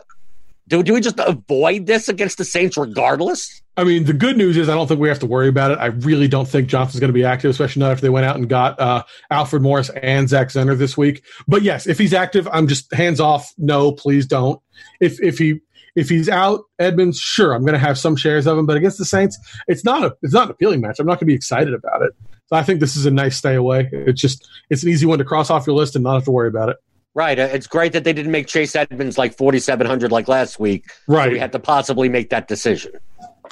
do, 0.67 0.83
do 0.83 0.93
we 0.93 1.01
just 1.01 1.19
avoid 1.19 1.85
this 1.85 2.09
against 2.09 2.37
the 2.37 2.45
Saints 2.45 2.77
regardless? 2.77 3.61
I 3.75 3.83
mean, 3.83 4.05
the 4.05 4.13
good 4.13 4.37
news 4.37 4.57
is 4.57 4.69
I 4.69 4.73
don't 4.73 4.87
think 4.87 4.99
we 4.99 5.09
have 5.09 5.19
to 5.19 5.25
worry 5.25 5.49
about 5.49 5.71
it. 5.71 5.77
I 5.79 5.87
really 5.87 6.27
don't 6.27 6.47
think 6.47 6.67
Johnson's 6.67 6.99
going 6.99 7.09
to 7.09 7.13
be 7.13 7.23
active, 7.23 7.51
especially 7.51 7.81
not 7.81 7.91
if 7.91 8.01
they 8.01 8.09
went 8.09 8.25
out 8.25 8.35
and 8.35 8.49
got 8.49 8.79
uh, 8.79 9.03
Alfred 9.29 9.61
Morris 9.61 9.89
and 9.89 10.27
Zach 10.27 10.47
Zenner 10.47 10.77
this 10.77 10.97
week. 10.97 11.23
But 11.47 11.61
yes, 11.61 11.87
if 11.87 11.99
he's 11.99 12.13
active, 12.13 12.47
I'm 12.51 12.67
just 12.67 12.91
hands 12.93 13.19
off. 13.19 13.53
No, 13.57 13.91
please 13.91 14.25
don't. 14.25 14.59
If 14.99 15.21
if 15.21 15.37
he 15.37 15.59
if 15.95 16.09
he's 16.09 16.27
out, 16.27 16.61
Edmonds, 16.79 17.19
sure, 17.19 17.53
I'm 17.53 17.61
going 17.61 17.73
to 17.73 17.79
have 17.79 17.97
some 17.97 18.15
shares 18.15 18.47
of 18.47 18.57
him. 18.57 18.65
But 18.65 18.77
against 18.77 18.97
the 18.97 19.05
Saints, 19.05 19.37
it's 19.67 19.83
not 19.83 20.03
a 20.03 20.15
it's 20.23 20.33
not 20.33 20.45
an 20.45 20.51
appealing 20.51 20.81
match. 20.81 20.99
I'm 20.99 21.05
not 21.05 21.15
going 21.15 21.19
to 21.19 21.25
be 21.25 21.35
excited 21.35 21.73
about 21.73 22.01
it. 22.01 22.13
So 22.47 22.55
I 22.55 22.63
think 22.63 22.79
this 22.79 22.95
is 22.95 23.05
a 23.05 23.11
nice 23.11 23.37
stay 23.37 23.55
away. 23.55 23.89
It's 23.91 24.21
just 24.21 24.47
it's 24.69 24.83
an 24.83 24.89
easy 24.89 25.05
one 25.05 25.19
to 25.19 25.25
cross 25.25 25.49
off 25.49 25.67
your 25.67 25.75
list 25.75 25.95
and 25.95 26.03
not 26.03 26.15
have 26.15 26.23
to 26.25 26.31
worry 26.31 26.47
about 26.47 26.69
it. 26.69 26.77
Right. 27.13 27.37
Uh, 27.39 27.49
it's 27.51 27.67
great 27.67 27.93
that 27.93 28.03
they 28.03 28.13
didn't 28.13 28.31
make 28.31 28.47
Chase 28.47 28.75
Edmonds 28.75 29.17
like 29.17 29.35
4,700 29.35 30.11
like 30.11 30.27
last 30.27 30.59
week. 30.59 30.85
Right. 31.07 31.25
So 31.25 31.31
we 31.31 31.39
had 31.39 31.51
to 31.53 31.59
possibly 31.59 32.09
make 32.09 32.29
that 32.29 32.47
decision. 32.47 32.91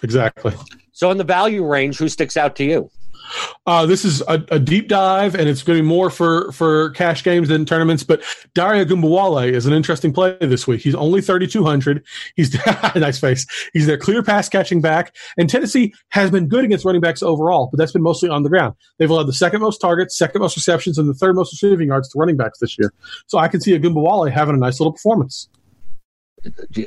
Exactly. 0.03 0.53
So 0.91 1.10
in 1.12 1.17
the 1.17 1.23
value 1.23 1.65
range, 1.65 1.97
who 1.97 2.08
sticks 2.08 2.38
out 2.38 2.55
to 2.58 2.63
you? 2.63 2.89
Uh, 3.65 3.85
this 3.85 4.05
is 4.05 4.21
a, 4.27 4.43
a, 4.49 4.59
deep 4.59 4.88
dive, 4.88 5.33
and 5.35 5.49
it's 5.49 5.63
going 5.63 5.77
to 5.77 5.81
be 5.81 5.88
more 5.88 6.09
for, 6.09 6.51
for 6.51 6.91
cash 6.91 7.23
games 7.23 7.47
than 7.47 7.65
tournaments. 7.65 8.03
But 8.03 8.21
Dare 8.53 8.85
Ogunbowale 8.85 9.51
is 9.51 9.65
an 9.65 9.73
interesting 9.73 10.13
play 10.13 10.38
this 10.39 10.67
week. 10.67 10.81
He's 10.81 10.95
only 10.95 11.21
3,200. 11.21 12.05
He's 12.35 12.55
a 12.55 12.91
nice 12.99 13.19
face. 13.19 13.45
He's 13.73 13.88
their 13.88 13.97
clear 13.97 14.21
pass 14.21 14.49
catching 14.49 14.81
back. 14.81 15.15
And 15.38 15.49
Tennessee 15.49 15.93
has 16.09 16.29
been 16.29 16.47
good 16.47 16.63
against 16.63 16.85
running 16.85 17.01
backs 17.01 17.23
overall, 17.23 17.69
but 17.71 17.77
that's 17.77 17.91
been 17.91 18.03
mostly 18.03 18.29
on 18.29 18.43
the 18.43 18.49
ground. 18.49 18.75
They've 18.99 19.09
allowed 19.09 19.27
the 19.27 19.33
second 19.33 19.61
most 19.61 19.79
targets, 19.79 20.17
second 20.17 20.41
most 20.41 20.55
receptions, 20.55 20.97
and 20.97 21.09
the 21.09 21.13
third 21.13 21.35
most 21.35 21.51
receiving 21.53 21.88
yards 21.88 22.09
to 22.09 22.19
running 22.19 22.38
backs 22.38 22.59
this 22.59 22.77
year. 22.77 22.93
So 23.27 23.38
I 23.38 23.47
can 23.47 23.61
see 23.61 23.77
Ogunbowale 23.77 24.31
having 24.31 24.55
a 24.55 24.59
nice 24.59 24.79
little 24.79 24.93
performance. 24.93 25.49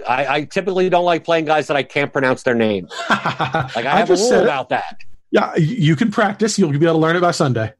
I, 0.08 0.26
I, 0.26 0.44
typically 0.44 0.88
don't 0.88 1.04
like 1.04 1.24
playing 1.24 1.46
guys 1.46 1.66
that 1.66 1.76
I 1.76 1.82
can't 1.82 2.12
pronounce 2.12 2.44
their 2.44 2.54
name. 2.54 2.86
like 3.10 3.76
I, 3.76 3.92
I 3.92 3.98
have 3.98 4.10
a 4.10 4.14
rule 4.14 4.40
about 4.40 4.68
that. 4.68 4.98
Yeah, 5.30 5.54
you 5.56 5.96
can 5.96 6.10
practice. 6.10 6.58
You'll 6.58 6.70
be 6.70 6.76
able 6.76 6.94
to 6.94 6.98
learn 6.98 7.16
it 7.16 7.20
by 7.20 7.32
Sunday. 7.32 7.72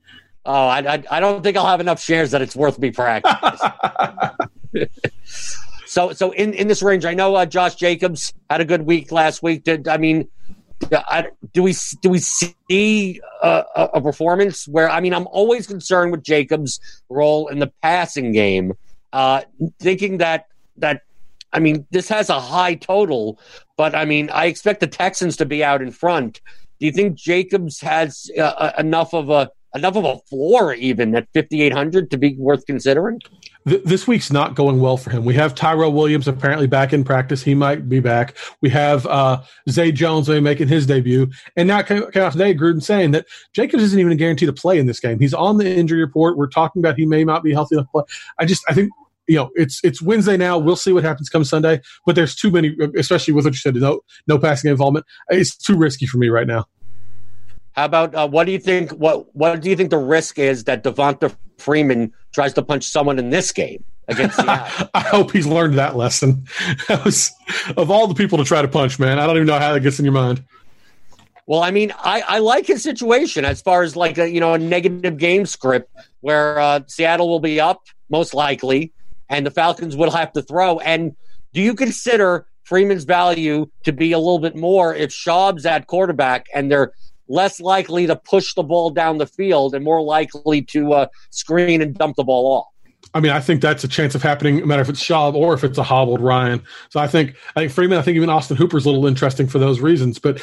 Oh, 0.45 0.67
I, 0.67 0.79
I, 0.79 1.05
I 1.11 1.21
don't 1.21 1.43
think 1.43 1.57
I'll 1.57 1.67
have 1.67 1.81
enough 1.81 2.01
shares 2.01 2.31
that 2.31 2.43
it's 2.43 2.57
worth 2.57 2.79
me 2.79 2.91
practice. 2.91 3.61
so, 5.87 6.13
so 6.13 6.31
in, 6.33 6.55
in 6.55 6.69
this 6.69 6.83
range, 6.83 7.05
I 7.05 7.15
know 7.15 7.35
uh, 7.35 7.47
Josh 7.47 7.75
Jacobs 7.75 8.33
had 8.49 8.61
a 8.61 8.65
good 8.65 8.83
week 8.83 9.13
last 9.13 9.43
week. 9.43 9.65
Did 9.65 9.89
I 9.89 9.99
mean? 9.99 10.29
I, 10.93 11.27
do 11.53 11.65
we 11.65 11.75
do 12.03 12.11
we 12.11 12.21
see 12.21 13.21
a, 13.43 13.65
a 13.95 14.01
performance 14.01 14.69
where 14.69 14.89
I 14.89 15.01
mean 15.01 15.13
I'm 15.13 15.27
always 15.27 15.67
concerned 15.67 16.13
with 16.13 16.23
Jacobs' 16.23 16.79
role 17.09 17.49
in 17.49 17.59
the 17.59 17.73
passing 17.83 18.31
game, 18.31 18.75
uh, 19.13 19.43
thinking 19.81 20.19
that 20.19 20.47
that 20.77 21.03
I 21.53 21.59
mean 21.59 21.85
this 21.91 22.09
has 22.11 22.31
a 22.31 22.39
high 22.39 22.77
total, 22.77 23.41
but 23.77 23.97
I 23.97 24.05
mean 24.05 24.31
I 24.31 24.47
expect 24.47 24.79
the 24.79 24.87
Texans 24.87 25.37
to 25.39 25.47
be 25.47 25.65
out 25.65 25.83
in 25.83 25.91
front 25.91 26.41
do 26.79 26.87
you 26.87 26.93
think 26.93 27.17
Jacobs 27.17 27.81
has 27.81 28.31
uh, 28.37 28.43
uh, 28.43 28.73
enough 28.79 29.15
of 29.15 29.31
a 29.31 29.51
enough 29.75 29.97
of 29.97 30.05
a 30.05 30.19
floor 30.29 30.73
even 30.75 31.15
at 31.15 31.29
5800 31.35 32.11
to 32.11 32.19
be 32.19 32.37
worth 32.39 32.65
considering? 32.67 33.21
Th- 33.69 33.83
this 33.85 34.07
week's 34.07 34.33
not 34.33 34.55
going 34.55 34.81
well 34.81 34.97
for 34.97 35.11
him. 35.11 35.25
We 35.25 35.35
have 35.35 35.55
Tyrell 35.55 35.93
Williams 35.93 36.27
apparently 36.27 36.67
back 36.67 36.93
in 36.93 37.05
practice. 37.05 37.43
He 37.43 37.55
might 37.55 37.89
be 37.89 38.01
back. 38.01 38.37
We 38.63 38.71
have 38.71 39.07
uh, 39.07 39.43
Zay 39.69 39.93
Jones 39.93 40.29
making 40.29 40.69
his 40.69 40.87
debut. 40.87 41.31
And 41.57 41.69
now 41.69 41.83
came, 41.83 42.11
came 42.11 42.23
out 42.23 42.33
today, 42.33 42.55
Gruden 42.55 42.83
saying 42.83 43.11
that 43.11 43.27
Jacobs 43.53 43.83
isn't 43.83 44.01
even 44.01 44.17
guaranteed 44.17 44.49
to 44.49 44.53
play 44.55 44.79
in 44.79 44.87
this 44.87 45.01
game. 45.01 45.19
He's 45.19 45.35
on 45.35 45.59
the 45.59 45.71
injury 45.71 46.01
report. 46.01 46.39
We're 46.39 46.49
talking 46.49 46.81
about 46.81 46.97
he 46.97 47.05
may 47.05 47.25
not 47.25 47.43
be 47.43 47.53
healthy 47.53 47.75
enough 47.75 47.87
to 47.89 47.93
play. 47.93 48.03
I 48.39 48.47
just, 48.47 48.65
I 48.69 48.75
think 48.75 48.91
you 49.29 49.37
know, 49.37 49.51
it's 49.55 49.81
it's 49.85 50.03
Wednesday 50.03 50.37
now. 50.37 50.59
We'll 50.59 50.77
see 50.77 50.93
what 50.93 51.05
happens 51.05 51.29
come 51.29 51.45
Sunday. 51.45 51.81
But 52.07 52.17
there's 52.17 52.35
too 52.35 52.51
many, 52.51 52.77
especially 52.97 53.35
with 53.35 53.45
what 53.45 53.53
you 53.53 53.59
said, 53.59 53.77
no 53.77 54.01
no 54.27 54.39
passing 54.39 54.71
involvement. 54.71 55.07
It's 55.29 55.57
too 55.57 55.77
risky 55.77 56.07
for 56.07 56.17
me 56.17 56.29
right 56.31 56.47
now. 56.47 56.65
How 57.73 57.85
about 57.85 58.15
uh, 58.15 58.27
what 58.27 58.45
do 58.45 58.53
you 58.53 58.59
think? 58.59 58.91
What 58.93 59.35
what 59.37 59.61
do 59.61 59.71
you 59.71 59.77
think 59.77 59.91
the 59.91 59.99
risk 59.99 60.39
is 60.39 60.65
that 60.65 60.83
Devonta 60.83 61.35
Freeman 61.59 62.13
tries 62.33 62.55
to 62.55 62.63
punch 62.63 62.85
someone 62.85 63.19
in 63.19 63.31
this 63.31 63.53
game 63.53 63.85
against 64.09 64.37
Seattle? 64.37 64.89
I 64.95 65.01
hope 65.01 65.31
he's 65.31 65.47
learned 65.47 65.75
that 65.75 65.97
lesson. 65.97 66.47
That 66.89 67.05
was 67.05 67.31
of 67.77 67.91
all 67.91 68.07
the 68.07 68.15
people 68.15 68.39
to 68.39 68.45
try 68.45 68.63
to 68.63 68.69
punch, 68.69 68.99
man. 68.99 69.19
I 69.19 69.27
don't 69.27 69.37
even 69.37 69.47
know 69.47 69.59
how 69.59 69.75
that 69.75 69.81
gets 69.81 69.99
in 69.99 70.05
your 70.07 70.15
mind. 70.15 70.43
Well, 71.47 71.63
I 71.63 71.71
mean, 71.71 71.93
I, 71.99 72.23
I 72.27 72.39
like 72.41 72.67
his 72.67 72.83
situation 72.83 73.45
as 73.45 73.63
far 73.63 73.83
as 73.83 73.95
like 73.95 74.19
a 74.19 74.29
you 74.29 74.41
know 74.41 74.55
a 74.55 74.59
negative 74.59 75.19
game 75.19 75.45
script 75.45 75.91
where 76.21 76.59
uh, 76.59 76.81
Seattle 76.87 77.29
will 77.29 77.41
be 77.41 77.61
up 77.61 77.83
most 78.11 78.35
likely, 78.35 78.93
and 79.29 79.47
the 79.47 79.51
Falcons 79.51 79.97
will 79.97 80.11
have 80.11 80.33
to 80.33 80.43
throw. 80.43 80.79
And 80.81 81.15
do 81.53 81.63
you 81.63 81.75
consider 81.75 82.47
Freeman's 82.65 83.05
value 83.05 83.71
to 83.85 83.93
be 83.93 84.13
a 84.13 84.19
little 84.19 84.39
bit 84.39 84.55
more 84.55 84.95
if 84.95 85.11
Schaub's 85.11 85.65
at 85.65 85.87
quarterback 85.87 86.47
and 86.55 86.71
they're 86.71 86.93
less 87.29 87.61
likely 87.61 88.07
to 88.07 88.17
push 88.17 88.55
the 88.55 88.63
ball 88.63 88.91
down 88.91 89.19
the 89.19 89.27
field 89.27 89.75
and 89.75 89.85
more 89.85 90.03
likely 90.03 90.63
to 90.63 90.93
uh, 90.93 91.07
screen 91.31 91.81
and 91.83 91.95
dump 91.95 92.17
the 92.17 92.25
ball 92.25 92.47
off? 92.47 92.67
I 93.15 93.21
mean, 93.21 93.33
I 93.33 93.41
think 93.41 93.63
that's 93.63 93.85
a 93.85 93.89
chance 93.89 94.15
of 94.15 94.23
happening, 94.23 94.59
no 94.59 94.67
matter 94.67 94.83
if 94.83 94.89
it's 94.89 95.03
Schaub 95.03 95.35
or 95.35 95.55
if 95.55 95.65
it's 95.65 95.79
a 95.79 95.83
hobbled 95.83 96.21
Ryan. 96.21 96.63
So 96.91 97.01
I 97.01 97.07
think, 97.07 97.37
I 97.57 97.61
think 97.61 97.73
Freeman, 97.73 97.97
I 97.97 98.03
think 98.03 98.17
even 98.17 98.29
Austin 98.29 98.57
Hooper's 98.57 98.85
a 98.85 98.91
little 98.91 99.07
interesting 99.07 99.47
for 99.47 99.59
those 99.59 99.81
reasons. 99.81 100.19
But 100.19 100.43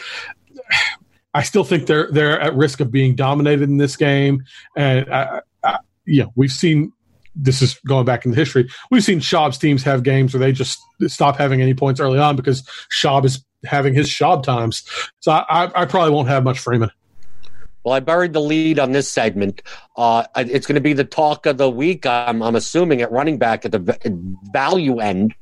I 1.35 1.43
still 1.43 1.63
think 1.63 1.85
they're 1.85 2.09
they're 2.11 2.39
at 2.39 2.55
risk 2.55 2.79
of 2.79 2.91
being 2.91 3.13
dominated 3.13 3.63
in 3.63 3.77
this 3.77 3.95
game. 3.97 4.45
And 4.75 5.13
I, 5.13 5.41
I, 5.63 5.77
you 6.05 6.23
know, 6.23 6.31
we've 6.35 6.51
seen 6.51 6.91
this 7.35 7.61
is 7.61 7.79
going 7.87 8.05
back 8.05 8.25
into 8.25 8.37
history. 8.37 8.69
We've 8.91 9.03
seen 9.03 9.19
Schaub's 9.19 9.57
teams 9.57 9.83
have 9.83 10.03
games 10.03 10.33
where 10.33 10.39
they 10.39 10.51
just 10.51 10.79
stop 11.07 11.37
having 11.37 11.61
any 11.61 11.73
points 11.73 11.99
early 11.99 12.19
on 12.19 12.35
because 12.35 12.63
Schaub 12.89 13.25
is 13.25 13.43
having 13.65 13.93
his 13.93 14.07
Schaub 14.07 14.43
times. 14.43 14.83
So 15.19 15.31
I, 15.31 15.71
I 15.75 15.85
probably 15.85 16.11
won't 16.11 16.29
have 16.29 16.43
much 16.43 16.59
Freeman. 16.59 16.91
Well, 17.83 17.93
I 17.93 17.99
buried 17.99 18.33
the 18.33 18.41
lead 18.41 18.79
on 18.79 18.93
this 18.93 19.07
segment. 19.07 19.61
Uh, 19.95 20.23
it's 20.35 20.65
going 20.65 20.75
to 20.75 20.81
be 20.81 20.93
the 20.93 21.03
talk 21.03 21.45
of 21.45 21.57
the 21.57 21.69
week. 21.69 22.07
I'm, 22.07 22.41
I'm 22.41 22.55
assuming 22.55 23.01
at 23.01 23.11
running 23.11 23.37
back 23.37 23.63
at 23.63 23.71
the 23.71 24.39
value 24.51 24.99
end, 24.99 25.35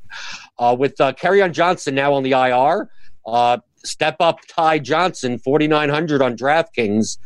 uh, 0.59 0.75
with 0.77 0.99
uh, 0.99 1.13
on 1.23 1.53
Johnson 1.53 1.95
now 1.95 2.13
on 2.13 2.23
the 2.23 2.31
IR. 2.31 2.89
Uh, 3.25 3.59
step 3.85 4.17
up 4.19 4.39
Ty 4.49 4.79
Johnson, 4.79 5.39
4,900 5.39 6.21
on 6.21 6.35
DraftKings. 6.35 7.17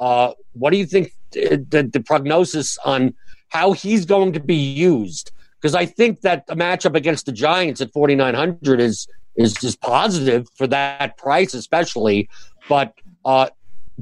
Uh, 0.00 0.32
what 0.54 0.70
do 0.70 0.78
you 0.78 0.86
think 0.86 1.12
the, 1.32 1.88
the 1.92 2.00
prognosis 2.00 2.78
on 2.78 3.14
how 3.52 3.72
he's 3.72 4.06
going 4.06 4.32
to 4.32 4.40
be 4.40 4.56
used. 4.56 5.30
Because 5.60 5.74
I 5.74 5.84
think 5.84 6.22
that 6.22 6.46
the 6.46 6.54
matchup 6.54 6.96
against 6.96 7.26
the 7.26 7.32
Giants 7.32 7.80
at 7.80 7.92
4,900 7.92 8.80
is 8.80 9.06
is 9.36 9.54
just 9.54 9.80
positive 9.80 10.46
for 10.56 10.66
that 10.66 11.16
price, 11.16 11.54
especially. 11.54 12.28
But 12.68 12.94
uh, 13.24 13.50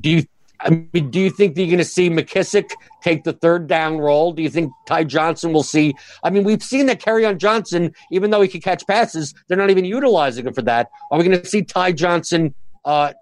do 0.00 0.10
you? 0.10 0.24
I 0.60 0.70
mean, 0.92 1.10
do 1.10 1.18
you 1.18 1.30
think 1.30 1.54
that 1.54 1.62
you're 1.62 1.70
going 1.70 1.78
to 1.78 1.84
see 1.84 2.10
McKissic 2.10 2.70
take 3.02 3.24
the 3.24 3.32
third 3.32 3.66
down 3.66 3.98
role? 3.98 4.32
Do 4.32 4.42
you 4.42 4.50
think 4.50 4.72
Ty 4.86 5.04
Johnson 5.04 5.52
will 5.52 5.62
see? 5.62 5.94
I 6.22 6.28
mean, 6.30 6.44
we've 6.44 6.62
seen 6.62 6.86
that 6.86 7.00
Kerryon 7.00 7.38
Johnson, 7.38 7.94
even 8.10 8.30
though 8.30 8.42
he 8.42 8.48
can 8.48 8.60
catch 8.60 8.86
passes, 8.86 9.34
they're 9.48 9.56
not 9.56 9.70
even 9.70 9.86
utilizing 9.86 10.46
him 10.46 10.52
for 10.52 10.62
that. 10.62 10.90
Are 11.10 11.18
we 11.18 11.24
going 11.24 11.40
to 11.40 11.46
see 11.46 11.62
Ty 11.62 11.92
Johnson 11.92 12.54
uh, 12.84 13.14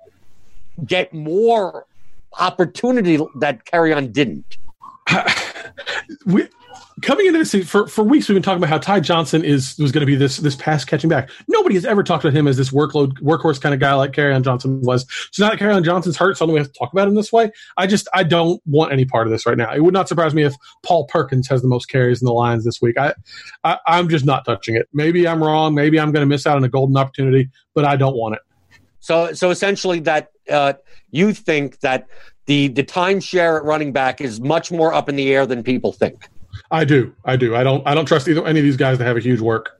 get 0.84 1.14
more 1.14 1.86
opportunity 2.38 3.24
that 3.36 3.64
Kerryon 3.64 4.12
didn't? 4.12 4.58
we, 6.26 6.48
coming 7.02 7.26
into 7.26 7.38
this 7.38 7.68
for, 7.68 7.86
for 7.86 8.02
weeks, 8.02 8.28
we've 8.28 8.34
been 8.34 8.42
talking 8.42 8.58
about 8.58 8.70
how 8.70 8.78
Ty 8.78 9.00
Johnson 9.00 9.44
is 9.44 9.76
was 9.78 9.92
going 9.92 10.00
to 10.00 10.06
be 10.06 10.16
this 10.16 10.38
this 10.38 10.56
pass 10.56 10.84
catching 10.84 11.08
back. 11.08 11.30
Nobody 11.48 11.74
has 11.74 11.84
ever 11.84 12.02
talked 12.02 12.24
about 12.24 12.36
him 12.36 12.46
as 12.46 12.56
this 12.56 12.70
workload 12.70 13.18
workhorse 13.20 13.60
kind 13.60 13.74
of 13.74 13.80
guy 13.80 13.94
like 13.94 14.12
Kerryon 14.12 14.42
Johnson 14.42 14.80
was. 14.82 15.06
So 15.32 15.44
now 15.44 15.50
that 15.50 15.58
Kerryon 15.58 15.84
Johnson's 15.84 16.16
hurt, 16.16 16.36
suddenly 16.36 16.54
we 16.54 16.60
have 16.60 16.72
to 16.72 16.78
talk 16.78 16.92
about 16.92 17.08
him 17.08 17.14
this 17.14 17.32
way. 17.32 17.50
I 17.76 17.86
just 17.86 18.08
I 18.14 18.22
don't 18.22 18.60
want 18.66 18.92
any 18.92 19.04
part 19.04 19.26
of 19.26 19.30
this 19.30 19.46
right 19.46 19.56
now. 19.56 19.72
It 19.72 19.80
would 19.80 19.94
not 19.94 20.08
surprise 20.08 20.34
me 20.34 20.42
if 20.42 20.54
Paul 20.82 21.06
Perkins 21.06 21.48
has 21.48 21.62
the 21.62 21.68
most 21.68 21.86
carries 21.86 22.20
in 22.20 22.26
the 22.26 22.32
Lions 22.32 22.64
this 22.64 22.80
week. 22.80 22.98
I, 22.98 23.14
I 23.64 23.78
I'm 23.86 24.08
just 24.08 24.24
not 24.24 24.44
touching 24.44 24.76
it. 24.76 24.88
Maybe 24.92 25.26
I'm 25.26 25.42
wrong. 25.42 25.74
Maybe 25.74 25.98
I'm 25.98 26.12
going 26.12 26.22
to 26.22 26.26
miss 26.26 26.46
out 26.46 26.56
on 26.56 26.64
a 26.64 26.68
golden 26.68 26.96
opportunity, 26.96 27.50
but 27.74 27.84
I 27.84 27.96
don't 27.96 28.16
want 28.16 28.34
it. 28.36 28.42
So 29.00 29.32
so 29.32 29.50
essentially, 29.50 30.00
that 30.00 30.30
uh, 30.50 30.74
you 31.10 31.32
think 31.32 31.80
that 31.80 32.08
the 32.46 32.68
the 32.68 32.84
timeshare 32.84 33.58
at 33.58 33.64
running 33.64 33.92
back 33.92 34.20
is 34.20 34.40
much 34.40 34.70
more 34.72 34.92
up 34.92 35.08
in 35.08 35.16
the 35.16 35.32
air 35.32 35.46
than 35.46 35.62
people 35.62 35.92
think. 35.92 36.28
I 36.70 36.84
do. 36.84 37.14
I 37.24 37.36
do. 37.36 37.54
I 37.54 37.62
don't 37.62 37.86
I 37.86 37.94
don't 37.94 38.06
trust 38.06 38.28
either 38.28 38.46
any 38.46 38.58
of 38.58 38.64
these 38.64 38.76
guys 38.76 38.98
to 38.98 39.04
have 39.04 39.16
a 39.16 39.20
huge 39.20 39.40
work. 39.40 39.78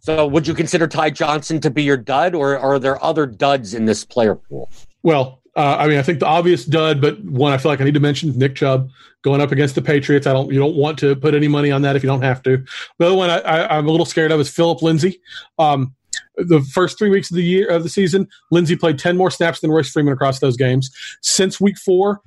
So 0.00 0.26
would 0.26 0.46
you 0.46 0.52
consider 0.52 0.86
Ty 0.86 1.10
Johnson 1.10 1.60
to 1.60 1.70
be 1.70 1.82
your 1.82 1.96
dud 1.96 2.34
or 2.34 2.58
are 2.58 2.78
there 2.78 3.02
other 3.02 3.24
duds 3.24 3.72
in 3.72 3.86
this 3.86 4.04
player 4.04 4.34
pool? 4.34 4.70
Well, 5.02 5.40
uh, 5.56 5.76
I 5.78 5.86
mean, 5.86 5.98
I 5.98 6.02
think 6.02 6.18
the 6.18 6.26
obvious 6.26 6.66
dud, 6.66 7.00
but 7.00 7.22
one 7.24 7.52
I 7.52 7.58
feel 7.58 7.70
like 7.70 7.80
I 7.80 7.84
need 7.84 7.94
to 7.94 8.00
mention 8.00 8.36
Nick 8.36 8.54
Chubb 8.54 8.90
going 9.22 9.40
up 9.40 9.50
against 9.50 9.74
the 9.76 9.82
Patriots. 9.82 10.26
I 10.26 10.32
don't, 10.32 10.52
you 10.52 10.58
don't 10.58 10.76
want 10.76 10.98
to 10.98 11.16
put 11.16 11.34
any 11.34 11.48
money 11.48 11.70
on 11.70 11.80
that 11.82 11.96
if 11.96 12.02
you 12.02 12.08
don't 12.08 12.22
have 12.22 12.42
to. 12.42 12.62
The 12.98 13.06
other 13.06 13.14
one 13.14 13.30
I, 13.30 13.38
I, 13.38 13.78
am 13.78 13.86
a 13.86 13.90
little 13.90 14.04
scared 14.04 14.30
of 14.30 14.40
is 14.40 14.50
Philip 14.50 14.82
Lindsay. 14.82 15.22
Um, 15.58 15.94
the 16.36 16.60
first 16.72 16.98
three 16.98 17.10
weeks 17.10 17.30
of 17.30 17.36
the 17.36 17.44
year 17.44 17.68
of 17.68 17.82
the 17.82 17.88
season, 17.88 18.28
Lindsay 18.50 18.76
played 18.76 18.98
10 18.98 19.16
more 19.16 19.30
snaps 19.30 19.60
than 19.60 19.70
Royce 19.70 19.90
Freeman 19.90 20.12
across 20.12 20.40
those 20.40 20.56
games. 20.56 20.90
Since 21.22 21.60
week 21.60 21.78
four, 21.78 22.20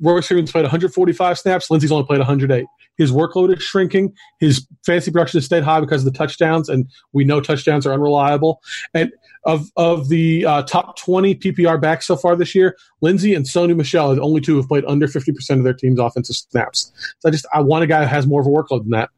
Royce 0.00 0.26
Freeman's 0.26 0.52
played 0.52 0.62
145 0.62 1.38
snaps. 1.38 1.70
Lindsay's 1.70 1.92
only 1.92 2.06
played 2.06 2.18
108. 2.18 2.66
His 2.96 3.10
workload 3.10 3.56
is 3.56 3.62
shrinking. 3.62 4.14
His 4.38 4.66
fantasy 4.86 5.10
production 5.10 5.38
has 5.38 5.44
stayed 5.44 5.64
high 5.64 5.80
because 5.80 6.06
of 6.06 6.12
the 6.12 6.16
touchdowns, 6.16 6.68
and 6.68 6.88
we 7.12 7.24
know 7.24 7.40
touchdowns 7.40 7.86
are 7.86 7.92
unreliable. 7.92 8.60
And 8.92 9.12
of 9.44 9.70
of 9.76 10.08
the 10.08 10.46
uh, 10.46 10.62
top 10.62 10.96
20 10.98 11.34
PPR 11.34 11.80
backs 11.80 12.06
so 12.06 12.16
far 12.16 12.36
this 12.36 12.54
year, 12.54 12.76
Lindsay 13.00 13.34
and 13.34 13.44
Sony 13.44 13.76
Michel 13.76 14.12
are 14.12 14.14
the 14.14 14.22
only 14.22 14.40
two 14.40 14.52
who 14.52 14.58
have 14.58 14.68
played 14.68 14.84
under 14.86 15.06
50% 15.06 15.50
of 15.50 15.64
their 15.64 15.74
team's 15.74 15.98
offensive 15.98 16.36
snaps. 16.36 16.92
So 17.18 17.28
I 17.28 17.32
just 17.32 17.46
I 17.52 17.60
want 17.60 17.84
a 17.84 17.86
guy 17.86 18.02
who 18.02 18.08
has 18.08 18.26
more 18.26 18.40
of 18.40 18.46
a 18.46 18.50
workload 18.50 18.82
than 18.82 18.90
that. 18.90 19.10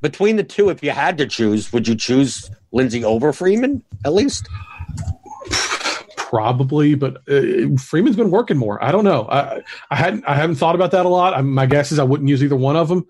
Between 0.00 0.36
the 0.36 0.44
two, 0.44 0.68
if 0.70 0.82
you 0.82 0.92
had 0.92 1.18
to 1.18 1.26
choose, 1.26 1.72
would 1.72 1.88
you 1.88 1.96
choose 1.96 2.48
Lindsay 2.72 3.04
over 3.04 3.32
Freeman 3.32 3.82
at 4.04 4.12
least? 4.12 4.48
Probably, 6.16 6.94
but 6.94 7.22
uh, 7.28 7.74
Freeman's 7.78 8.16
been 8.16 8.30
working 8.30 8.58
more. 8.58 8.82
I 8.84 8.92
don't 8.92 9.04
know. 9.04 9.26
I, 9.30 9.62
I 9.90 9.96
hadn't 9.96 10.24
I 10.26 10.34
haven't 10.34 10.56
thought 10.56 10.74
about 10.74 10.90
that 10.90 11.06
a 11.06 11.08
lot. 11.08 11.32
I, 11.32 11.40
my 11.40 11.64
guess 11.64 11.90
is 11.90 11.98
I 11.98 12.04
wouldn't 12.04 12.28
use 12.28 12.42
either 12.44 12.56
one 12.56 12.76
of 12.76 12.88
them, 12.88 13.06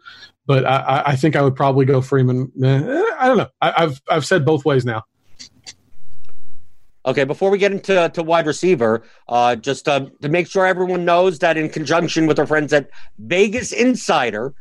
but 0.47 0.65
I, 0.65 1.03
I 1.07 1.17
think 1.17 1.35
I 1.35 1.43
would 1.43 1.57
probably 1.57 1.85
go 1.85 2.01
Freeman. 2.01 2.53
Eh, 2.63 3.05
I 3.19 3.27
don't 3.27 3.39
know. 3.39 3.49
I, 3.61 3.73
have 3.77 4.01
I've 4.09 4.25
said 4.25 4.45
both 4.45 4.65
ways 4.65 4.85
now. 4.85 5.03
Okay, 7.07 7.25
before 7.25 7.51
we 7.51 7.59
get 7.59 7.73
into 7.73 8.09
to 8.11 8.23
wide 8.23 8.47
receiver, 8.47 9.03
uh, 9.29 9.57
just 9.57 9.89
uh, 9.89 10.07
to 10.21 10.29
make 10.29 10.47
sure 10.47 10.67
everyone 10.67 11.05
knows 11.05 11.39
that 11.39 11.57
in 11.57 11.71
conjunction 11.71 12.27
with 12.27 12.39
our 12.39 12.47
friends 12.47 12.73
at 12.73 12.91
Vegas 13.19 13.73
Insider, 13.73 14.55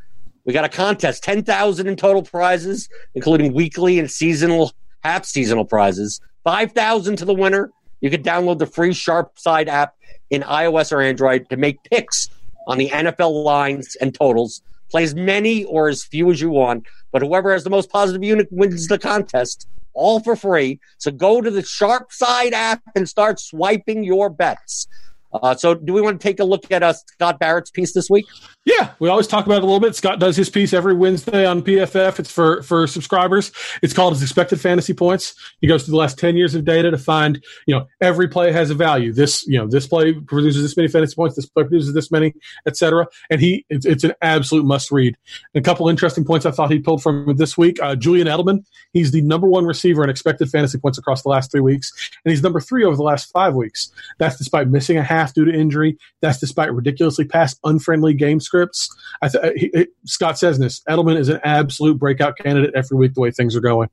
we 0.46 0.54
got 0.54 0.64
a 0.64 0.70
contest, 0.70 1.24
10,000 1.24 1.88
in 1.88 1.96
total 1.98 2.24
prizes, 2.24 2.88
including 3.16 3.54
weekly 3.54 4.00
and 4.00 4.10
seasonal, 4.10 4.72
half 5.08 5.26
seasonal 5.26 5.66
prizes. 5.66 6.20
5,000 6.44 7.16
to 7.18 7.26
the 7.26 7.34
winner. 7.34 7.72
You 8.02 8.10
can 8.10 8.24
download 8.24 8.60
the 8.60 8.66
free 8.66 8.94
Sharp 8.94 9.40
Side 9.40 9.70
app 9.70 9.96
in 10.30 10.42
iOS 10.42 10.92
or 10.92 11.02
Android 11.02 11.50
to 11.50 11.58
make 11.58 11.82
picks 11.84 12.30
on 12.68 12.78
the 12.78 12.90
NFL 12.90 13.44
lines 13.44 13.96
and 14.02 14.14
totals. 14.14 14.62
Play 14.92 15.04
as 15.04 15.16
many 15.16 15.64
or 15.66 15.90
as 15.90 16.04
few 16.04 16.30
as 16.30 16.42
you 16.42 16.50
want, 16.50 16.86
but 17.12 17.22
whoever 17.22 17.52
has 17.54 17.64
the 17.64 17.70
most 17.70 17.90
positive 17.90 18.24
unit 18.24 18.48
wins 18.52 18.88
the 18.88 19.00
contest, 19.00 19.68
all 19.94 20.20
for 20.20 20.36
free. 20.36 20.80
So 20.98 21.12
go 21.12 21.42
to 21.42 21.50
the 21.50 21.64
Sharp 21.64 22.12
Side 22.12 22.54
app 22.54 22.82
and 22.96 23.08
start 23.08 23.40
swiping 23.40 24.04
your 24.04 24.30
bets. 24.30 24.88
Uh, 25.34 25.56
so, 25.56 25.76
do 25.76 25.92
we 25.92 26.02
want 26.02 26.20
to 26.20 26.26
take 26.26 26.40
a 26.40 26.44
look 26.46 26.72
at 26.72 26.84
uh, 26.84 26.94
Scott 26.94 27.38
Barrett's 27.38 27.70
piece 27.70 27.94
this 27.94 28.10
week? 28.10 28.26
Yeah, 28.68 28.92
we 29.00 29.08
always 29.08 29.28
talk 29.28 29.46
about 29.46 29.60
it 29.60 29.64
a 29.64 29.66
little 29.66 29.80
bit. 29.80 29.96
Scott 29.96 30.20
does 30.20 30.36
his 30.36 30.50
piece 30.50 30.74
every 30.74 30.94
Wednesday 30.94 31.46
on 31.46 31.62
PFF. 31.62 32.20
It's 32.20 32.30
for 32.30 32.62
for 32.64 32.86
subscribers. 32.86 33.54
It's 33.82 33.94
called 33.94 34.12
his 34.12 34.22
expected 34.22 34.60
fantasy 34.60 34.94
points. 34.94 35.36
He 35.62 35.68
goes 35.68 35.86
through 35.86 35.94
the 35.94 35.98
last 35.98 36.20
ten 36.20 36.36
years 36.36 36.54
of 36.54 36.66
data 36.66 36.92
to 36.92 36.98
find, 36.98 37.42
you 37.66 37.74
know, 37.74 37.88
every 38.02 38.28
play 38.28 38.52
has 38.52 38.70
a 38.70 38.76
value. 38.76 39.14
This, 39.14 39.48
you 39.48 39.58
know, 39.58 39.68
this 39.68 39.88
play 39.88 40.12
produces 40.12 40.64
this 40.64 40.76
many 40.76 40.90
fantasy 40.90 41.16
points. 41.16 41.38
This 41.38 41.46
play 41.46 41.64
produces 41.64 41.94
this 41.94 42.12
many, 42.12 42.34
etc. 42.68 43.08
And 43.30 43.40
he, 43.40 43.66
it's, 43.70 43.86
it's, 43.86 44.04
an 44.04 44.12
absolute 44.22 44.66
must 44.66 44.92
read. 44.92 45.16
And 45.54 45.64
a 45.64 45.66
couple 45.66 45.88
interesting 45.88 46.26
points 46.26 46.46
I 46.46 46.52
thought 46.52 46.70
he 46.70 46.80
pulled 46.80 47.02
from 47.02 47.38
this 47.38 47.58
week. 47.58 47.82
Uh, 47.82 47.96
Julian 47.96 48.28
Edelman, 48.28 48.66
he's 48.92 49.12
the 49.12 49.22
number 49.22 49.48
one 49.48 49.66
receiver 49.66 50.04
in 50.04 50.10
expected 50.10 50.50
fantasy 50.50 50.78
points 50.78 50.98
across 50.98 51.24
the 51.24 51.30
last 51.30 51.52
three 51.52 51.62
weeks, 51.62 51.94
and 52.26 52.32
he's 52.32 52.44
number 52.44 52.60
three 52.60 52.84
over 52.84 52.98
the 52.98 53.04
last 53.04 53.32
five 53.32 53.56
weeks. 53.56 53.94
That's 54.18 54.38
despite 54.38 54.68
missing 54.68 54.98
a 54.98 55.04
half 55.04 55.34
due 55.34 55.46
to 55.46 55.54
injury. 55.54 55.98
That's 56.20 56.40
despite 56.40 56.74
ridiculously 56.74 57.24
past 57.24 57.62
unfriendly 57.64 58.14
game 58.14 58.42
scripts. 58.58 58.96
I 59.22 59.30
th- 59.30 59.54
he, 59.56 59.72
he, 59.74 59.88
Scott 60.06 60.38
says 60.38 60.60
this 60.60 60.82
Edelman 60.90 61.18
is 61.18 61.30
an 61.30 61.40
absolute 61.44 61.98
breakout 61.98 62.38
candidate 62.38 62.74
every 62.76 62.98
week 62.98 63.14
the 63.14 63.22
way 63.22 63.32
things 63.32 63.56
are 63.56 63.62
going. 63.62 63.90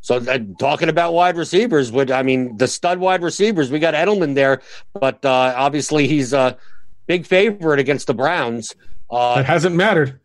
So 0.00 0.16
uh, 0.16 0.38
talking 0.58 0.88
about 0.88 1.14
wide 1.14 1.36
receivers, 1.36 1.90
would 1.90 2.10
I 2.10 2.22
mean 2.22 2.56
the 2.58 2.68
stud 2.68 2.98
wide 2.98 3.22
receivers? 3.22 3.70
We 3.70 3.78
got 3.78 3.94
Edelman 3.94 4.34
there, 4.34 4.62
but 4.94 5.24
uh, 5.24 5.54
obviously 5.56 6.06
he's 6.06 6.32
a 6.32 6.56
big 7.06 7.26
favorite 7.26 7.80
against 7.80 8.06
the 8.06 8.14
Browns. 8.14 8.74
Uh, 9.10 9.36
it 9.40 9.46
hasn't 9.46 9.74
mattered. 9.74 10.20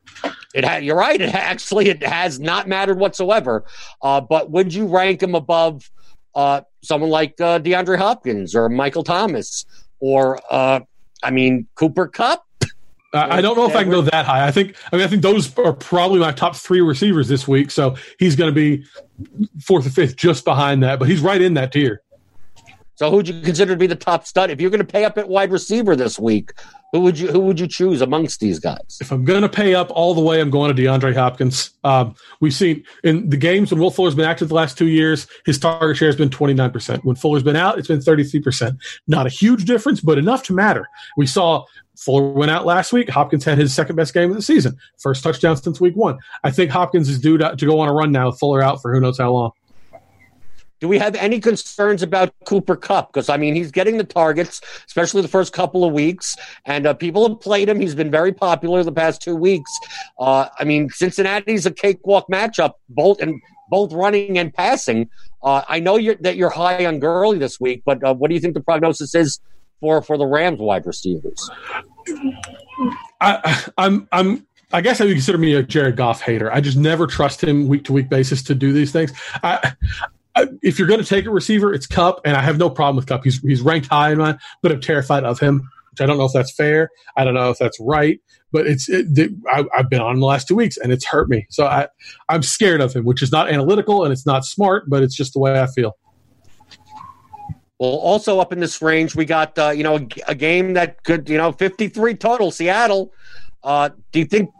It 0.53 0.65
ha- 0.65 0.77
you're 0.77 0.97
right. 0.97 1.19
It 1.19 1.33
actually 1.33 1.89
it 1.89 2.03
has 2.03 2.39
not 2.39 2.67
mattered 2.67 2.99
whatsoever. 2.99 3.65
Uh, 4.01 4.21
but 4.21 4.51
would 4.51 4.73
you 4.73 4.85
rank 4.85 5.23
him 5.23 5.33
above 5.33 5.89
uh, 6.35 6.61
someone 6.83 7.09
like 7.09 7.39
uh, 7.41 7.59
DeAndre 7.59 7.97
Hopkins 7.97 8.55
or 8.55 8.69
Michael 8.69 9.03
Thomas 9.03 9.65
or 9.99 10.39
uh, 10.51 10.81
I 11.23 11.31
mean 11.31 11.67
Cooper 11.75 12.07
Kupp? 12.07 12.43
I 13.13 13.41
don't 13.41 13.57
know 13.57 13.69
if 13.69 13.75
I 13.75 13.83
can 13.83 13.91
go 13.91 14.01
that 14.01 14.25
high. 14.25 14.47
I 14.47 14.51
think 14.51 14.75
I 14.91 14.95
mean 14.95 15.05
I 15.05 15.07
think 15.07 15.21
those 15.21 15.57
are 15.57 15.73
probably 15.73 16.19
my 16.19 16.31
top 16.31 16.55
three 16.55 16.81
receivers 16.81 17.27
this 17.27 17.47
week. 17.47 17.71
So 17.71 17.95
he's 18.19 18.35
going 18.35 18.53
to 18.53 18.55
be 18.55 18.85
fourth 19.61 19.85
or 19.85 19.89
fifth, 19.89 20.15
just 20.15 20.45
behind 20.45 20.81
that. 20.83 20.99
But 20.99 21.09
he's 21.09 21.19
right 21.19 21.41
in 21.41 21.53
that 21.55 21.73
tier. 21.73 22.01
So 22.95 23.09
who'd 23.09 23.27
you 23.27 23.41
consider 23.41 23.73
to 23.73 23.79
be 23.79 23.87
the 23.87 23.95
top 23.95 24.27
stud 24.27 24.51
if 24.51 24.61
you're 24.61 24.69
going 24.69 24.85
to 24.85 24.91
pay 24.91 25.05
up 25.05 25.17
at 25.17 25.27
wide 25.27 25.51
receiver 25.51 25.95
this 25.95 26.19
week? 26.19 26.53
Who 26.91 26.99
would 26.99 27.17
you 27.17 27.31
who 27.31 27.39
would 27.39 27.59
you 27.59 27.67
choose 27.67 28.01
amongst 28.01 28.39
these 28.41 28.59
guys? 28.59 28.97
If 29.01 29.11
I'm 29.11 29.25
going 29.25 29.41
to 29.41 29.49
pay 29.49 29.73
up 29.73 29.89
all 29.91 30.13
the 30.13 30.21
way, 30.21 30.39
I'm 30.39 30.49
going 30.49 30.75
to 30.75 30.81
DeAndre 30.81 31.15
Hopkins. 31.15 31.71
Um, 31.83 32.15
we've 32.41 32.53
seen 32.53 32.83
in 33.03 33.29
the 33.29 33.37
games 33.37 33.71
when 33.71 33.79
Will 33.79 33.91
Fuller's 33.91 34.13
been 34.13 34.25
active 34.25 34.49
the 34.49 34.55
last 34.55 34.77
two 34.77 34.87
years, 34.87 35.25
his 35.45 35.57
target 35.57 35.97
share 35.97 36.09
has 36.09 36.17
been 36.17 36.29
29%. 36.29 37.03
When 37.03 37.15
Fuller's 37.15 37.43
been 37.43 37.55
out, 37.55 37.79
it's 37.79 37.87
been 37.87 38.01
33%. 38.01 38.77
Not 39.07 39.25
a 39.25 39.29
huge 39.29 39.65
difference, 39.65 40.01
but 40.01 40.17
enough 40.17 40.43
to 40.43 40.53
matter. 40.53 40.87
We 41.15 41.25
saw 41.25 41.65
Fuller 42.01 42.31
went 42.31 42.49
out 42.49 42.65
last 42.65 42.91
week. 42.91 43.09
Hopkins 43.09 43.45
had 43.45 43.57
his 43.57 43.73
second 43.73 43.95
best 43.95 44.13
game 44.13 44.31
of 44.31 44.35
the 44.35 44.41
season, 44.41 44.75
first 44.99 45.23
touchdown 45.23 45.55
since 45.55 45.79
week 45.79 45.95
one. 45.95 46.17
I 46.43 46.49
think 46.49 46.71
Hopkins 46.71 47.07
is 47.07 47.19
due 47.19 47.37
to, 47.37 47.55
to 47.55 47.65
go 47.65 47.79
on 47.79 47.89
a 47.89 47.93
run 47.93 48.11
now. 48.11 48.31
Fuller 48.31 48.63
out 48.63 48.81
for 48.81 48.93
who 48.93 48.99
knows 48.99 49.19
how 49.19 49.31
long. 49.31 49.51
Do 50.79 50.87
we 50.87 50.97
have 50.97 51.13
any 51.13 51.39
concerns 51.39 52.01
about 52.01 52.33
Cooper 52.45 52.75
Kupp? 52.75 53.13
Because 53.13 53.29
I 53.29 53.37
mean, 53.37 53.53
he's 53.53 53.69
getting 53.69 53.97
the 53.97 54.03
targets, 54.03 54.61
especially 54.87 55.21
the 55.21 55.27
first 55.27 55.53
couple 55.53 55.85
of 55.85 55.93
weeks, 55.93 56.35
and 56.65 56.87
uh, 56.87 56.95
people 56.95 57.29
have 57.29 57.39
played 57.39 57.69
him. 57.69 57.79
He's 57.79 57.93
been 57.93 58.09
very 58.09 58.33
popular 58.33 58.83
the 58.83 58.91
past 58.91 59.21
two 59.21 59.35
weeks. 59.35 59.71
Uh, 60.19 60.47
I 60.57 60.63
mean, 60.63 60.89
Cincinnati's 60.89 61.67
a 61.67 61.71
cakewalk 61.71 62.27
matchup, 62.29 62.73
both 62.89 63.21
and 63.21 63.39
both 63.69 63.93
running 63.93 64.39
and 64.39 64.51
passing. 64.51 65.07
Uh, 65.43 65.61
I 65.69 65.79
know 65.79 65.97
you're, 65.97 66.15
that 66.21 66.35
you're 66.35 66.49
high 66.49 66.87
on 66.87 66.97
Gurley 66.97 67.37
this 67.37 67.59
week, 67.59 67.83
but 67.85 68.03
uh, 68.03 68.15
what 68.15 68.29
do 68.29 68.33
you 68.33 68.41
think 68.41 68.55
the 68.55 68.61
prognosis 68.61 69.13
is 69.13 69.39
for 69.81 70.01
for 70.01 70.17
the 70.17 70.25
Rams 70.25 70.59
wide 70.59 70.87
receivers? 70.87 71.49
I, 73.19 73.65
I'm 73.77 74.07
I'm 74.11 74.47
I 74.73 74.81
guess 74.81 75.01
I 75.01 75.05
would 75.05 75.13
consider 75.13 75.37
me 75.37 75.53
a 75.53 75.63
Jared 75.63 75.97
Goff 75.97 76.21
hater. 76.21 76.51
I 76.51 76.61
just 76.61 76.77
never 76.77 77.07
trust 77.07 77.43
him 77.43 77.67
week 77.67 77.83
to 77.85 77.93
week 77.93 78.09
basis 78.09 78.41
to 78.43 78.55
do 78.55 78.71
these 78.71 78.91
things. 78.91 79.11
I, 79.43 79.73
if 80.61 80.79
you're 80.79 80.87
going 80.87 81.01
to 81.01 81.05
take 81.05 81.25
a 81.25 81.29
receiver, 81.29 81.73
it's 81.73 81.87
Kupp, 81.87 82.21
and 82.25 82.37
I 82.37 82.41
have 82.41 82.57
no 82.57 82.69
problem 82.69 82.95
with 82.95 83.07
Kupp. 83.07 83.23
He's 83.23 83.39
he's 83.39 83.61
ranked 83.61 83.87
high 83.87 84.11
in 84.11 84.17
mine, 84.17 84.39
but 84.61 84.71
I'm 84.71 84.81
terrified 84.81 85.23
of 85.23 85.39
him. 85.39 85.69
Which 85.91 85.99
I 85.99 86.05
don't 86.05 86.17
know 86.17 86.25
if 86.25 86.31
that's 86.31 86.53
fair. 86.55 86.89
I 87.17 87.25
don't 87.25 87.33
know 87.33 87.49
if 87.49 87.57
that's 87.57 87.77
right, 87.81 88.21
but 88.53 88.65
it's 88.65 88.87
it, 88.87 89.07
it, 89.17 89.31
I, 89.51 89.65
have 89.73 89.89
been 89.89 89.99
on 89.99 90.19
the 90.19 90.25
last 90.25 90.47
two 90.47 90.55
weeks, 90.55 90.77
and 90.77 90.91
it's 90.93 91.05
hurt 91.05 91.29
me. 91.29 91.45
So 91.49 91.65
I 91.65 91.87
I'm 92.29 92.43
scared 92.43 92.79
of 92.79 92.93
him, 92.93 93.03
which 93.03 93.21
is 93.21 93.31
not 93.31 93.49
analytical 93.49 94.05
and 94.05 94.13
it's 94.13 94.25
not 94.25 94.45
smart, 94.45 94.89
but 94.89 95.03
it's 95.03 95.15
just 95.15 95.33
the 95.33 95.39
way 95.39 95.59
I 95.59 95.67
feel. 95.67 95.97
Well, 97.81 97.93
also 97.93 98.39
up 98.39 98.53
in 98.53 98.59
this 98.59 98.79
range, 98.79 99.15
we 99.15 99.25
got 99.25 99.57
uh, 99.57 99.71
you 99.71 99.81
know 99.81 99.97
a, 99.97 100.07
a, 100.27 100.35
game 100.35 100.73
that 100.73 101.03
could 101.03 101.27
you 101.27 101.35
know 101.35 101.51
53 101.51 102.13
total. 102.13 102.51
Seattle. 102.51 103.11
Uh, 103.63 103.89
do 104.11 104.19
you 104.19 104.25
think 104.25 104.51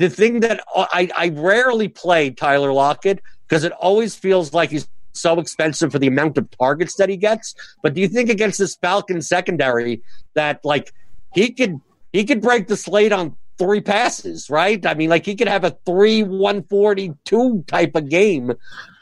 the 0.00 0.10
thing 0.10 0.40
that 0.40 0.58
uh, 0.74 0.86
I, 0.90 1.08
I 1.16 1.28
rarely 1.28 1.86
play 1.86 2.30
Tyler 2.30 2.72
Lockett 2.72 3.22
because 3.46 3.62
it 3.62 3.70
always 3.74 4.16
feels 4.16 4.52
like 4.52 4.70
he's 4.70 4.88
so 5.12 5.38
expensive 5.38 5.92
for 5.92 6.00
the 6.00 6.08
amount 6.08 6.36
of 6.36 6.50
targets 6.50 6.96
that 6.96 7.08
he 7.08 7.16
gets. 7.16 7.54
But 7.80 7.94
do 7.94 8.00
you 8.00 8.08
think 8.08 8.28
against 8.28 8.58
this 8.58 8.74
Falcon 8.74 9.22
secondary 9.22 10.02
that 10.34 10.58
like 10.64 10.92
he 11.32 11.52
could 11.52 11.78
he 12.12 12.24
could 12.24 12.42
break 12.42 12.66
the 12.66 12.76
slate 12.76 13.12
on 13.12 13.36
three 13.56 13.82
passes, 13.82 14.50
right? 14.50 14.84
I 14.84 14.94
mean, 14.94 15.10
like 15.10 15.24
he 15.24 15.36
could 15.36 15.46
have 15.46 15.62
a 15.62 15.76
three 15.86 16.24
one 16.24 16.64
forty 16.64 17.12
two 17.24 17.62
type 17.68 17.94
of 17.94 18.08
game. 18.08 18.52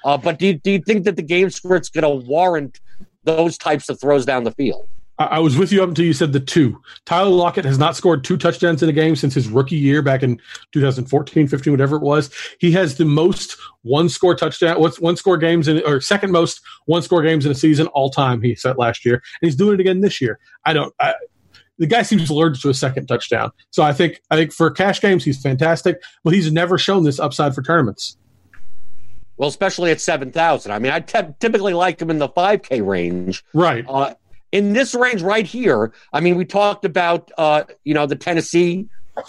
Uh, 0.05 0.19
but 0.19 0.39
do 0.39 0.49
you, 0.49 0.55
do 0.59 0.73
you 0.73 0.81
think 0.81 1.05
that 1.05 1.17
the 1.17 1.23
game 1.23 1.49
script's 1.49 1.89
going 1.89 2.03
to 2.03 2.27
warrant 2.27 2.81
those 3.25 3.59
types 3.59 3.89
of 3.89 4.01
throws 4.01 4.25
down 4.25 4.45
the 4.45 4.53
field? 4.53 4.89
I 5.19 5.39
was 5.39 5.59
with 5.59 5.73
you 5.73 5.83
up 5.83 5.89
until 5.91 6.05
you 6.05 6.15
said 6.15 6.33
the 6.33 6.41
two. 6.41 6.81
Tyler 7.05 7.31
Lockett 7.31 7.65
has 7.65 7.79
not 7.79 7.97
scored 7.97 8.25
two 8.25 8.37
touchdowns 8.37 8.83
in 8.83 8.89
a 8.89 8.93
game 8.93 9.15
since 9.15 9.35
his 9.35 9.49
rookie 9.49 9.77
year 9.77 10.03
back 10.03 10.23
in 10.23 10.41
2014, 10.73 11.47
15, 11.47 11.73
whatever 11.73 11.97
it 11.97 12.03
was. 12.03 12.31
He 12.59 12.73
has 12.73 12.97
the 12.97 13.05
most 13.05 13.57
one 13.83 14.09
score 14.09 14.35
touchdown, 14.35 14.81
what's 14.81 15.01
one 15.01 15.17
score 15.17 15.37
games 15.37 15.69
in, 15.69 15.83
or 15.85 16.01
second 16.01 16.33
most 16.33 16.61
one 16.87 17.03
score 17.03 17.23
games 17.23 17.45
in 17.45 17.53
a 17.53 17.55
season 17.55 17.87
all 17.89 18.11
time. 18.11 18.43
He 18.43 18.55
set 18.55 18.79
last 18.79 19.05
year, 19.05 19.15
and 19.15 19.49
he's 19.49 19.57
doing 19.57 19.75
it 19.75 19.81
again 19.81 20.01
this 20.01 20.21
year. 20.21 20.39
I 20.65 20.73
don't. 20.73 20.95
I, 20.99 21.15
the 21.79 21.87
guy 21.87 22.03
seems 22.03 22.31
allergic 22.31 22.63
to 22.63 22.71
a 22.71 22.75
second 22.75 23.07
touchdown. 23.07 23.51
So 23.71 23.83
I 23.83 23.93
think 23.93 24.23
I 24.31 24.37
think 24.37 24.53
for 24.53 24.71
cash 24.71 25.01
games 25.01 25.25
he's 25.25 25.41
fantastic, 25.41 26.03
but 26.25 26.33
he's 26.33 26.51
never 26.51 26.79
shown 26.79 27.05
this 27.05 27.19
upside 27.19 27.55
for 27.55 27.63
tournaments. 27.63 28.17
Well, 29.43 29.49
especially 29.49 29.91
at 29.91 30.01
seven 30.01 30.31
thousand. 30.31 30.71
I 30.71 30.79
mean, 30.79 30.93
I 30.93 31.01
t- 31.01 31.19
typically 31.41 31.75
like 31.75 32.01
him 32.01 32.11
in 32.11 32.19
the 32.19 32.29
five 32.29 32.63
K 32.63 32.81
range. 32.81 33.45
Right. 33.53 33.85
Uh, 33.89 34.15
in 34.53 34.73
this 34.73 34.95
range 34.95 35.21
right 35.21 35.45
here, 35.45 35.93
I 36.13 36.21
mean, 36.21 36.37
we 36.37 36.45
talked 36.45 36.85
about 36.85 37.33
uh, 37.37 37.65
you 37.83 37.93
know 37.93 38.07
the 38.07 38.15
Tennessee 38.15 38.89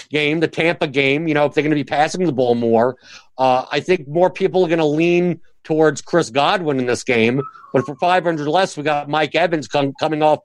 game, 0.09 0.39
the 0.39 0.47
Tampa 0.47 0.85
game. 0.85 1.27
You 1.27 1.33
know, 1.33 1.45
if 1.45 1.55
they're 1.55 1.63
going 1.63 1.71
to 1.71 1.75
be 1.75 1.83
passing 1.83 2.23
the 2.27 2.31
ball 2.31 2.53
more, 2.53 2.95
uh, 3.39 3.65
I 3.71 3.79
think 3.79 4.07
more 4.07 4.29
people 4.29 4.63
are 4.63 4.67
going 4.67 4.77
to 4.77 4.85
lean 4.85 5.41
towards 5.63 5.99
Chris 5.99 6.29
Godwin 6.29 6.77
in 6.77 6.85
this 6.85 7.03
game. 7.03 7.41
But 7.73 7.83
for 7.83 7.95
500 7.95 8.47
less, 8.47 8.77
we 8.77 8.83
got 8.83 9.09
Mike 9.09 9.33
Evans 9.33 9.67
com- 9.67 9.93
coming 9.99 10.21
off. 10.21 10.41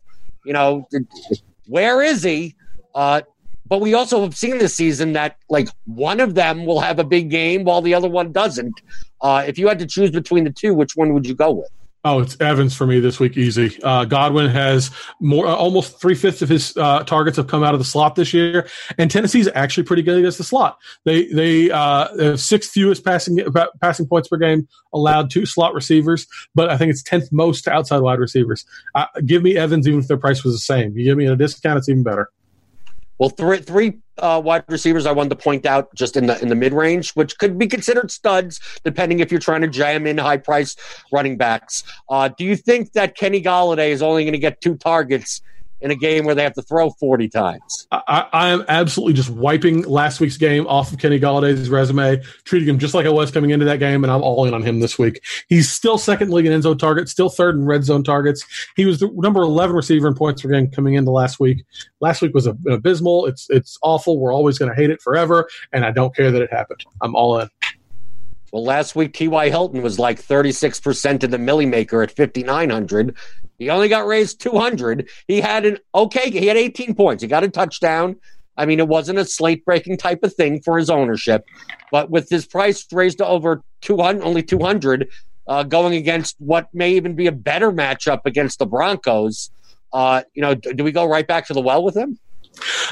You 0.46 0.54
know, 0.54 0.88
where 1.66 2.00
is 2.00 2.22
he? 2.22 2.54
Uh, 2.94 3.20
but 3.68 3.80
we 3.80 3.94
also 3.94 4.22
have 4.22 4.36
seen 4.36 4.58
this 4.58 4.74
season 4.74 5.12
that 5.12 5.36
like 5.48 5.68
one 5.84 6.20
of 6.20 6.34
them 6.34 6.64
will 6.64 6.80
have 6.80 6.98
a 6.98 7.04
big 7.04 7.30
game 7.30 7.64
while 7.64 7.82
the 7.82 7.94
other 7.94 8.08
one 8.08 8.32
doesn't. 8.32 8.80
Uh, 9.20 9.44
if 9.46 9.58
you 9.58 9.68
had 9.68 9.78
to 9.78 9.86
choose 9.86 10.10
between 10.10 10.44
the 10.44 10.52
two, 10.52 10.74
which 10.74 10.96
one 10.96 11.12
would 11.14 11.26
you 11.26 11.34
go 11.34 11.52
with? 11.52 11.70
Oh, 12.04 12.20
it's 12.20 12.40
Evans 12.40 12.76
for 12.76 12.86
me 12.86 13.00
this 13.00 13.18
week. 13.18 13.36
Easy. 13.36 13.76
Uh, 13.82 14.04
Godwin 14.04 14.48
has 14.48 14.90
more, 15.20 15.46
uh, 15.46 15.54
almost 15.54 16.00
three 16.00 16.14
fifths 16.14 16.40
of 16.42 16.48
his 16.48 16.76
uh, 16.76 17.02
targets 17.02 17.36
have 17.36 17.48
come 17.48 17.64
out 17.64 17.74
of 17.74 17.80
the 17.80 17.84
slot 17.84 18.14
this 18.14 18.32
year, 18.32 18.68
and 18.98 19.10
Tennessee's 19.10 19.48
actually 19.54 19.82
pretty 19.82 20.02
good 20.02 20.16
against 20.16 20.38
the 20.38 20.44
slot. 20.44 20.78
They 21.04 21.26
they 21.26 21.70
uh, 21.72 22.16
have 22.16 22.40
sixth 22.40 22.70
fewest 22.70 23.04
passing 23.04 23.44
passing 23.80 24.06
points 24.06 24.28
per 24.28 24.36
game 24.36 24.68
allowed 24.94 25.28
to 25.32 25.44
slot 25.44 25.74
receivers, 25.74 26.28
but 26.54 26.70
I 26.70 26.78
think 26.78 26.92
it's 26.92 27.02
tenth 27.02 27.32
most 27.32 27.64
to 27.64 27.72
outside 27.72 27.98
wide 27.98 28.20
receivers. 28.20 28.64
Uh, 28.94 29.06
give 29.26 29.42
me 29.42 29.56
Evans, 29.56 29.88
even 29.88 29.98
if 30.00 30.06
their 30.06 30.16
price 30.16 30.44
was 30.44 30.54
the 30.54 30.60
same. 30.60 30.96
You 30.96 31.04
give 31.04 31.18
me 31.18 31.26
a 31.26 31.34
discount, 31.34 31.78
it's 31.78 31.88
even 31.88 32.04
better. 32.04 32.30
Well, 33.18 33.30
three 33.30 33.58
three 33.58 33.98
uh, 34.18 34.40
wide 34.44 34.64
receivers 34.68 35.06
I 35.06 35.12
wanted 35.12 35.30
to 35.30 35.36
point 35.36 35.66
out 35.66 35.94
just 35.94 36.16
in 36.16 36.26
the 36.26 36.40
in 36.40 36.48
the 36.48 36.54
mid 36.54 36.72
range, 36.72 37.12
which 37.12 37.38
could 37.38 37.58
be 37.58 37.66
considered 37.66 38.10
studs, 38.10 38.60
depending 38.84 39.20
if 39.20 39.30
you're 39.30 39.40
trying 39.40 39.62
to 39.62 39.68
jam 39.68 40.06
in 40.06 40.18
high 40.18 40.36
price 40.36 40.76
running 41.12 41.36
backs. 41.36 41.84
Uh, 42.08 42.28
do 42.28 42.44
you 42.44 42.56
think 42.56 42.92
that 42.92 43.16
Kenny 43.16 43.42
Golladay 43.42 43.90
is 43.90 44.02
only 44.02 44.24
going 44.24 44.32
to 44.32 44.38
get 44.38 44.60
two 44.60 44.76
targets 44.76 45.42
in 45.80 45.90
a 45.90 45.94
game 45.94 46.24
where 46.24 46.34
they 46.34 46.42
have 46.42 46.54
to 46.54 46.62
throw 46.62 46.90
40 46.90 47.28
times. 47.28 47.86
I, 47.92 48.26
I, 48.32 48.48
am 48.48 48.64
absolutely 48.68 49.14
just 49.14 49.30
wiping 49.30 49.82
last 49.82 50.20
week's 50.20 50.36
game 50.36 50.66
off 50.66 50.92
of 50.92 50.98
Kenny 50.98 51.20
Golladay's 51.20 51.70
resume, 51.70 52.20
treating 52.44 52.68
him 52.68 52.78
just 52.78 52.94
like 52.94 53.06
I 53.06 53.10
was 53.10 53.30
coming 53.30 53.50
into 53.50 53.64
that 53.66 53.78
game, 53.78 54.04
and 54.04 54.12
I'm 54.12 54.22
all 54.22 54.44
in 54.46 54.54
on 54.54 54.62
him 54.62 54.80
this 54.80 54.98
week. 54.98 55.24
He's 55.48 55.70
still 55.70 55.98
second 55.98 56.30
league 56.30 56.46
in 56.46 56.52
end 56.52 56.64
zone 56.64 56.78
targets, 56.78 57.12
still 57.12 57.28
third 57.28 57.54
in 57.54 57.64
red 57.64 57.84
zone 57.84 58.02
targets. 58.02 58.44
He 58.76 58.86
was 58.86 59.00
the 59.00 59.10
number 59.14 59.40
11 59.42 59.76
receiver 59.76 60.08
in 60.08 60.14
points 60.14 60.42
per 60.42 60.48
game 60.48 60.70
coming 60.70 60.94
into 60.94 61.10
last 61.10 61.38
week. 61.38 61.64
Last 62.00 62.22
week 62.22 62.34
was 62.34 62.46
a, 62.46 62.56
abysmal. 62.68 63.26
It's 63.26 63.48
it's 63.50 63.78
awful. 63.82 64.18
We're 64.18 64.34
always 64.34 64.58
going 64.58 64.70
to 64.70 64.76
hate 64.76 64.90
it 64.90 65.00
forever, 65.00 65.48
and 65.72 65.84
I 65.84 65.90
don't 65.90 66.14
care 66.14 66.30
that 66.30 66.42
it 66.42 66.52
happened. 66.52 66.84
I'm 67.00 67.14
all 67.14 67.38
in. 67.38 67.48
Well, 68.52 68.64
last 68.64 68.96
week 68.96 69.12
T.Y. 69.12 69.50
Hilton 69.50 69.82
was 69.82 69.98
like 69.98 70.20
36% 70.20 71.22
in 71.22 71.30
the 71.30 71.38
Milly 71.38 71.66
Maker 71.66 72.02
at 72.02 72.10
5,900. 72.10 73.14
He 73.58 73.70
only 73.70 73.88
got 73.88 74.06
raised 74.06 74.40
200. 74.40 75.08
He 75.26 75.40
had 75.40 75.66
an 75.66 75.78
okay, 75.94 76.30
he 76.30 76.46
had 76.46 76.56
18 76.56 76.94
points. 76.94 77.22
He 77.22 77.28
got 77.28 77.44
a 77.44 77.48
touchdown. 77.48 78.16
I 78.56 78.66
mean, 78.66 78.80
it 78.80 78.88
wasn't 78.88 79.18
a 79.18 79.24
slate 79.24 79.64
breaking 79.64 79.98
type 79.98 80.22
of 80.22 80.34
thing 80.34 80.60
for 80.60 80.78
his 80.78 80.90
ownership, 80.90 81.44
but 81.92 82.10
with 82.10 82.28
his 82.28 82.44
price 82.44 82.86
raised 82.92 83.18
to 83.18 83.26
over 83.26 83.62
200, 83.82 84.22
only 84.22 84.42
200, 84.42 85.08
uh, 85.46 85.62
going 85.62 85.94
against 85.94 86.34
what 86.38 86.68
may 86.74 86.92
even 86.92 87.14
be 87.14 87.28
a 87.28 87.32
better 87.32 87.70
matchup 87.70 88.22
against 88.24 88.58
the 88.58 88.66
Broncos, 88.66 89.50
uh, 89.92 90.22
you 90.34 90.42
know, 90.42 90.54
do 90.54 90.82
we 90.82 90.90
go 90.90 91.04
right 91.04 91.26
back 91.26 91.46
to 91.46 91.54
the 91.54 91.60
well 91.60 91.84
with 91.84 91.96
him? 91.96 92.18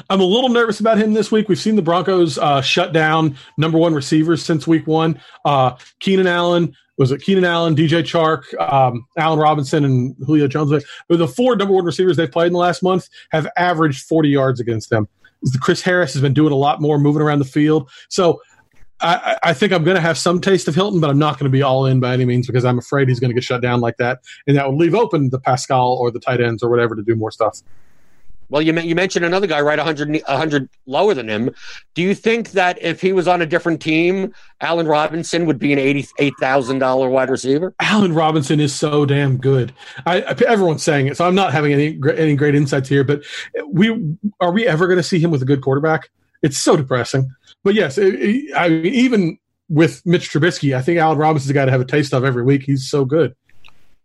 I'm 0.09 0.21
a 0.21 0.25
little 0.25 0.49
nervous 0.49 0.79
about 0.79 0.99
him 0.99 1.12
this 1.12 1.33
week. 1.33 1.49
We've 1.49 1.59
seen 1.59 1.77
the 1.77 1.83
Broncos 1.83 2.39
uh, 2.39 2.61
shut 2.62 2.93
down 2.93 3.37
number 3.57 3.79
one 3.79 3.95
receivers 3.95 4.45
since 4.45 4.67
week 4.67 4.87
one. 4.87 5.21
Uh, 5.45 5.77
Keenan 5.99 6.29
Allen, 6.29 6.77
was 6.99 7.13
it 7.13 7.21
Keenan 7.21 7.45
Allen, 7.45 7.77
DJ 7.77 8.03
Chark, 8.03 8.59
um, 8.61 9.07
Allen 9.17 9.39
Robinson, 9.39 9.85
and 9.85 10.17
Julio 10.25 10.49
Jones. 10.49 10.85
But 11.09 11.19
the 11.19 11.29
four 11.29 11.57
number 11.57 11.75
one 11.75 11.85
receivers 11.85 12.17
they've 12.17 12.31
played 12.31 12.49
in 12.49 12.53
the 12.53 12.59
last 12.59 12.83
month 12.83 13.09
have 13.31 13.47
averaged 13.57 14.07
40 14.07 14.29
yards 14.29 14.61
against 14.61 14.91
them. 14.91 15.09
Chris 15.61 15.83
Harris 15.83 16.13
has 16.15 16.23
been 16.23 16.35
doing 16.35 16.53
a 16.53 16.57
lot 16.57 16.81
more, 16.81 16.99
moving 16.99 17.23
around 17.23 17.39
the 17.39 17.45
field. 17.45 17.91
So 18.09 18.41
I, 19.01 19.37
I 19.43 19.53
think 19.53 19.73
I'm 19.73 19.85
going 19.85 19.97
to 19.97 20.01
have 20.01 20.17
some 20.17 20.41
taste 20.41 20.69
of 20.69 20.75
Hilton, 20.75 21.01
but 21.01 21.11
I'm 21.11 21.19
not 21.19 21.39
going 21.39 21.45
to 21.45 21.55
be 21.55 21.63
all 21.63 21.85
in 21.85 22.01
by 22.01 22.15
any 22.15 22.25
means 22.25 22.47
because 22.47 22.65
I'm 22.65 22.79
afraid 22.79 23.09
he's 23.09 23.21
going 23.21 23.31
to 23.31 23.35
get 23.35 23.45
shut 23.45 23.61
down 23.61 23.81
like 23.81 23.99
that, 23.99 24.21
and 24.47 24.57
that 24.57 24.69
would 24.69 24.79
leave 24.79 24.95
open 24.95 25.29
the 25.31 25.39
Pascal 25.39 25.93
or 25.93 26.11
the 26.11 26.21
tight 26.21 26.41
ends 26.41 26.63
or 26.63 26.71
whatever 26.71 26.97
to 26.97 27.03
do 27.03 27.15
more 27.15 27.31
stuff. 27.31 27.61
Well, 28.49 28.63
you 28.63 28.79
you 28.81 28.95
mentioned 28.95 29.25
another 29.25 29.47
guy 29.47 29.61
right 29.61 29.79
100, 29.79 30.23
100 30.27 30.69
lower 30.87 31.15
than 31.15 31.29
him. 31.29 31.55
Do 31.95 32.03
you 32.03 32.15
think 32.15 32.53
that 32.53 32.81
if 32.81 33.01
he 33.01 33.13
was 33.13 33.27
on 33.27 33.43
a 33.43 33.47
different 33.47 33.81
team, 33.81 34.35
Allen 34.61 34.87
Robinson 34.87 35.47
would 35.47 35.59
be 35.59 35.73
an 35.73 35.79
eighty-eight 35.79 36.35
thousand 36.41 36.79
dollar 36.79 37.09
wide 37.09 37.31
receiver? 37.31 37.75
Allen 37.81 38.15
Robinson 38.15 38.61
is 38.61 38.75
so 38.75 39.07
damn 39.07 39.37
good. 39.37 39.73
I, 40.07 40.21
everyone's 40.21 40.83
saying 40.83 41.09
it, 41.09 41.17
so 41.17 41.27
I'm 41.27 41.35
not 41.35 41.53
having 41.53 41.73
any 41.73 41.99
any 42.17 42.37
great 42.37 42.55
insights 42.55 42.89
here. 42.89 43.05
But 43.05 43.23
we 43.69 44.17
are 44.41 44.53
we 44.53 44.67
ever 44.67 44.87
going 44.87 44.99
to 44.99 45.03
see 45.03 45.19
him 45.19 45.31
with 45.31 45.43
a 45.43 45.47
good 45.47 45.61
quarterback? 45.61 46.11
It's 46.43 46.59
so 46.59 46.77
depressing. 46.77 47.31
But 47.65 47.75
yes, 47.75 47.99
it, 47.99 48.15
it, 48.15 48.57
I 48.57 48.69
mean, 48.69 48.87
even 48.87 49.39
with 49.69 50.05
Mitch 50.07 50.31
Trubisky, 50.31 50.77
I 50.77 50.83
think 50.83 50.99
Allen 50.99 51.19
Robinson's 51.19 51.53
guy 51.53 51.65
to 51.65 51.71
have 51.71 51.81
a 51.81 51.85
taste 51.85 52.15
of 52.15 52.25
every 52.25 52.45
week. 52.45 52.63
He's 52.63 52.89
so 52.89 53.05
good. 53.05 53.35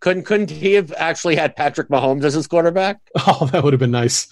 Couldn't 0.01 0.23
couldn't 0.23 0.49
he 0.49 0.73
have 0.73 0.91
actually 0.97 1.35
had 1.35 1.55
Patrick 1.55 1.87
Mahomes 1.89 2.23
as 2.23 2.33
his 2.33 2.47
quarterback? 2.47 2.99
Oh, 3.27 3.47
that 3.51 3.63
would 3.63 3.71
have 3.71 3.79
been 3.79 3.91
nice. 3.91 4.27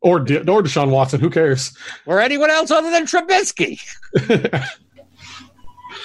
Or 0.00 0.18
or 0.18 0.24
Deshaun 0.24 0.90
Watson. 0.90 1.20
Who 1.20 1.28
cares? 1.28 1.76
Or 2.06 2.20
anyone 2.20 2.50
else 2.50 2.70
other 2.70 2.90
than 2.90 3.04
Trubisky. 3.04 3.80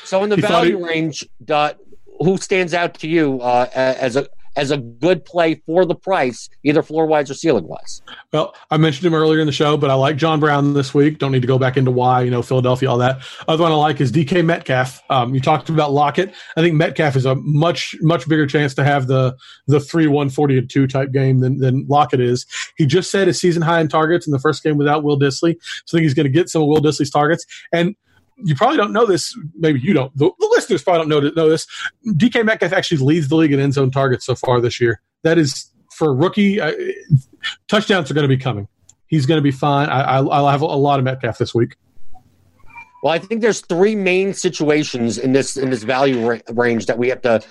so 0.03 0.23
in 0.23 0.29
the 0.29 0.35
he 0.37 0.41
value 0.41 0.77
he- 0.77 0.83
range, 0.83 1.29
uh, 1.49 1.73
who 2.19 2.37
stands 2.37 2.73
out 2.73 2.95
to 2.95 3.07
you 3.07 3.39
uh, 3.41 3.69
as 3.73 4.15
a 4.15 4.27
as 4.55 4.71
a 4.71 4.77
good 4.77 5.25
play 5.25 5.55
for 5.65 5.85
the 5.85 5.95
price, 5.95 6.49
either 6.63 6.83
floor 6.83 7.05
wise 7.05 7.29
or 7.29 7.33
ceiling 7.33 7.67
wise. 7.67 8.01
Well, 8.31 8.55
I 8.69 8.77
mentioned 8.77 9.05
him 9.05 9.13
earlier 9.13 9.39
in 9.39 9.45
the 9.45 9.53
show, 9.53 9.77
but 9.77 9.89
I 9.89 9.95
like 9.95 10.15
John 10.15 10.39
Brown 10.39 10.73
this 10.73 10.93
week. 10.93 11.19
Don't 11.19 11.31
need 11.31 11.41
to 11.41 11.47
go 11.47 11.57
back 11.57 11.77
into 11.77 11.91
why, 11.91 12.21
you 12.21 12.31
know, 12.31 12.41
Philadelphia, 12.41 12.89
all 12.89 12.97
that. 12.99 13.21
Other 13.47 13.63
one 13.63 13.71
I 13.71 13.75
like 13.75 14.01
is 14.01 14.11
DK 14.11 14.45
Metcalf. 14.45 15.01
Um, 15.09 15.33
you 15.33 15.41
talked 15.41 15.69
about 15.69 15.91
Lockett. 15.91 16.33
I 16.55 16.61
think 16.61 16.75
Metcalf 16.75 17.15
is 17.15 17.25
a 17.25 17.35
much, 17.35 17.95
much 18.01 18.27
bigger 18.27 18.45
chance 18.45 18.73
to 18.75 18.83
have 18.83 19.07
the 19.07 19.35
the 19.67 19.79
3 19.79 20.07
1 20.07 20.29
40 20.29 20.57
and 20.57 20.69
2 20.69 20.87
type 20.87 21.11
game 21.11 21.39
than, 21.39 21.59
than 21.59 21.85
Lockett 21.87 22.19
is. 22.19 22.45
He 22.77 22.85
just 22.85 23.11
set 23.11 23.27
his 23.27 23.39
season 23.39 23.61
high 23.61 23.79
in 23.79 23.87
targets 23.87 24.27
in 24.27 24.31
the 24.31 24.39
first 24.39 24.63
game 24.63 24.77
without 24.77 25.03
Will 25.03 25.19
Dissly. 25.19 25.55
So 25.85 25.97
I 25.97 25.99
think 25.99 26.03
he's 26.03 26.13
going 26.13 26.25
to 26.25 26.31
get 26.31 26.49
some 26.49 26.61
of 26.61 26.67
Will 26.67 26.81
Dissly's 26.81 27.09
targets. 27.09 27.45
And 27.71 27.95
you 28.37 28.55
probably 28.55 28.77
don't 28.77 28.93
know 28.93 29.05
this. 29.05 29.37
Maybe 29.55 29.79
you 29.79 29.93
don't. 29.93 30.15
The, 30.17 30.31
the 30.39 30.47
listeners 30.51 30.83
probably 30.83 31.09
don't 31.09 31.23
know, 31.23 31.43
know 31.43 31.49
this. 31.49 31.67
DK 32.07 32.45
Metcalf 32.45 32.73
actually 32.73 32.97
leads 32.97 33.29
the 33.29 33.35
league 33.35 33.51
in 33.51 33.59
end 33.59 33.73
zone 33.73 33.91
targets 33.91 34.25
so 34.25 34.35
far 34.35 34.61
this 34.61 34.79
year. 34.79 35.01
That 35.23 35.37
is 35.37 35.71
for 35.91 36.09
a 36.09 36.13
rookie. 36.13 36.59
Uh, 36.59 36.73
touchdowns 37.67 38.09
are 38.09 38.13
going 38.13 38.27
to 38.27 38.35
be 38.35 38.37
coming. 38.37 38.67
He's 39.07 39.25
going 39.25 39.37
to 39.37 39.43
be 39.43 39.51
fine. 39.51 39.89
I, 39.89 40.21
will 40.21 40.49
have 40.49 40.61
a 40.61 40.65
lot 40.65 40.99
of 40.99 41.05
Metcalf 41.05 41.37
this 41.37 41.53
week. 41.53 41.75
Well, 43.03 43.13
I 43.13 43.19
think 43.19 43.41
there's 43.41 43.61
three 43.61 43.95
main 43.95 44.33
situations 44.33 45.17
in 45.17 45.33
this 45.33 45.57
in 45.57 45.69
this 45.69 45.83
value 45.83 46.25
ra- 46.25 46.39
range 46.51 46.85
that 46.85 46.97
we 46.97 47.09
have 47.09 47.21
to, 47.23 47.43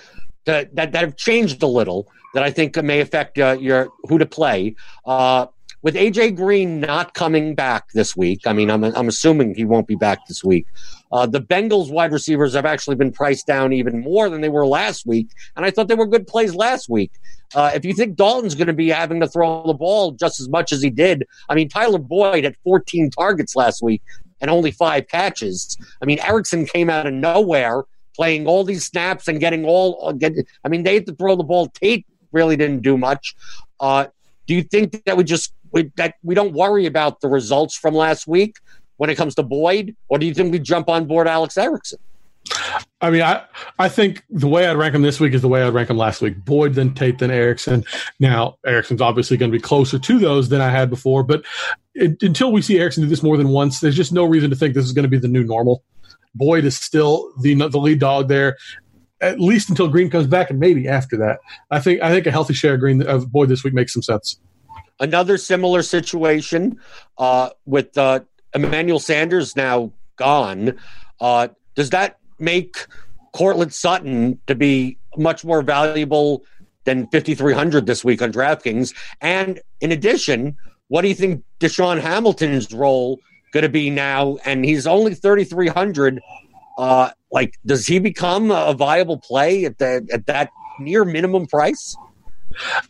to, 0.45 0.67
that 0.73 0.91
that 0.91 0.95
have 0.95 1.15
changed 1.15 1.61
a 1.61 1.67
little 1.67 2.07
that 2.33 2.43
I 2.43 2.51
think 2.51 2.75
may 2.83 2.99
affect 2.99 3.37
uh, 3.37 3.57
your 3.59 3.89
who 4.09 4.17
to 4.17 4.25
play. 4.25 4.75
Uh, 5.05 5.47
with 5.83 5.95
AJ 5.95 6.35
Green 6.35 6.79
not 6.79 7.13
coming 7.13 7.53
back 7.53 7.91
this 7.91 8.15
week, 8.15 8.47
I 8.47 8.53
mean, 8.53 8.71
I'm, 8.71 8.83
I'm 8.83 9.07
assuming 9.07 9.53
he 9.53 9.65
won't 9.65 9.85
be 9.85 9.95
back 9.95 10.25
this 10.27 10.43
week. 10.43 10.65
Uh, 11.11 11.27
the 11.27 11.41
Bengals 11.41 11.91
wide 11.91 12.11
receivers 12.11 12.55
have 12.55 12.65
actually 12.65 12.95
been 12.95 13.11
priced 13.11 13.45
down 13.45 13.73
even 13.73 14.01
more 14.01 14.29
than 14.29 14.41
they 14.41 14.49
were 14.49 14.65
last 14.65 15.05
week, 15.05 15.27
and 15.55 15.65
I 15.65 15.71
thought 15.71 15.89
they 15.89 15.95
were 15.95 16.07
good 16.07 16.25
plays 16.25 16.55
last 16.55 16.89
week. 16.89 17.11
Uh, 17.53 17.71
if 17.75 17.85
you 17.85 17.93
think 17.93 18.15
Dalton's 18.15 18.55
going 18.55 18.67
to 18.67 18.73
be 18.73 18.89
having 18.89 19.19
to 19.19 19.27
throw 19.27 19.67
the 19.67 19.73
ball 19.73 20.11
just 20.11 20.39
as 20.39 20.49
much 20.49 20.71
as 20.71 20.81
he 20.81 20.89
did, 20.89 21.27
I 21.49 21.55
mean, 21.55 21.69
Tyler 21.69 21.99
Boyd 21.99 22.45
had 22.45 22.55
14 22.63 23.11
targets 23.11 23.55
last 23.55 23.83
week 23.83 24.01
and 24.41 24.49
only 24.49 24.71
five 24.71 25.07
catches. 25.07 25.77
I 26.01 26.05
mean, 26.05 26.19
Erickson 26.19 26.65
came 26.65 26.89
out 26.89 27.05
of 27.05 27.13
nowhere 27.13 27.83
playing 28.15 28.47
all 28.47 28.63
these 28.63 28.85
snaps 28.85 29.27
and 29.27 29.39
getting 29.39 29.65
all. 29.65 30.13
Get, 30.13 30.33
I 30.63 30.69
mean, 30.69 30.83
they 30.83 30.95
had 30.95 31.05
to 31.07 31.15
throw 31.15 31.35
the 31.35 31.43
ball. 31.43 31.67
Tate 31.67 32.05
really 32.31 32.55
didn't 32.55 32.81
do 32.81 32.97
much. 32.97 33.35
Uh, 33.79 34.07
do 34.47 34.53
you 34.53 34.63
think 34.63 35.03
that 35.05 35.17
we 35.17 35.23
just 35.23 35.53
we, 35.71 35.91
that 35.95 36.15
we 36.23 36.35
don't 36.35 36.53
worry 36.53 36.85
about 36.85 37.21
the 37.21 37.27
results 37.27 37.75
from 37.75 37.93
last 37.93 38.27
week 38.27 38.57
when 38.97 39.09
it 39.09 39.15
comes 39.15 39.35
to 39.35 39.43
Boyd, 39.43 39.95
or 40.07 40.19
do 40.19 40.25
you 40.25 40.33
think 40.33 40.51
we 40.51 40.59
jump 40.59 40.89
on 40.89 41.05
board 41.05 41.27
Alex 41.27 41.57
Erickson? 41.57 41.99
I 43.01 43.09
mean, 43.09 43.21
I 43.21 43.43
I 43.79 43.89
think 43.89 44.23
the 44.29 44.47
way 44.47 44.67
I'd 44.67 44.77
rank 44.77 44.95
him 44.95 45.01
this 45.01 45.19
week 45.19 45.33
is 45.33 45.41
the 45.41 45.47
way 45.47 45.63
I'd 45.63 45.73
rank 45.73 45.89
him 45.89 45.97
last 45.97 46.21
week. 46.21 46.43
Boyd, 46.43 46.73
then 46.73 46.93
Tate, 46.93 47.19
then 47.19 47.31
Erickson. 47.31 47.85
Now 48.19 48.57
Erickson's 48.65 49.01
obviously 49.01 49.37
going 49.37 49.51
to 49.51 49.57
be 49.57 49.61
closer 49.61 49.97
to 49.97 50.19
those 50.19 50.49
than 50.49 50.61
I 50.61 50.69
had 50.69 50.89
before, 50.89 51.23
but 51.23 51.43
it, 51.95 52.21
until 52.21 52.51
we 52.51 52.61
see 52.61 52.79
Erickson 52.79 53.03
do 53.03 53.09
this 53.09 53.23
more 53.23 53.37
than 53.37 53.49
once, 53.49 53.79
there's 53.79 53.95
just 53.95 54.13
no 54.13 54.25
reason 54.25 54.49
to 54.49 54.55
think 54.55 54.73
this 54.73 54.85
is 54.85 54.93
going 54.93 55.03
to 55.03 55.09
be 55.09 55.19
the 55.19 55.27
new 55.27 55.43
normal. 55.43 55.83
Boyd 56.35 56.65
is 56.65 56.77
still 56.77 57.31
the 57.41 57.55
the 57.55 57.77
lead 57.77 57.99
dog 57.99 58.27
there, 58.27 58.57
at 59.23 59.39
least 59.39 59.69
until 59.69 59.87
Green 59.87 60.09
comes 60.09 60.27
back, 60.27 60.49
and 60.49 60.59
maybe 60.59 60.87
after 60.87 61.17
that. 61.17 61.39
I 61.71 61.79
think 61.79 62.01
I 62.01 62.11
think 62.11 62.27
a 62.27 62.31
healthy 62.31 62.53
share 62.53 62.75
of 62.75 62.79
Green 62.79 63.01
of 63.03 63.31
Boyd 63.31 63.49
this 63.49 63.63
week 63.63 63.73
makes 63.73 63.93
some 63.93 64.03
sense. 64.03 64.37
Another 64.99 65.37
similar 65.37 65.81
situation 65.81 66.79
uh, 67.17 67.49
with 67.65 67.97
uh, 67.97 68.19
Emmanuel 68.53 68.99
Sanders 68.99 69.55
now 69.55 69.91
gone. 70.17 70.77
Uh, 71.19 71.47
does 71.75 71.89
that 71.89 72.19
make 72.39 72.85
Courtland 73.33 73.73
Sutton 73.73 74.39
to 74.47 74.55
be 74.55 74.97
much 75.17 75.43
more 75.43 75.61
valuable 75.61 76.43
than 76.85 77.07
5,300 77.07 77.85
this 77.85 78.03
week 78.03 78.21
on 78.21 78.31
DraftKings? 78.31 78.93
And 79.21 79.59
in 79.81 79.91
addition, 79.91 80.55
what 80.89 81.01
do 81.01 81.07
you 81.07 81.15
think 81.15 81.43
DaeSean 81.59 81.99
Hamilton's 81.99 82.71
role 82.73 83.19
going 83.51 83.63
to 83.63 83.69
be 83.69 83.89
now? 83.89 84.37
And 84.45 84.63
he's 84.63 84.85
only 84.85 85.15
3,300. 85.15 86.21
Uh, 86.77 87.09
like, 87.33 87.59
does 87.65 87.85
he 87.87 87.99
become 87.99 88.51
a 88.51 88.73
viable 88.73 89.17
play 89.17 89.65
at, 89.65 89.79
the, 89.79 90.07
at 90.13 90.27
that 90.27 90.51
near 90.79 91.03
minimum 91.03 91.47
price? 91.47 91.97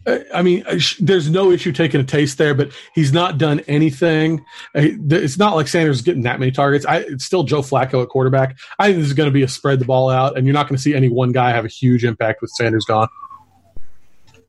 I 0.06 0.42
mean, 0.42 0.66
there's 1.00 1.30
no 1.30 1.50
issue 1.50 1.72
taking 1.72 2.02
a 2.02 2.04
taste 2.04 2.38
there, 2.38 2.54
but 2.54 2.74
he's 2.94 3.14
not 3.14 3.38
done 3.38 3.62
anything. 3.62 4.44
It's 4.76 5.38
not 5.38 5.56
like 5.56 5.70
Sanders 5.70 6.02
getting 6.02 6.24
that 6.24 6.38
many 6.38 6.52
targets. 6.52 6.86
I, 6.86 6.98
it's 6.98 7.24
still 7.24 7.44
Joe 7.44 7.62
Flacco 7.62 8.04
at 8.04 8.10
quarterback. 8.10 8.58
I 8.78 8.88
think 8.88 8.98
this 8.98 9.08
is 9.08 9.14
going 9.14 9.30
to 9.30 9.34
be 9.34 9.44
a 9.44 9.48
spread 9.48 9.80
the 9.80 9.86
ball 9.86 10.10
out, 10.10 10.38
and 10.38 10.46
you're 10.46 10.54
not 10.54 10.68
going 10.68 10.76
to 10.76 10.82
see 10.82 10.94
any 10.94 11.08
one 11.08 11.32
guy 11.32 11.52
have 11.52 11.64
a 11.64 11.70
huge 11.70 12.04
impact 12.04 12.42
with 12.42 12.52
Sanders 12.52 12.84
gone. 12.84 13.08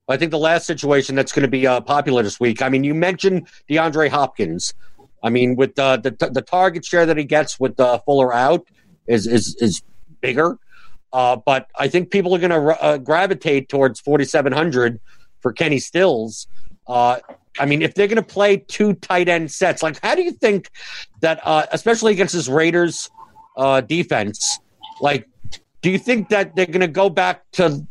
I 0.08 0.16
think 0.16 0.32
the 0.32 0.38
last 0.38 0.66
situation 0.66 1.14
that's 1.14 1.30
going 1.30 1.44
to 1.44 1.48
be 1.48 1.64
uh, 1.64 1.80
popular 1.80 2.24
this 2.24 2.40
week. 2.40 2.60
I 2.60 2.68
mean, 2.68 2.82
you 2.82 2.92
mentioned 2.92 3.46
DeAndre 3.70 4.08
Hopkins. 4.08 4.74
I 5.22 5.30
mean, 5.30 5.54
with 5.54 5.78
uh, 5.78 5.98
the 5.98 6.10
the 6.32 6.42
target 6.42 6.84
share 6.84 7.06
that 7.06 7.16
he 7.16 7.24
gets 7.24 7.60
with 7.60 7.78
uh, 7.78 8.00
Fuller 8.00 8.34
out 8.34 8.66
is 9.06 9.26
is 9.26 9.56
is 9.60 9.82
bigger. 10.20 10.58
Uh, 11.12 11.36
but 11.36 11.68
I 11.78 11.86
think 11.86 12.10
people 12.10 12.34
are 12.34 12.40
going 12.40 12.50
to 12.50 12.82
uh, 12.82 12.98
gravitate 12.98 13.68
towards 13.68 14.00
4,700 14.00 14.98
for 15.38 15.52
Kenny 15.52 15.78
Stills. 15.78 16.48
Uh, 16.88 17.20
I 17.60 17.66
mean, 17.66 17.82
if 17.82 17.94
they're 17.94 18.08
going 18.08 18.16
to 18.16 18.22
play 18.22 18.56
two 18.56 18.94
tight 18.94 19.28
end 19.28 19.52
sets, 19.52 19.80
like 19.80 20.00
how 20.02 20.16
do 20.16 20.22
you 20.22 20.32
think 20.32 20.70
that, 21.20 21.40
uh, 21.44 21.66
especially 21.70 22.12
against 22.12 22.34
this 22.34 22.48
Raiders 22.48 23.10
uh, 23.56 23.80
defense, 23.80 24.58
like, 25.00 25.28
do 25.82 25.90
you 25.90 25.98
think 25.98 26.30
that 26.30 26.56
they're 26.56 26.66
going 26.66 26.80
to 26.80 26.88
go 26.88 27.08
back 27.08 27.42
to? 27.52 27.86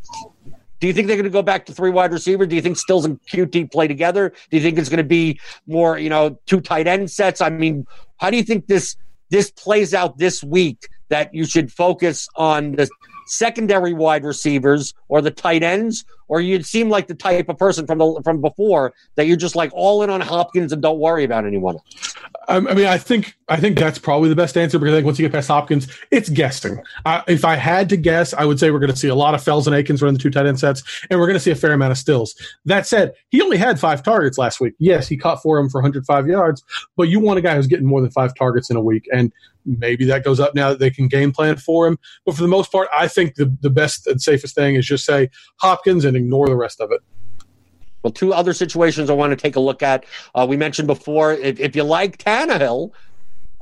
Do 0.79 0.87
you 0.87 0.93
think 0.93 1.07
they're 1.07 1.15
going 1.15 1.23
to 1.23 1.29
go 1.29 1.41
back 1.41 1.65
to 1.67 1.73
three 1.73 1.91
wide 1.91 2.11
receiver? 2.11 2.45
Do 2.45 2.57
you 2.57 2.61
think 2.61 2.75
Stills 2.75 3.05
and 3.05 3.21
Coutee 3.21 3.71
play 3.71 3.87
together? 3.87 4.33
Do 4.49 4.57
you 4.57 4.63
think 4.63 4.77
it's 4.77 4.89
going 4.89 4.97
to 4.97 5.03
be 5.03 5.39
more, 5.65 5.97
you 5.97 6.09
know, 6.09 6.37
two 6.45 6.59
tight 6.59 6.87
end 6.87 7.09
sets? 7.09 7.39
I 7.39 7.49
mean, 7.49 7.87
how 8.17 8.29
do 8.29 8.35
you 8.35 8.43
think 8.43 8.67
this 8.67 8.97
this 9.29 9.49
plays 9.49 9.93
out 9.93 10.17
this 10.17 10.43
week? 10.43 10.89
That 11.09 11.33
you 11.33 11.45
should 11.45 11.71
focus 11.71 12.27
on 12.35 12.73
the 12.73 12.89
secondary 13.25 13.93
wide 13.93 14.23
receivers 14.23 14.93
or 15.07 15.21
the 15.21 15.31
tight 15.31 15.63
ends, 15.63 16.05
or 16.27 16.41
you'd 16.41 16.65
seem 16.65 16.89
like 16.89 17.07
the 17.07 17.15
type 17.15 17.49
of 17.49 17.57
person 17.57 17.85
from 17.85 17.99
the 17.99 18.21
from 18.23 18.41
before 18.41 18.93
that 19.15 19.27
you're 19.27 19.37
just 19.37 19.55
like 19.55 19.71
all 19.73 20.03
in 20.03 20.09
on 20.09 20.21
Hopkins 20.21 20.71
and 20.71 20.81
don't 20.81 20.99
worry 20.99 21.23
about 21.23 21.45
anyone. 21.45 21.77
I 22.47 22.59
mean, 22.59 22.87
I 22.87 22.97
think 22.97 23.37
I 23.47 23.57
think 23.57 23.77
that's 23.77 23.99
probably 23.99 24.29
the 24.29 24.35
best 24.35 24.57
answer 24.57 24.79
because 24.79 24.93
I 24.93 24.97
think 24.97 25.05
once 25.05 25.19
you 25.19 25.25
get 25.25 25.33
past 25.33 25.47
Hopkins, 25.47 25.87
it's 26.11 26.29
guessing. 26.29 26.81
Uh, 27.05 27.21
if 27.27 27.45
I 27.45 27.55
had 27.55 27.89
to 27.89 27.97
guess, 27.97 28.33
I 28.33 28.45
would 28.45 28.59
say 28.59 28.71
we're 28.71 28.79
going 28.79 28.91
to 28.91 28.97
see 28.97 29.07
a 29.07 29.15
lot 29.15 29.33
of 29.33 29.43
Fells 29.43 29.67
and 29.67 29.75
Akins 29.75 30.01
running 30.01 30.15
the 30.15 30.19
two 30.21 30.29
tight 30.29 30.45
end 30.45 30.59
sets, 30.59 30.83
and 31.09 31.19
we're 31.19 31.27
going 31.27 31.35
to 31.35 31.39
see 31.39 31.51
a 31.51 31.55
fair 31.55 31.73
amount 31.73 31.91
of 31.91 31.97
Stills. 31.97 32.35
That 32.65 32.87
said, 32.87 33.13
he 33.29 33.41
only 33.41 33.57
had 33.57 33.79
five 33.79 34.03
targets 34.03 34.37
last 34.37 34.59
week. 34.59 34.73
Yes, 34.79 35.07
he 35.07 35.17
caught 35.17 35.41
four 35.41 35.57
of 35.57 35.63
them 35.63 35.69
for 35.69 35.79
105 35.79 36.27
yards, 36.27 36.63
but 36.97 37.03
you 37.03 37.19
want 37.19 37.39
a 37.39 37.41
guy 37.41 37.55
who's 37.55 37.67
getting 37.67 37.85
more 37.85 38.01
than 38.01 38.11
five 38.11 38.35
targets 38.35 38.69
in 38.69 38.75
a 38.75 38.81
week, 38.81 39.07
and 39.13 39.31
maybe 39.65 40.05
that 40.05 40.23
goes 40.23 40.39
up 40.39 40.55
now 40.55 40.69
that 40.69 40.79
they 40.79 40.89
can 40.89 41.07
game 41.07 41.31
plan 41.31 41.57
for 41.57 41.87
him. 41.87 41.97
But 42.25 42.35
for 42.35 42.41
the 42.41 42.47
most 42.47 42.71
part, 42.71 42.87
I 42.95 43.07
think 43.07 43.35
the 43.35 43.55
the 43.61 43.69
best 43.69 44.07
and 44.07 44.21
safest 44.21 44.55
thing 44.55 44.75
is 44.75 44.85
just 44.85 45.05
say 45.05 45.29
Hopkins 45.57 46.05
and 46.05 46.15
ignore 46.17 46.47
the 46.47 46.55
rest 46.55 46.79
of 46.81 46.91
it. 46.91 47.01
Well, 48.03 48.11
two 48.11 48.33
other 48.33 48.53
situations 48.53 49.09
I 49.09 49.13
want 49.13 49.31
to 49.31 49.37
take 49.37 49.55
a 49.55 49.61
look 49.61 49.81
at. 49.81 50.05
Uh, 50.35 50.45
we 50.47 50.57
mentioned 50.57 50.87
before, 50.87 51.31
if, 51.31 51.59
if 51.61 51.73
you 51.73 51.83
like 51.83 52.17
Tannehill, 52.17 52.91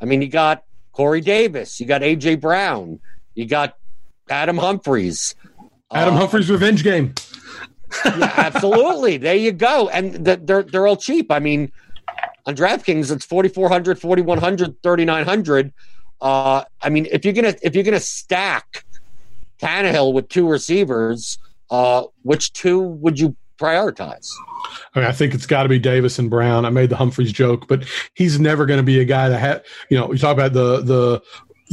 I 0.01 0.05
mean, 0.05 0.23
you 0.23 0.29
got 0.29 0.63
Corey 0.93 1.21
Davis, 1.21 1.79
you 1.79 1.85
got 1.85 2.01
AJ 2.01 2.41
Brown, 2.41 2.99
you 3.35 3.45
got 3.45 3.77
Adam 4.29 4.57
Humphries. 4.57 5.35
Adam 5.93 6.15
uh, 6.15 6.19
Humphries 6.19 6.49
revenge 6.49 6.83
game. 6.83 7.13
yeah, 8.05 8.33
absolutely. 8.37 9.17
There 9.17 9.35
you 9.35 9.51
go. 9.51 9.89
And 9.89 10.25
the, 10.25 10.37
they're 10.41 10.63
they're 10.63 10.87
all 10.87 10.97
cheap. 10.97 11.31
I 11.31 11.39
mean, 11.39 11.71
on 12.45 12.55
DraftKings, 12.55 13.11
it's 13.11 13.25
4,400, 13.25 13.99
4,100, 13.99 14.83
3,900. 14.83 15.73
Uh, 16.19 16.63
I 16.81 16.89
mean, 16.89 17.07
if 17.11 17.25
you're 17.25 17.33
gonna 17.33 17.55
if 17.63 17.73
you're 17.73 17.83
gonna 17.83 17.99
stack 17.99 18.85
Tannehill 19.59 20.13
with 20.13 20.29
two 20.29 20.47
receivers, 20.47 21.39
uh, 21.69 22.03
which 22.23 22.53
two 22.53 22.79
would 22.79 23.19
you 23.19 23.35
prioritize? 23.59 24.31
I, 24.95 24.99
mean, 24.99 25.07
I 25.07 25.11
think 25.11 25.33
it's 25.33 25.45
got 25.45 25.63
to 25.63 25.69
be 25.69 25.79
Davis 25.79 26.19
and 26.19 26.29
Brown. 26.29 26.65
I 26.65 26.69
made 26.69 26.89
the 26.89 26.95
Humphries 26.95 27.31
joke, 27.31 27.67
but 27.67 27.85
he's 28.13 28.39
never 28.39 28.65
going 28.65 28.79
to 28.79 28.83
be 28.83 28.99
a 28.99 29.05
guy 29.05 29.29
that 29.29 29.39
had, 29.39 29.63
you 29.89 29.97
know, 29.97 30.11
you 30.11 30.17
talk 30.17 30.33
about 30.33 30.53
the 30.53 30.81
the 30.81 31.21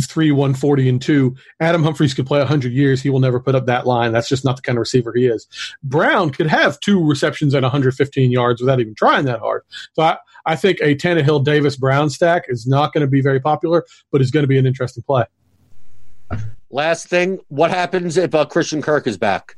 three, 0.06 0.30
140, 0.30 0.88
and 0.88 1.02
two. 1.02 1.34
Adam 1.60 1.82
Humphries 1.82 2.14
could 2.14 2.26
play 2.26 2.38
100 2.38 2.72
years. 2.72 3.02
He 3.02 3.10
will 3.10 3.18
never 3.20 3.40
put 3.40 3.54
up 3.54 3.66
that 3.66 3.86
line. 3.86 4.12
That's 4.12 4.28
just 4.28 4.44
not 4.44 4.56
the 4.56 4.62
kind 4.62 4.78
of 4.78 4.80
receiver 4.80 5.12
he 5.14 5.26
is. 5.26 5.48
Brown 5.82 6.30
could 6.30 6.46
have 6.46 6.78
two 6.80 7.04
receptions 7.04 7.54
at 7.54 7.62
115 7.62 8.30
yards 8.30 8.60
without 8.60 8.80
even 8.80 8.94
trying 8.94 9.24
that 9.24 9.40
hard. 9.40 9.62
So 9.94 10.02
I, 10.02 10.18
I 10.47 10.57
think 10.57 10.78
a 10.80 10.95
Tannehill 10.95 11.45
Davis 11.45 11.76
Brown 11.76 12.11
stack 12.11 12.45
is 12.49 12.66
not 12.66 12.93
going 12.93 13.03
to 13.03 13.11
be 13.11 13.20
very 13.20 13.41
popular, 13.41 13.84
but 14.11 14.20
is 14.20 14.30
going 14.30 14.45
to 14.45 14.49
be 14.49 14.59
an 14.59 14.66
interesting 14.66 15.03
play. 15.03 15.24
Last 16.70 17.09
thing, 17.09 17.39
what 17.49 17.70
happens 17.70 18.16
if 18.16 18.34
uh, 18.34 18.45
Christian 18.45 18.82
Kirk 18.82 19.07
is 19.07 19.16
back 19.16 19.57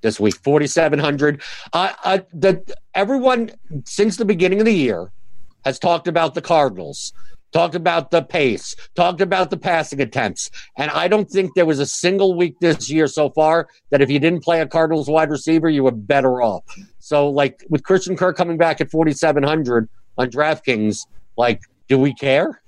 this 0.00 0.18
week? 0.18 0.36
Forty 0.36 0.66
seven 0.66 0.98
hundred. 0.98 1.42
Uh, 1.72 1.92
uh, 2.04 2.54
everyone 2.94 3.50
since 3.84 4.16
the 4.16 4.24
beginning 4.24 4.60
of 4.60 4.64
the 4.64 4.72
year 4.74 5.12
has 5.64 5.78
talked 5.78 6.08
about 6.08 6.34
the 6.34 6.40
Cardinals 6.40 7.12
talked 7.52 7.74
about 7.74 8.10
the 8.10 8.22
pace, 8.22 8.74
talked 8.94 9.20
about 9.20 9.50
the 9.50 9.56
passing 9.56 10.00
attempts. 10.00 10.50
And 10.76 10.90
I 10.90 11.08
don't 11.08 11.28
think 11.30 11.54
there 11.54 11.66
was 11.66 11.78
a 11.78 11.86
single 11.86 12.34
week 12.34 12.58
this 12.60 12.90
year 12.90 13.06
so 13.06 13.30
far 13.30 13.68
that 13.90 14.00
if 14.00 14.10
you 14.10 14.18
didn't 14.18 14.42
play 14.42 14.60
a 14.60 14.66
Cardinals 14.66 15.08
wide 15.08 15.30
receiver, 15.30 15.68
you 15.68 15.84
were 15.84 15.92
better 15.92 16.42
off. 16.42 16.64
So, 16.98 17.28
like 17.28 17.64
with 17.68 17.84
Christian 17.84 18.16
Kirk 18.16 18.36
coming 18.36 18.58
back 18.58 18.80
at 18.80 18.90
4,700 18.90 19.88
on 20.18 20.30
DraftKings, 20.30 21.06
like, 21.36 21.62
do 21.88 21.98
we 21.98 22.12
care? 22.12 22.60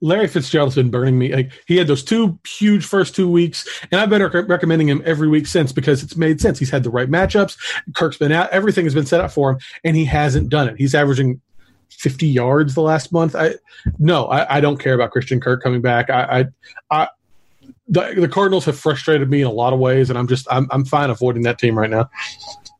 Larry 0.00 0.28
Fitzgerald's 0.28 0.76
been 0.76 0.90
burning 0.90 1.18
me. 1.18 1.34
Like 1.34 1.52
he 1.66 1.76
had 1.76 1.88
those 1.88 2.04
two 2.04 2.38
huge 2.46 2.84
first 2.84 3.14
two 3.14 3.28
weeks, 3.28 3.68
and 3.90 4.00
I've 4.00 4.08
been 4.08 4.22
rec- 4.22 4.48
recommending 4.48 4.88
him 4.88 5.02
every 5.04 5.28
week 5.28 5.46
since 5.46 5.72
because 5.72 6.02
it's 6.02 6.16
made 6.16 6.40
sense. 6.40 6.58
He's 6.58 6.70
had 6.70 6.84
the 6.84 6.90
right 6.90 7.10
matchups. 7.10 7.58
Kirk's 7.94 8.16
been 8.16 8.32
out. 8.32 8.50
Everything 8.50 8.84
has 8.84 8.94
been 8.94 9.04
set 9.04 9.20
up 9.20 9.32
for 9.32 9.50
him, 9.50 9.58
and 9.84 9.96
he 9.96 10.04
hasn't 10.04 10.48
done 10.48 10.68
it. 10.68 10.76
He's 10.78 10.94
averaging 10.94 11.40
50 11.90 12.26
yards 12.28 12.74
the 12.74 12.82
last 12.82 13.12
month. 13.12 13.34
I 13.34 13.54
no, 13.98 14.26
I, 14.26 14.58
I 14.58 14.60
don't 14.60 14.78
care 14.78 14.94
about 14.94 15.10
Christian 15.10 15.40
Kirk 15.40 15.62
coming 15.62 15.80
back. 15.80 16.08
I, 16.10 16.40
I, 16.40 16.44
I 17.02 17.08
the, 17.88 18.14
the, 18.16 18.28
Cardinals 18.28 18.64
have 18.66 18.78
frustrated 18.78 19.30
me 19.30 19.40
in 19.40 19.46
a 19.46 19.52
lot 19.52 19.72
of 19.72 19.78
ways, 19.78 20.10
and 20.10 20.18
I'm 20.18 20.28
just 20.28 20.46
I'm 20.50 20.68
I'm 20.70 20.84
fine 20.84 21.10
avoiding 21.10 21.42
that 21.42 21.58
team 21.58 21.78
right 21.78 21.90
now. 21.90 22.08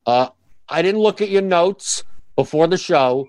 Uh, 0.07 0.28
I 0.68 0.82
didn't 0.82 1.01
look 1.01 1.20
at 1.20 1.28
your 1.28 1.43
notes 1.43 2.05
before 2.36 2.66
the 2.66 2.78
show, 2.78 3.26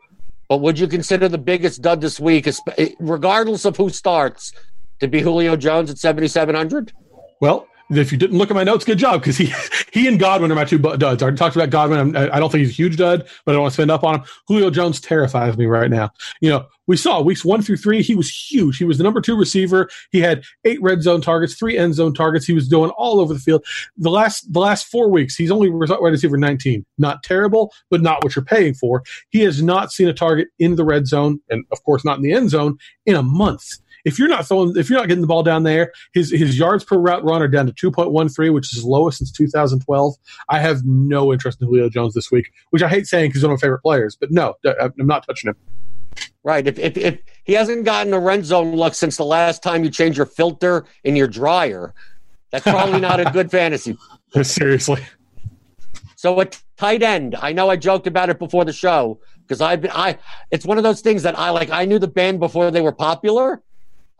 but 0.50 0.58
would 0.58 0.80
you 0.80 0.88
consider 0.88 1.30
the 1.30 1.38
biggest 1.38 1.82
dud 1.82 2.02
this 2.02 2.20
week, 2.20 2.48
eh, 2.48 2.90
regardless 3.00 3.66
of 3.66 3.78
who 3.78 3.90
starts, 3.90 4.52
to 5.00 5.08
be 5.08 5.22
Julio 5.22 5.56
Jones 5.56 5.92
at 5.92 6.00
7,700? 6.00 6.92
Well, 7.40 7.68
if 7.92 8.12
you 8.12 8.18
didn't 8.18 8.38
look 8.38 8.50
at 8.50 8.56
my 8.56 8.64
notes, 8.64 8.84
good 8.84 8.98
job 8.98 9.22
because 9.22 9.38
he 9.38 9.54
he 9.92 10.08
and 10.08 10.20
Godwin 10.20 10.52
are 10.52 10.56
my 10.56 10.66
two 10.66 10.78
duds. 10.78 11.22
I 11.22 11.26
already 11.26 11.38
talked 11.38 11.56
about 11.56 11.70
Godwin. 11.70 12.16
I'm, 12.16 12.34
I 12.34 12.40
don't 12.40 12.52
think 12.52 12.62
he's 12.62 12.72
a 12.72 12.74
huge 12.74 12.98
dud, 12.98 13.28
but 13.46 13.52
I 13.52 13.54
don't 13.54 13.62
want 13.62 13.72
to 13.72 13.76
spend 13.76 13.92
up 13.92 14.04
on 14.04 14.16
him. 14.16 14.24
Julio 14.48 14.70
Jones 14.70 15.02
terrifies 15.02 15.58
me 15.58 15.66
right 15.66 15.90
now. 15.90 16.12
You 16.42 16.50
know, 16.50 16.68
we 16.88 16.98
saw 16.98 17.22
weeks 17.22 17.46
one 17.46 17.62
through 17.62 17.78
three, 17.78 18.02
he 18.02 18.16
was 18.16 18.30
huge. 18.30 18.78
He 18.78 18.84
was 18.84 18.98
the 18.98 19.04
number 19.04 19.22
two 19.22 19.38
receiver. 19.38 19.90
He 20.12 20.20
had 20.20 20.44
eight 20.66 20.82
red 20.82 21.04
zone 21.04 21.22
targets, 21.22 21.54
three 21.54 21.78
end 21.78 21.94
zone 21.94 22.16
targets. 22.16 22.48
He 22.48 22.54
was 22.54 22.68
doing 22.68 22.90
all 22.98 23.20
over 23.20 23.32
the 23.34 23.40
field. 23.40 23.64
The 23.98 24.10
last 24.10 24.52
the 24.52 24.60
last 24.60 24.88
four 24.88 25.10
weeks, 25.10 25.36
he's 25.36 25.52
only 25.52 25.70
wide 25.70 26.00
receiver 26.02 26.38
19. 26.38 26.84
Not 26.98 27.22
terrible, 27.22 27.72
but 27.92 28.02
not 28.02 28.24
what 28.24 28.36
you're 28.36 28.44
paying 28.44 28.74
for. 28.74 29.04
He 29.30 29.42
has 29.42 29.62
not 29.62 29.92
seen 29.92 30.08
a 30.08 30.14
target 30.14 30.48
in 30.58 30.76
the 30.76 30.84
red 30.84 31.06
zone, 31.06 31.40
and 31.50 31.64
of 31.72 31.84
course 31.84 32.04
not 32.04 32.18
in 32.18 32.24
the 32.24 32.34
end 32.34 32.50
zone, 32.50 32.78
in 33.06 33.16
a 33.16 33.24
month 33.24 33.78
if 34.06 34.20
you're 34.20 34.28
not 34.28 34.48
throwing, 34.48 34.74
if 34.78 34.90
you're 34.90 35.00
not 35.00 35.08
getting 35.08 35.22
the 35.22 35.28
ball 35.28 35.44
down 35.44 35.64
there, 35.64 35.92
his 36.14 36.32
his 36.32 36.58
yards 36.58 36.84
per 36.84 36.98
route 36.98 37.24
run 37.24 37.42
are 37.42 37.48
down 37.48 37.66
to 37.68 37.92
2.13, 37.92 38.54
which 38.54 38.76
is 38.76 38.84
lowest 38.84 39.20
since 39.20 39.32
2012. 39.32 40.16
I 40.50 40.60
have 40.60 40.86
no 40.86 41.34
interest 41.34 41.62
in 41.62 41.68
Julio 41.68 41.90
Jones 41.90 42.14
this 42.14 42.32
week, 42.32 42.52
which 42.72 42.82
I 42.82 42.90
hate 42.90 43.08
saying 43.08 43.30
because 43.30 43.42
he's 43.42 43.44
one 43.44 43.54
of 43.54 43.60
my 43.60 43.66
favorite 43.66 43.82
players, 43.82 44.16
but 44.20 44.32
no, 44.32 44.56
uh, 44.66 44.70
uh, 44.70 44.90
I'm 45.00 45.08
not 45.08 45.26
touching 45.26 45.50
him. 45.50 45.56
Right. 46.44 46.66
If, 46.66 46.80
if, 46.80 46.98
if 46.98 47.20
he 47.44 47.54
hasn't 47.54 47.86
gotten 47.86 48.14
a 48.14 48.20
red 48.20 48.46
zone 48.46 48.76
look 48.76 48.94
since 48.94 49.18
the 49.18 49.26
last 49.26 49.62
time 49.62 49.84
you 49.84 49.90
changed 49.90 50.18
your 50.18 50.26
filter 50.26 50.86
in 51.04 51.16
your 51.16 51.28
dryer, 51.28 51.94
that's 52.52 52.64
probably 52.64 53.00
not 53.00 53.20
a 53.20 53.26
good 53.26 53.52
fantasy. 53.52 53.98
Seriously. 54.42 55.06
So 56.16 56.40
a 56.42 56.48
tight 56.78 57.04
end, 57.04 57.36
I 57.40 57.54
know 57.54 57.70
I 57.70 57.76
joked 57.76 58.08
about 58.08 58.30
it 58.30 58.40
before 58.40 58.66
the 58.66 58.74
show 58.74 59.20
because 59.42 59.62
I've 59.62 59.82
been 59.82 59.92
I. 59.92 60.18
It's 60.52 60.66
one 60.66 60.78
of 60.78 60.84
those 60.84 61.02
things 61.02 61.24
that 61.24 61.38
I 61.38 61.50
like. 61.50 61.70
I 61.70 61.86
knew 61.86 62.00
the 62.00 62.08
band 62.08 62.40
before 62.40 62.72
they 62.72 62.82
were 62.82 62.92
popular, 62.92 63.62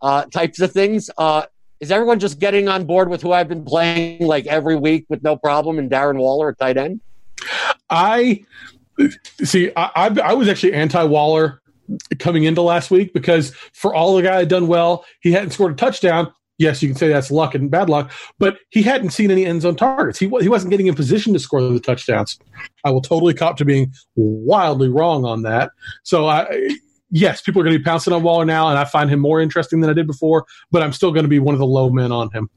uh, 0.02 0.24
types 0.26 0.60
of 0.60 0.72
things. 0.72 1.10
Uh, 1.16 1.46
is 1.80 1.90
everyone 1.90 2.18
just 2.18 2.38
getting 2.38 2.68
on 2.68 2.84
board 2.84 3.08
with 3.08 3.22
who 3.22 3.32
I've 3.32 3.48
been 3.48 3.64
playing 3.64 4.26
like 4.26 4.46
every 4.46 4.76
week 4.76 5.06
with 5.08 5.22
no 5.22 5.36
problem 5.36 5.78
and 5.78 5.90
Darren 5.90 6.18
Waller 6.18 6.50
at 6.50 6.58
tight 6.58 6.76
end? 6.76 7.00
I 7.88 8.44
see. 9.42 9.72
I, 9.76 9.90
I, 9.96 10.20
I 10.20 10.32
was 10.34 10.48
actually 10.48 10.74
anti 10.74 11.02
Waller 11.02 11.60
coming 12.18 12.44
into 12.44 12.62
last 12.62 12.90
week 12.90 13.12
because 13.12 13.54
for 13.72 13.94
all 13.94 14.14
the 14.14 14.22
guy 14.22 14.40
had 14.40 14.48
done 14.48 14.66
well, 14.66 15.04
he 15.20 15.32
hadn't 15.32 15.50
scored 15.50 15.72
a 15.72 15.76
touchdown. 15.76 16.32
Yes, 16.58 16.82
you 16.82 16.88
can 16.90 16.96
say 16.96 17.08
that's 17.08 17.30
luck 17.30 17.54
and 17.54 17.70
bad 17.70 17.88
luck, 17.88 18.12
but 18.38 18.58
he 18.68 18.82
hadn't 18.82 19.10
seen 19.10 19.30
any 19.30 19.46
end 19.46 19.62
zone 19.62 19.76
targets. 19.76 20.18
He 20.18 20.28
he 20.40 20.48
wasn't 20.50 20.70
getting 20.70 20.88
in 20.88 20.94
position 20.94 21.32
to 21.32 21.38
score 21.38 21.62
the 21.62 21.80
touchdowns. 21.80 22.38
I 22.84 22.90
will 22.90 23.00
totally 23.00 23.32
cop 23.32 23.56
to 23.56 23.64
being 23.64 23.94
wildly 24.14 24.90
wrong 24.90 25.24
on 25.24 25.42
that. 25.42 25.70
So 26.02 26.26
I 26.26 26.76
yes, 27.10 27.42
people 27.42 27.60
are 27.60 27.64
going 27.64 27.74
to 27.74 27.78
be 27.78 27.84
pouncing 27.84 28.12
on 28.12 28.22
Waller 28.22 28.44
now, 28.44 28.68
and 28.68 28.78
I 28.78 28.84
find 28.84 29.10
him 29.10 29.20
more 29.20 29.40
interesting 29.40 29.80
than 29.80 29.90
I 29.90 29.92
did 29.92 30.06
before. 30.06 30.46
But 30.70 30.82
I'm 30.82 30.92
still 30.92 31.12
going 31.12 31.24
to 31.24 31.28
be 31.28 31.38
one 31.38 31.54
of 31.54 31.58
the 31.58 31.66
low 31.66 31.90
men 31.90 32.12
on 32.12 32.30
him. 32.30 32.48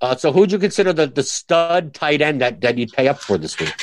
Uh, 0.00 0.16
so, 0.16 0.32
who'd 0.32 0.50
you 0.50 0.58
consider 0.58 0.92
the, 0.92 1.06
the 1.06 1.22
stud 1.22 1.92
tight 1.92 2.22
end 2.22 2.40
that, 2.40 2.60
that 2.62 2.78
you'd 2.78 2.92
pay 2.92 3.08
up 3.08 3.20
for 3.20 3.36
this 3.36 3.58
week? 3.58 3.74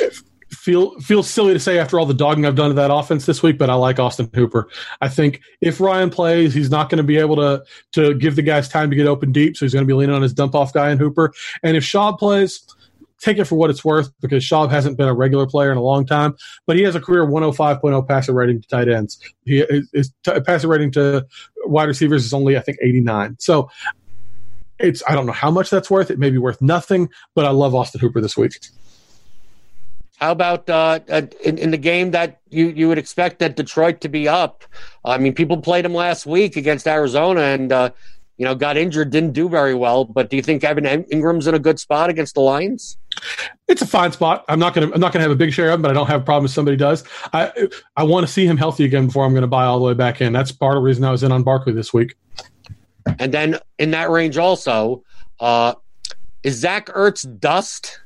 Feel 0.50 0.98
feels 1.02 1.30
silly 1.30 1.54
to 1.54 1.60
say 1.60 1.78
after 1.78 2.00
all 2.00 2.06
the 2.06 2.14
dogging 2.14 2.46
I've 2.46 2.56
done 2.56 2.70
to 2.70 2.76
that 2.76 2.92
offense 2.92 3.26
this 3.26 3.44
week, 3.44 3.58
but 3.58 3.70
I 3.70 3.74
like 3.74 4.00
Austin 4.00 4.30
Hooper. 4.34 4.70
I 5.02 5.10
think 5.10 5.42
if 5.60 5.82
Ryan 5.82 6.10
plays, 6.10 6.54
he's 6.54 6.70
not 6.70 6.90
going 6.90 6.98
to 6.98 7.04
be 7.04 7.18
able 7.18 7.36
to 7.36 7.64
to 7.94 8.14
give 8.14 8.38
the 8.38 8.42
guys 8.42 8.70
time 8.70 8.90
to 8.90 8.96
get 8.96 9.08
open 9.08 9.34
deep, 9.34 9.58
so 9.58 9.66
he's 9.66 9.74
going 9.74 9.84
to 9.84 9.88
be 9.88 9.94
leaning 9.94 10.16
on 10.16 10.22
his 10.22 10.34
dump 10.34 10.56
off 10.56 10.72
guy 10.72 10.90
in 10.90 10.98
Hooper. 10.98 11.34
And 11.64 11.76
if 11.76 11.84
Schaub 11.84 12.18
plays, 12.18 12.64
take 13.20 13.38
it 13.38 13.46
for 13.46 13.56
what 13.56 13.70
it's 13.70 13.84
worth 13.84 14.12
because 14.22 14.44
Schaub 14.44 14.70
hasn't 14.70 14.98
been 14.98 15.08
a 15.08 15.14
regular 15.14 15.48
player 15.48 15.72
in 15.72 15.78
a 15.78 15.82
long 15.82 16.06
time, 16.06 16.36
but 16.66 16.76
he 16.76 16.84
has 16.84 16.96
a 16.96 17.02
career 17.02 17.26
105.0 17.26 18.08
passer 18.08 18.34
rating 18.34 18.62
to 18.62 18.68
tight 18.68 18.88
ends. 18.88 19.20
He, 19.46 19.64
his 19.94 20.12
t- 20.24 20.40
passer 20.42 20.68
rating 20.68 20.92
to 20.92 21.26
wide 21.66 21.88
receivers 21.88 22.26
is 22.26 22.34
only, 22.34 22.58
I 22.58 22.62
think, 22.62 22.78
89. 22.82 23.38
So 23.40 23.70
it's, 24.80 25.02
I 25.08 25.16
don't 25.16 25.26
know 25.26 25.32
how 25.32 25.52
much 25.52 25.70
that's 25.70 25.90
worth. 25.90 26.12
It 26.12 26.20
may 26.20 26.30
be 26.30 26.38
worth 26.38 26.62
nothing, 26.62 27.10
but 27.34 27.46
I 27.46 27.50
love 27.50 27.74
Austin 27.74 28.00
Hooper 28.00 28.22
this 28.22 28.38
week. 28.38 28.54
How 30.18 30.32
about 30.32 30.68
uh, 30.68 31.00
uh 31.10 31.22
in, 31.44 31.60
in, 31.60 31.70
the 31.70 31.78
game 31.78 32.10
that 32.12 32.42
you, 32.50 32.70
you 32.70 32.88
would 32.88 32.98
expect 32.98 33.38
that 33.40 33.56
Detroit 33.56 34.02
to 34.02 34.10
be 34.10 34.28
up? 34.28 34.64
I 35.06 35.20
mean, 35.20 35.34
people 35.34 35.58
played 35.62 35.86
him 35.86 35.94
last 35.94 36.26
week 36.26 36.56
against 36.56 36.88
Arizona, 36.88 37.42
and 37.42 37.72
uh, 37.72 37.92
you 38.38 38.46
know, 38.46 38.56
got 38.56 38.78
injured, 38.78 39.10
didn't 39.10 39.34
do 39.34 39.50
very 39.50 39.74
well. 39.74 40.06
But 40.06 40.30
do 40.30 40.36
you 40.36 40.44
think 40.44 40.64
Evan 40.64 40.86
Engram's 40.86 41.48
in 41.48 41.56
a 41.56 41.60
good 41.60 41.80
spot 41.80 42.10
against 42.10 42.36
the 42.36 42.42
Lions? 42.42 42.98
It's 43.68 43.82
a 43.82 43.88
fine 43.88 44.12
spot. 44.12 44.46
I'm 44.48 44.60
not 44.60 44.74
gonna 44.74 44.92
I'm 44.94 45.00
not 45.00 45.12
gonna 45.12 45.24
have 45.24 45.32
a 45.32 45.36
big 45.36 45.52
share 45.52 45.70
of 45.70 45.76
him, 45.76 45.82
but 45.82 45.92
I 45.92 45.94
don't 45.94 46.08
have 46.08 46.22
a 46.22 46.24
problem 46.24 46.46
if 46.46 46.52
somebody 46.52 46.78
does. 46.78 47.04
I 47.34 47.52
I 47.96 48.04
want 48.04 48.26
to 48.28 48.32
see 48.32 48.46
him 48.46 48.58
healthy 48.58 48.86
again 48.86 49.08
before 49.08 49.26
I'm 49.26 49.34
gonna 49.34 49.48
buy 49.48 49.66
all 49.66 49.80
the 49.80 49.86
way 49.86 49.94
back 49.94 50.22
in. 50.22 50.34
That's 50.34 50.52
part 50.52 50.78
of 50.78 50.82
the 50.82 50.86
reason 50.86 51.04
I 51.04 51.12
was 51.12 51.24
in 51.24 51.32
on 51.32 51.44
Barkley 51.44 51.74
this 51.74 51.94
week. 51.94 52.16
And 53.20 53.34
then 53.34 53.58
in 53.80 53.92
that 53.92 54.10
range 54.10 54.38
also, 54.38 55.04
uh, 55.40 55.74
is 56.44 56.56
Zach 56.56 56.88
Ertz 56.88 57.40
dust? 57.40 58.02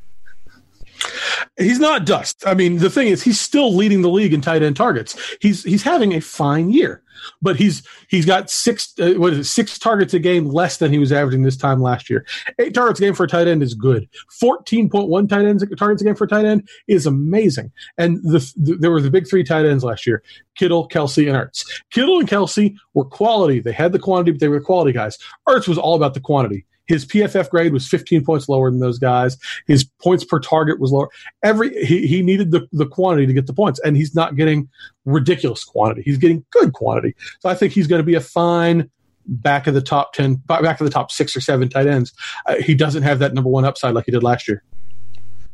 He's 1.57 1.79
not 1.79 2.05
dust. 2.05 2.43
I 2.45 2.53
mean, 2.53 2.77
the 2.77 2.89
thing 2.89 3.07
is, 3.07 3.21
he's 3.21 3.39
still 3.39 3.75
leading 3.75 4.01
the 4.01 4.09
league 4.09 4.33
in 4.33 4.41
tight 4.41 4.63
end 4.63 4.75
targets. 4.75 5.17
He's 5.41 5.63
he's 5.63 5.83
having 5.83 6.13
a 6.13 6.21
fine 6.21 6.69
year, 6.69 7.03
but 7.41 7.55
he's 7.55 7.83
he's 8.07 8.25
got 8.25 8.49
six 8.49 8.93
uh, 8.99 9.13
what 9.13 9.33
is 9.33 9.39
it 9.39 9.43
six 9.45 9.77
targets 9.77 10.13
a 10.13 10.19
game 10.19 10.47
less 10.47 10.77
than 10.77 10.91
he 10.91 10.99
was 10.99 11.11
averaging 11.11 11.43
this 11.43 11.57
time 11.57 11.81
last 11.81 12.09
year. 12.09 12.25
Eight 12.59 12.73
targets 12.73 12.99
a 12.99 13.03
game 13.03 13.13
for 13.13 13.23
a 13.25 13.27
tight 13.27 13.47
end 13.47 13.63
is 13.63 13.73
good. 13.73 14.07
Fourteen 14.39 14.89
point 14.89 15.09
one 15.09 15.27
tight 15.27 15.45
ends 15.45 15.63
targets 15.77 16.01
a 16.01 16.05
game 16.05 16.15
for 16.15 16.25
a 16.25 16.29
tight 16.29 16.45
end 16.45 16.67
is 16.87 17.05
amazing. 17.05 17.71
And 17.97 18.17
the, 18.23 18.39
the 18.57 18.75
there 18.77 18.91
were 18.91 19.01
the 19.01 19.11
big 19.11 19.27
three 19.29 19.43
tight 19.43 19.65
ends 19.65 19.83
last 19.83 20.07
year: 20.07 20.23
Kittle, 20.55 20.87
Kelsey, 20.87 21.27
and 21.27 21.37
Ertz. 21.37 21.65
Kittle 21.91 22.19
and 22.19 22.27
Kelsey 22.27 22.75
were 22.93 23.05
quality. 23.05 23.59
They 23.59 23.73
had 23.73 23.91
the 23.91 23.99
quantity, 23.99 24.31
but 24.31 24.39
they 24.39 24.47
were 24.47 24.59
the 24.59 24.65
quality 24.65 24.93
guys. 24.93 25.17
Ertz 25.47 25.67
was 25.67 25.77
all 25.77 25.95
about 25.95 26.13
the 26.13 26.21
quantity. 26.21 26.65
His 26.91 27.05
PFF 27.05 27.49
grade 27.49 27.71
was 27.71 27.87
15 27.87 28.25
points 28.25 28.49
lower 28.49 28.69
than 28.69 28.81
those 28.81 28.99
guys. 28.99 29.37
His 29.65 29.85
points 30.03 30.25
per 30.25 30.41
target 30.41 30.77
was 30.77 30.91
lower. 30.91 31.07
Every 31.41 31.85
he, 31.85 32.05
he 32.05 32.21
needed 32.21 32.51
the, 32.51 32.67
the 32.73 32.85
quantity 32.85 33.25
to 33.27 33.33
get 33.33 33.47
the 33.47 33.53
points, 33.53 33.79
and 33.79 33.95
he's 33.95 34.13
not 34.13 34.35
getting 34.35 34.67
ridiculous 35.05 35.63
quantity. 35.63 36.01
He's 36.01 36.17
getting 36.17 36.43
good 36.51 36.73
quantity. 36.73 37.15
So 37.39 37.47
I 37.47 37.55
think 37.55 37.71
he's 37.71 37.87
going 37.87 38.01
to 38.01 38.05
be 38.05 38.15
a 38.15 38.21
fine 38.21 38.89
back 39.25 39.67
of 39.67 39.73
the 39.73 39.81
top 39.81 40.11
10, 40.11 40.35
back 40.35 40.81
of 40.81 40.85
the 40.85 40.91
top 40.91 41.11
six 41.11 41.33
or 41.33 41.39
seven 41.39 41.69
tight 41.69 41.87
ends. 41.87 42.11
Uh, 42.45 42.55
he 42.55 42.75
doesn't 42.75 43.03
have 43.03 43.19
that 43.19 43.33
number 43.33 43.49
one 43.49 43.63
upside 43.63 43.93
like 43.93 44.03
he 44.03 44.11
did 44.11 44.21
last 44.21 44.49
year. 44.49 44.61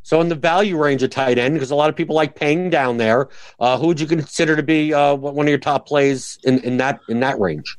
So 0.01 0.19
in 0.21 0.29
the 0.29 0.35
value 0.35 0.75
range 0.75 1.03
of 1.03 1.11
tight 1.11 1.37
end, 1.37 1.53
because 1.53 1.69
a 1.69 1.75
lot 1.75 1.89
of 1.89 1.95
people 1.95 2.15
like 2.15 2.33
paying 2.33 2.71
down 2.71 2.97
there, 2.97 3.27
uh, 3.59 3.77
who 3.77 3.87
would 3.87 3.99
you 3.99 4.07
consider 4.07 4.55
to 4.55 4.63
be 4.63 4.91
uh, 4.91 5.13
one 5.13 5.45
of 5.45 5.49
your 5.49 5.59
top 5.59 5.85
plays 5.85 6.39
in, 6.45 6.59
in 6.61 6.77
that 6.77 6.99
in 7.09 7.19
that 7.19 7.39
range? 7.39 7.77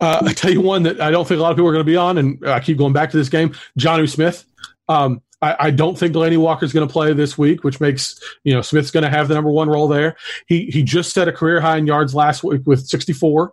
Uh, 0.00 0.22
I 0.24 0.32
tell 0.32 0.50
you 0.50 0.60
one 0.60 0.82
that 0.84 1.00
I 1.00 1.10
don't 1.10 1.26
think 1.26 1.38
a 1.38 1.42
lot 1.42 1.50
of 1.50 1.56
people 1.56 1.68
are 1.68 1.72
going 1.72 1.84
to 1.84 1.90
be 1.90 1.96
on, 1.96 2.18
and 2.18 2.48
I 2.48 2.60
keep 2.60 2.78
going 2.78 2.92
back 2.92 3.10
to 3.10 3.16
this 3.16 3.28
game. 3.28 3.54
Jonnu 3.78 4.08
Smith. 4.08 4.44
Um, 4.88 5.22
I, 5.40 5.56
I, 5.58 5.70
don't 5.70 5.98
think 5.98 6.14
Delanie 6.14 6.38
Walker 6.38 6.64
is 6.64 6.72
going 6.72 6.86
to 6.86 6.92
play 6.92 7.12
this 7.12 7.36
week, 7.38 7.64
which 7.64 7.80
makes 7.80 8.20
you 8.44 8.52
know 8.52 8.62
Smith's 8.62 8.90
going 8.90 9.04
to 9.04 9.10
have 9.10 9.28
the 9.28 9.34
number 9.34 9.50
one 9.50 9.68
role 9.68 9.88
there. 9.88 10.16
He 10.46 10.66
he 10.66 10.82
just 10.82 11.12
set 11.12 11.28
a 11.28 11.32
career 11.32 11.60
high 11.60 11.78
in 11.78 11.86
yards 11.86 12.14
last 12.14 12.44
week 12.44 12.62
with 12.66 12.86
64 12.86 13.52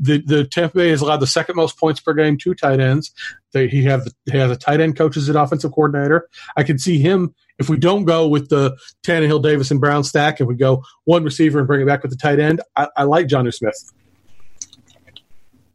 the 0.00 0.22
the 0.22 0.44
Tampa 0.44 0.78
Bay 0.78 0.88
has 0.88 1.02
allowed 1.02 1.20
the 1.20 1.26
second 1.26 1.56
most 1.56 1.78
points 1.78 2.00
per 2.00 2.14
game 2.14 2.38
to 2.38 2.54
tight 2.54 2.80
ends. 2.80 3.12
They, 3.52 3.68
he 3.68 3.84
have 3.84 4.08
he 4.30 4.38
has 4.38 4.50
a 4.50 4.56
tight 4.56 4.80
end 4.80 4.96
coach 4.96 5.16
as 5.16 5.28
an 5.28 5.36
offensive 5.36 5.72
coordinator. 5.72 6.28
I 6.56 6.62
can 6.62 6.78
see 6.78 6.98
him 6.98 7.34
if 7.58 7.68
we 7.68 7.76
don't 7.76 8.04
go 8.04 8.26
with 8.26 8.48
the 8.48 8.76
Tannehill, 9.04 9.42
Davis, 9.42 9.70
and 9.70 9.80
Brown 9.80 10.02
stack, 10.02 10.40
and 10.40 10.48
we 10.48 10.54
go 10.54 10.82
one 11.04 11.22
receiver 11.22 11.58
and 11.58 11.68
bring 11.68 11.82
it 11.82 11.86
back 11.86 12.02
with 12.02 12.10
the 12.10 12.16
tight 12.16 12.40
end. 12.40 12.62
I, 12.76 12.88
I 12.96 13.02
like 13.04 13.26
Jonnu 13.26 13.52
Smith. 13.52 13.92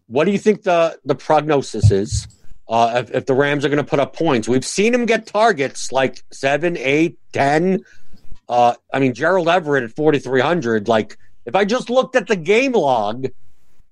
What 0.08 0.26
do 0.26 0.32
you 0.32 0.38
think 0.38 0.64
the 0.64 1.00
the 1.06 1.16
prognosis 1.16 1.92
is? 1.92 2.28
Uh, 2.68 3.04
if, 3.04 3.12
if 3.12 3.26
the 3.28 3.34
Rams 3.34 3.64
are 3.64 3.70
going 3.70 3.84
to 3.84 3.90
put 3.90 4.00
up 4.00 4.16
points, 4.16 4.48
we've 4.48 4.66
seen 4.66 4.94
him 4.94 5.06
get 5.06 5.28
targets 5.28 5.92
like 5.92 6.24
seven, 6.32 6.78
eight, 6.78 7.20
ten. 7.32 7.84
Uh, 8.50 8.74
I 8.92 9.00
mean, 9.00 9.14
Gerald 9.14 9.48
Everett 9.48 9.84
at 9.84 9.96
forty 9.96 10.20
three 10.20 10.42
hundred. 10.42 10.88
Like, 10.88 11.18
if 11.46 11.56
I 11.56 11.66
just 11.66 11.90
looked 11.90 12.16
at 12.16 12.28
the 12.28 12.36
game 12.36 12.74
log 12.74 13.28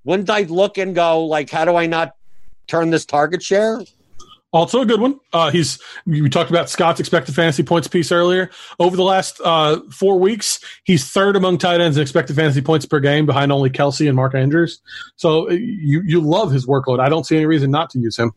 wouldn't 0.03 0.29
I 0.29 0.41
look 0.41 0.77
and 0.77 0.93
go 0.93 1.25
like, 1.25 1.49
how 1.49 1.65
do 1.65 1.75
I 1.75 1.85
not 1.85 2.15
turn 2.67 2.89
this 2.89 3.05
target 3.05 3.41
share? 3.41 3.81
Also 4.53 4.81
a 4.81 4.85
good 4.85 5.01
one. 5.01 5.19
Uh, 5.33 5.49
he's 5.49 5.79
we 6.05 6.29
talked 6.29 6.51
about 6.51 6.69
Scott's 6.69 6.99
expected 6.99 7.33
fantasy 7.33 7.63
points 7.63 7.87
piece 7.87 8.11
earlier. 8.11 8.51
Over 8.79 8.95
the 8.95 9.03
last 9.03 9.41
uh, 9.43 9.79
four 9.91 10.19
weeks, 10.19 10.59
he's 10.83 11.09
third 11.09 11.35
among 11.35 11.57
tight 11.57 11.81
ends 11.81 11.97
in 11.97 12.03
expected 12.03 12.35
fantasy 12.35 12.61
points 12.61 12.85
per 12.85 12.99
game, 12.99 13.25
behind 13.25 13.51
only 13.51 13.71
Kelsey 13.71 14.07
and 14.07 14.15
Mark 14.15 14.35
Andrews. 14.35 14.79
So 15.15 15.49
uh, 15.49 15.53
you 15.53 16.03
you 16.05 16.21
love 16.21 16.51
his 16.51 16.67
workload. 16.67 16.99
I 16.99 17.09
don't 17.09 17.25
see 17.25 17.35
any 17.35 17.47
reason 17.47 17.71
not 17.71 17.89
to 17.91 17.99
use 17.99 18.17
him. 18.17 18.31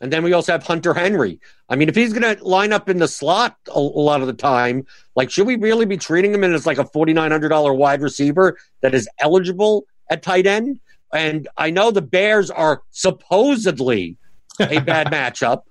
And 0.00 0.12
then 0.12 0.24
we 0.24 0.32
also 0.32 0.50
have 0.50 0.66
Hunter 0.66 0.92
Henry. 0.92 1.40
I 1.68 1.76
mean, 1.76 1.88
if 1.88 1.94
he's 1.94 2.12
going 2.12 2.36
to 2.36 2.44
line 2.44 2.72
up 2.72 2.90
in 2.90 2.98
the 2.98 3.08
slot 3.08 3.56
a, 3.68 3.78
a, 3.78 3.80
lot 3.80 4.20
of 4.20 4.26
the 4.26 4.34
time, 4.34 4.84
like, 5.14 5.30
should 5.30 5.46
we 5.46 5.56
really 5.56 5.86
be 5.86 5.96
treating 5.96 6.34
him 6.34 6.44
as 6.44 6.66
like 6.66 6.78
a 6.78 6.84
forty 6.84 7.12
nine 7.12 7.30
hundred 7.30 7.50
dollar 7.50 7.72
wide 7.72 8.02
receiver 8.02 8.58
that 8.80 8.94
is 8.94 9.08
eligible 9.20 9.84
at 10.10 10.22
tight 10.22 10.46
end. 10.46 10.80
And 11.12 11.46
I 11.56 11.70
know 11.70 11.92
the 11.92 12.02
Bears 12.02 12.50
are 12.50 12.82
supposedly 12.90 14.18
a 14.60 14.80
bad 14.80 15.08
matchup. 15.08 15.62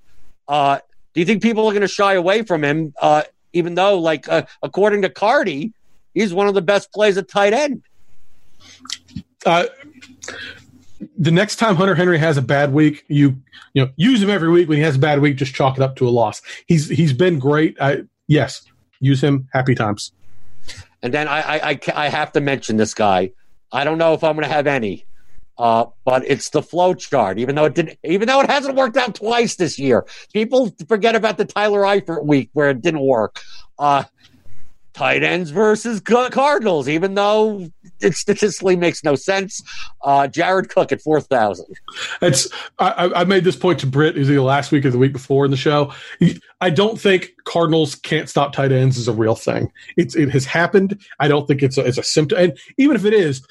Uh, 0.47 0.79
do 1.13 1.19
you 1.19 1.25
think 1.25 1.41
people 1.41 1.67
are 1.67 1.71
going 1.71 1.81
to 1.81 1.87
shy 1.87 2.13
away 2.13 2.43
from 2.43 2.63
him, 2.63 2.93
uh, 3.01 3.23
even 3.53 3.75
though, 3.75 3.99
like, 3.99 4.27
uh, 4.27 4.43
according 4.61 5.03
to 5.03 5.09
Cardi, 5.09 5.73
he's 6.13 6.33
one 6.33 6.47
of 6.47 6.53
the 6.53 6.61
best 6.61 6.91
plays 6.91 7.17
at 7.17 7.27
tight 7.27 7.53
end? 7.53 7.83
Uh, 9.45 9.65
the 11.17 11.31
next 11.31 11.57
time 11.57 11.75
Hunter 11.75 11.95
Henry 11.95 12.17
has 12.17 12.37
a 12.37 12.41
bad 12.41 12.73
week, 12.73 13.03
you 13.07 13.41
you 13.73 13.83
know 13.83 13.91
use 13.95 14.21
him 14.21 14.29
every 14.29 14.49
week. 14.49 14.69
When 14.69 14.77
he 14.77 14.83
has 14.83 14.95
a 14.95 14.99
bad 14.99 15.19
week, 15.19 15.35
just 15.35 15.53
chalk 15.53 15.77
it 15.77 15.83
up 15.83 15.95
to 15.97 16.07
a 16.07 16.09
loss. 16.09 16.41
He's 16.67 16.89
he's 16.89 17.13
been 17.13 17.39
great. 17.39 17.77
I, 17.79 18.03
yes, 18.27 18.63
use 18.99 19.21
him. 19.21 19.47
Happy 19.53 19.75
times. 19.75 20.11
And 21.01 21.13
then 21.13 21.27
I, 21.27 21.41
I 21.41 21.69
I, 21.71 21.79
I 21.95 22.07
have 22.07 22.31
to 22.33 22.41
mention 22.41 22.77
this 22.77 22.93
guy. 22.93 23.31
I 23.71 23.83
don't 23.83 23.97
know 23.97 24.13
if 24.13 24.23
I'm 24.23 24.35
going 24.35 24.47
to 24.47 24.53
have 24.53 24.67
any. 24.67 25.05
Uh, 25.57 25.85
but 26.03 26.23
it's 26.25 26.49
the 26.49 26.63
flow 26.63 26.93
chart, 26.95 27.37
even 27.37 27.55
though 27.55 27.65
it 27.65 27.75
didn't, 27.75 27.99
even 28.03 28.27
though 28.27 28.41
it 28.41 28.49
hasn't 28.49 28.75
worked 28.75 28.97
out 28.97 29.13
twice 29.13 29.55
this 29.55 29.77
year. 29.77 30.05
People 30.33 30.73
forget 30.87 31.15
about 31.15 31.37
the 31.37 31.45
Tyler 31.45 31.81
Eifert 31.81 32.25
week 32.25 32.49
where 32.53 32.71
it 32.71 32.81
didn't 32.81 33.01
work. 33.01 33.39
Uh, 33.77 34.03
tight 34.93 35.23
ends 35.23 35.51
versus 35.51 35.99
Cardinals, 35.99 36.89
even 36.89 37.13
though 37.13 37.69
it 38.03 38.15
statistically 38.15 38.75
makes 38.75 39.03
no 39.03 39.15
sense. 39.15 39.63
Uh, 40.01 40.27
Jared 40.27 40.69
Cook 40.69 40.91
at 40.91 41.01
four 41.01 41.21
thousand. 41.21 41.75
It's 42.21 42.49
I, 42.79 43.11
I, 43.15 43.23
made 43.23 43.43
this 43.43 43.55
point 43.55 43.79
to 43.79 43.87
Britt 43.87 44.17
is 44.17 44.27
the 44.27 44.39
last 44.39 44.71
week 44.71 44.85
or 44.85 44.89
the 44.89 44.97
week 44.97 45.13
before 45.13 45.45
in 45.45 45.51
the 45.51 45.57
show. 45.57 45.93
I 46.61 46.69
don't 46.69 46.99
think 46.99 47.31
Cardinals 47.45 47.95
can't 47.95 48.29
stop 48.29 48.53
tight 48.53 48.71
ends 48.71 48.97
is 48.97 49.07
a 49.07 49.13
real 49.13 49.35
thing. 49.35 49.71
It's 49.97 50.15
it 50.15 50.29
has 50.29 50.45
happened. 50.45 50.99
I 51.19 51.27
don't 51.27 51.47
think 51.47 51.63
it's 51.63 51.77
a, 51.77 51.85
it's 51.85 51.97
a 51.97 52.03
symptom. 52.03 52.37
And 52.39 52.57
even 52.77 52.95
if 52.95 53.05
it 53.05 53.13
is, 53.13 53.45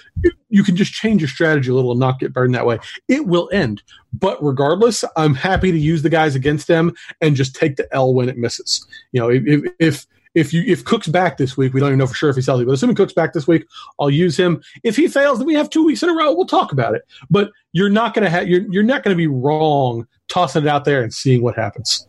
you 0.49 0.63
can 0.63 0.77
just 0.77 0.93
change 0.93 1.21
your 1.21 1.29
strategy 1.29 1.71
a 1.71 1.75
little 1.75 1.93
and 1.93 2.01
not 2.01 2.19
get 2.19 2.33
burned 2.33 2.55
that 2.55 2.67
way. 2.67 2.79
It 3.09 3.27
will 3.27 3.49
end. 3.53 3.83
But 4.13 4.43
regardless, 4.43 5.05
I'm 5.17 5.35
happy 5.35 5.73
to 5.73 5.79
use 5.79 6.03
the 6.03 6.11
guys 6.11 6.35
against 6.35 6.69
them 6.69 6.95
and 7.21 7.37
just 7.37 7.55
take 7.55 7.77
the 7.77 7.89
L 7.95 8.13
when 8.13 8.29
it 8.29 8.37
misses. 8.37 8.87
You 9.13 9.21
know, 9.21 9.31
if, 9.31 9.73
if 9.79 10.07
if 10.35 10.53
you 10.53 10.63
if 10.67 10.85
Cook's 10.85 11.09
back 11.09 11.37
this 11.37 11.57
week, 11.57 11.75
we 11.75 11.81
don't 11.81 11.91
even 11.91 11.99
know 11.99 12.07
for 12.07 12.15
sure 12.15 12.31
if 12.31 12.37
he's 12.37 12.47
healthy, 12.47 12.65
but 12.65 12.73
assuming 12.73 12.97
Cook's 12.97 13.13
back 13.13 13.33
this 13.33 13.47
week, 13.47 13.67
I'll 13.99 14.11
use 14.11 14.37
him. 14.37 14.63
If 14.83 14.97
he 14.97 15.09
fails, 15.09 15.39
then 15.39 15.47
we 15.47 15.55
have 15.55 15.71
two 15.71 15.85
weeks 15.85 16.03
in 16.03 16.09
a 16.09 16.15
row. 16.15 16.33
We'll 16.33 16.47
talk 16.47 16.73
about 16.73 16.95
it. 16.95 17.03
But 17.31 17.51
you're 17.73 17.91
not 17.91 18.15
going 18.15 18.25
to 18.25 18.31
have 18.31 18.49
you're 18.49 18.65
you're 18.71 18.83
not 18.83 19.03
going 19.03 19.15
to 19.15 19.19
be 19.19 19.27
wrong 19.27 20.07
tossing 20.29 20.63
it 20.63 20.69
out 20.69 20.85
there 20.85 21.03
and 21.03 21.13
seeing 21.13 21.43
what 21.43 21.57
happens. 21.57 22.09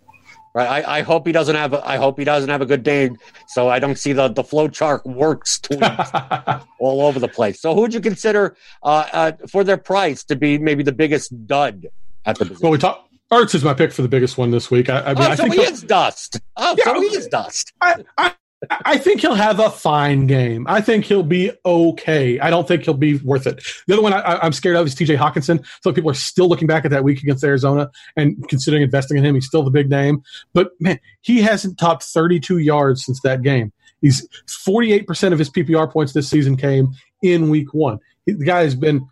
Right. 0.55 0.85
I, 0.85 0.99
I 0.99 1.01
hope 1.01 1.25
he 1.25 1.33
doesn't 1.33 1.55
have. 1.55 1.73
A, 1.73 1.87
I 1.87 1.97
hope 1.97 2.19
he 2.19 2.23
doesn't 2.23 2.49
have 2.49 2.61
a 2.61 2.65
good 2.65 2.83
day, 2.83 3.09
so 3.47 3.69
I 3.69 3.79
don't 3.79 3.97
see 3.97 4.13
the 4.13 4.27
the 4.27 4.43
flow 4.43 4.67
chart 4.67 5.03
works 5.03 5.59
all 6.79 7.01
over 7.01 7.19
the 7.19 7.27
place. 7.27 7.59
So, 7.59 7.73
who 7.73 7.81
would 7.81 7.93
you 7.93 7.99
consider 7.99 8.55
uh, 8.83 9.07
uh, 9.11 9.31
for 9.49 9.63
their 9.63 9.77
price 9.77 10.23
to 10.25 10.35
be 10.35 10.59
maybe 10.59 10.83
the 10.83 10.91
biggest 10.91 11.47
dud 11.47 11.87
at 12.25 12.37
the 12.37 12.45
position? 12.45 12.61
Well, 12.61 12.71
we 12.71 12.77
talk. 12.77 13.09
Ertz 13.33 13.55
is 13.55 13.63
my 13.63 13.73
pick 13.73 13.91
for 13.91 14.01
the 14.03 14.07
biggest 14.07 14.37
one 14.37 14.51
this 14.51 14.69
week. 14.69 14.89
I, 14.89 15.01
I 15.01 15.13
mean, 15.13 15.23
oh, 15.23 15.29
I 15.29 15.35
so 15.35 15.43
think 15.43 15.55
he 15.55 15.61
is 15.61 15.81
dust. 15.81 16.39
Oh, 16.55 16.75
yeah, 16.77 16.83
so 16.83 17.01
he 17.01 17.07
is 17.07 17.27
dust. 17.27 17.73
I, 17.81 18.03
I, 18.17 18.33
I 18.69 18.97
think 18.97 19.21
he'll 19.21 19.33
have 19.33 19.59
a 19.59 19.69
fine 19.69 20.27
game. 20.27 20.65
I 20.69 20.81
think 20.81 21.05
he'll 21.05 21.23
be 21.23 21.51
okay. 21.65 22.39
I 22.39 22.49
don't 22.49 22.67
think 22.67 22.83
he'll 22.83 22.93
be 22.93 23.17
worth 23.17 23.47
it. 23.47 23.63
The 23.87 23.93
other 23.93 24.03
one 24.03 24.13
I, 24.13 24.45
am 24.45 24.53
scared 24.53 24.75
of 24.75 24.85
is 24.85 24.95
TJ 24.95 25.17
Hockenson. 25.17 25.65
So 25.81 25.91
people 25.91 26.11
are 26.11 26.15
still 26.15 26.47
looking 26.47 26.67
back 26.67 26.85
at 26.85 26.91
that 26.91 27.03
week 27.03 27.21
against 27.23 27.43
Arizona 27.43 27.89
and 28.15 28.47
considering 28.49 28.83
investing 28.83 29.17
in 29.17 29.25
him. 29.25 29.35
He's 29.35 29.47
still 29.47 29.63
the 29.63 29.71
big 29.71 29.89
name. 29.89 30.23
But 30.53 30.71
man, 30.79 30.99
he 31.21 31.41
hasn't 31.41 31.77
topped 31.77 32.03
32 32.03 32.59
yards 32.59 33.03
since 33.03 33.19
that 33.21 33.41
game. 33.41 33.73
He's 34.01 34.27
48% 34.47 35.33
of 35.33 35.39
his 35.39 35.49
PPR 35.49 35.91
points 35.91 36.13
this 36.13 36.29
season 36.29 36.55
came 36.55 36.93
in 37.21 37.49
week 37.49 37.73
one. 37.73 37.99
The 38.25 38.33
guy 38.33 38.63
has 38.63 38.75
been 38.75 39.07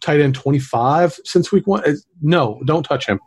tight 0.00 0.20
end 0.20 0.34
25 0.34 1.18
since 1.24 1.52
week 1.52 1.66
one. 1.66 1.82
No, 2.20 2.60
don't 2.64 2.84
touch 2.84 3.06
him. 3.06 3.20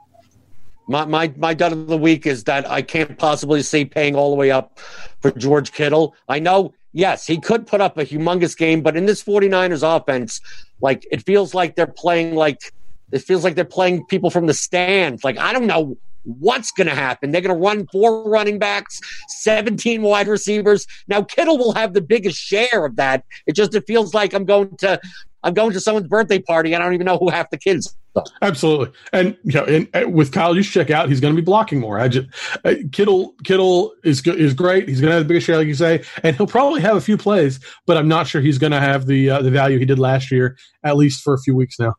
My, 0.88 1.06
my 1.06 1.34
my 1.38 1.54
dud 1.54 1.72
of 1.72 1.88
the 1.88 1.98
week 1.98 2.28
is 2.28 2.44
that 2.44 2.70
I 2.70 2.82
can't 2.82 3.18
possibly 3.18 3.62
see 3.64 3.86
paying 3.86 4.16
all 4.16 4.30
the 4.30 4.36
way 4.36 4.52
up 4.52 4.80
for 5.20 5.32
George 5.32 5.72
Kittle. 5.72 6.16
I 6.30 6.40
know, 6.40 6.74
yes, 6.94 7.26
he 7.26 7.40
could 7.40 7.66
put 7.66 7.82
up 7.82 7.98
a 7.98 8.06
humongous 8.06 8.56
game, 8.56 8.82
but 8.82 8.96
in 8.96 9.06
this 9.06 9.24
49ers 9.24 9.84
offense, 9.84 10.42
like 10.82 11.06
it 11.12 11.26
feels 11.26 11.54
like 11.54 11.76
they're 11.76 11.88
playing 11.88 12.36
like 12.36 12.74
it 13.12 13.20
feels 13.20 13.44
like 13.44 13.56
they're 13.56 13.66
playing 13.66 14.06
people 14.06 14.30
from 14.30 14.46
the 14.46 14.54
stands. 14.54 15.24
Like 15.24 15.38
I 15.38 15.54
don't 15.54 15.68
know 15.68 15.98
what's 16.26 16.71
going 16.71 16.88
to 16.88 16.95
happen. 16.95 17.32
They're 17.32 17.41
going 17.41 17.55
to 17.55 17.61
run 17.61 17.88
four 17.91 18.28
running 18.30 18.59
backs, 18.59 18.99
17 19.30 20.01
wide 20.01 20.28
receivers. 20.28 20.86
Now 21.07 21.23
Kittle 21.23 21.57
will 21.57 21.73
have 21.73 21.93
the 21.93 22.01
biggest 22.01 22.38
share 22.38 22.86
of 22.86 22.95
that. 22.97 23.23
It 23.47 23.55
just 23.55 23.73
it 23.73 23.86
feels 23.88 24.13
like 24.13 24.34
I'm 24.34 24.45
going 24.45 24.76
to 24.78 24.99
I'm 25.45 25.53
going 25.53 25.71
to 25.73 25.80
someone's 25.80 26.07
birthday 26.07 26.39
party. 26.39 26.76
I 26.76 26.80
don't 26.80 26.93
even 26.93 27.05
know 27.05 27.17
who 27.17 27.30
half 27.30 27.51
the 27.51 27.57
kids. 27.57 27.95
Absolutely, 28.41 28.91
and 29.11 29.38
you 29.43 29.53
know, 29.53 29.65
and, 29.65 29.88
and 29.93 30.13
with 30.13 30.32
Kyle, 30.32 30.55
you 30.55 30.63
should 30.63 30.73
check 30.73 30.89
out. 30.89 31.09
He's 31.09 31.19
going 31.19 31.36
to 31.36 31.39
be 31.39 31.43
blocking 31.43 31.80
more. 31.82 31.99
I 31.99 32.07
just 32.07 32.28
uh, 32.63 32.76
Kittle 32.91 33.36
Kittle 33.43 33.93
is 34.03 34.26
is 34.26 34.53
great. 34.53 34.88
He's 34.88 35.01
going 35.01 35.09
to 35.11 35.15
have 35.15 35.23
the 35.23 35.28
biggest 35.28 35.45
share, 35.45 35.57
like 35.57 35.67
you 35.67 35.76
say, 35.76 36.01
and 36.23 36.36
he'll 36.36 36.47
probably 36.47 36.82
have 36.82 36.95
a 36.95 37.01
few 37.01 37.17
plays. 37.17 37.59
But 37.86 37.97
I'm 37.97 38.07
not 38.07 38.26
sure 38.26 38.41
he's 38.41 38.57
going 38.57 38.71
to 38.71 38.80
have 38.80 39.05
the 39.05 39.30
uh, 39.30 39.41
the 39.41 39.51
value 39.51 39.80
he 39.80 39.86
did 39.86 39.99
last 39.99 40.32
year, 40.32 40.57
at 40.84 40.95
least 40.95 41.23
for 41.23 41.34
a 41.34 41.39
few 41.39 41.55
weeks 41.55 41.78
now. 41.78 41.93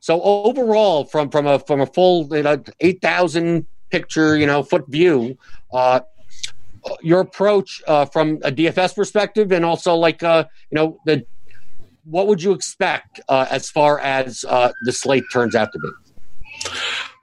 So 0.00 0.22
overall, 0.22 1.04
from 1.04 1.30
from 1.30 1.46
a 1.46 1.58
from 1.58 1.80
a 1.80 1.86
full 1.86 2.28
you 2.36 2.42
know, 2.42 2.62
eight 2.80 3.02
thousand 3.02 3.66
picture 3.90 4.36
you 4.36 4.46
know 4.46 4.62
foot 4.62 4.86
view, 4.88 5.36
uh, 5.72 6.00
your 7.02 7.20
approach 7.20 7.82
uh, 7.86 8.04
from 8.04 8.38
a 8.42 8.52
DFS 8.52 8.94
perspective, 8.94 9.52
and 9.52 9.64
also 9.64 9.94
like 9.94 10.22
uh, 10.22 10.44
you 10.70 10.76
know 10.76 10.98
the 11.04 11.26
what 12.04 12.26
would 12.26 12.42
you 12.42 12.52
expect 12.52 13.20
uh, 13.28 13.46
as 13.50 13.68
far 13.70 13.98
as 14.00 14.44
uh, 14.48 14.72
the 14.84 14.92
slate 14.92 15.24
turns 15.32 15.54
out 15.54 15.72
to 15.72 15.78
be? 15.78 15.88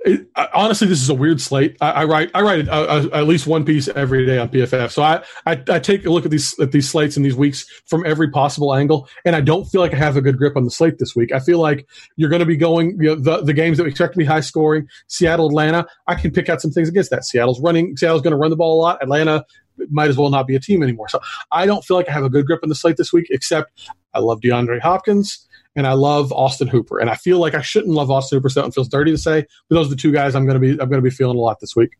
It, 0.05 0.27
honestly, 0.53 0.87
this 0.87 1.01
is 1.01 1.09
a 1.09 1.15
weird 1.15 1.41
slate. 1.41 1.77
I, 1.81 1.89
I 1.91 2.03
write 2.03 2.29
I 2.35 2.41
write 2.41 2.67
uh, 2.67 3.07
uh, 3.11 3.17
at 3.17 3.25
least 3.25 3.47
one 3.47 3.65
piece 3.65 3.87
every 3.87 4.23
day 4.23 4.37
on 4.37 4.49
PFF, 4.49 4.91
so 4.91 5.01
I, 5.01 5.23
I, 5.47 5.63
I 5.67 5.79
take 5.79 6.05
a 6.05 6.11
look 6.11 6.25
at 6.25 6.31
these 6.31 6.57
at 6.59 6.71
these 6.71 6.87
slates 6.87 7.17
and 7.17 7.25
these 7.25 7.35
weeks 7.35 7.65
from 7.87 8.05
every 8.05 8.29
possible 8.29 8.75
angle, 8.75 9.09
and 9.25 9.35
I 9.35 9.41
don't 9.41 9.65
feel 9.65 9.81
like 9.81 9.95
I 9.95 9.97
have 9.97 10.15
a 10.15 10.21
good 10.21 10.37
grip 10.37 10.55
on 10.55 10.63
the 10.63 10.69
slate 10.69 10.99
this 10.99 11.15
week. 11.15 11.31
I 11.31 11.39
feel 11.39 11.59
like 11.59 11.87
you're 12.17 12.29
going 12.29 12.41
to 12.41 12.45
be 12.45 12.55
going 12.55 12.97
you 13.01 13.09
know, 13.09 13.15
the 13.15 13.41
the 13.41 13.53
games 13.53 13.77
that 13.77 13.83
we 13.83 13.89
expect 13.89 14.13
to 14.13 14.19
be 14.19 14.25
high 14.25 14.41
scoring. 14.41 14.87
Seattle, 15.07 15.47
Atlanta. 15.47 15.87
I 16.05 16.13
can 16.13 16.29
pick 16.29 16.49
out 16.49 16.61
some 16.61 16.69
things 16.69 16.87
against 16.87 17.09
that. 17.09 17.25
Seattle's 17.25 17.59
running. 17.59 17.97
Seattle's 17.97 18.21
going 18.21 18.31
to 18.31 18.37
run 18.37 18.51
the 18.51 18.57
ball 18.57 18.79
a 18.79 18.81
lot. 18.81 19.01
Atlanta 19.01 19.43
might 19.89 20.09
as 20.09 20.17
well 20.17 20.29
not 20.29 20.45
be 20.45 20.55
a 20.55 20.59
team 20.59 20.83
anymore. 20.83 21.09
So 21.09 21.19
I 21.51 21.65
don't 21.65 21.83
feel 21.83 21.97
like 21.97 22.07
I 22.09 22.11
have 22.11 22.23
a 22.23 22.29
good 22.29 22.45
grip 22.45 22.59
on 22.61 22.69
the 22.69 22.75
slate 22.75 22.97
this 22.97 23.11
week, 23.11 23.25
except 23.31 23.89
I 24.13 24.19
love 24.19 24.39
DeAndre 24.39 24.79
Hopkins 24.81 25.47
and 25.75 25.85
I 25.85 25.93
love 25.93 26.31
Austin 26.31 26.67
Hooper. 26.67 26.99
And 26.99 27.09
I 27.09 27.15
feel 27.15 27.39
like 27.39 27.53
I 27.53 27.61
shouldn't 27.61 27.93
love 27.93 28.09
Austin 28.09 28.37
Hooper, 28.37 28.49
so 28.49 28.61
that 28.61 28.73
feels 28.73 28.87
dirty 28.87 29.11
to 29.11 29.17
say. 29.17 29.45
But 29.69 29.75
those 29.75 29.87
are 29.87 29.91
the 29.91 29.95
two 29.95 30.11
guys 30.11 30.35
I'm 30.35 30.45
going 30.45 30.59
to 30.59 30.59
be 30.59 30.71
I'm 30.71 30.89
going 30.89 31.01
to 31.01 31.01
be 31.01 31.09
feeling 31.09 31.37
a 31.37 31.41
lot 31.41 31.59
this 31.59 31.75
week. 31.75 31.91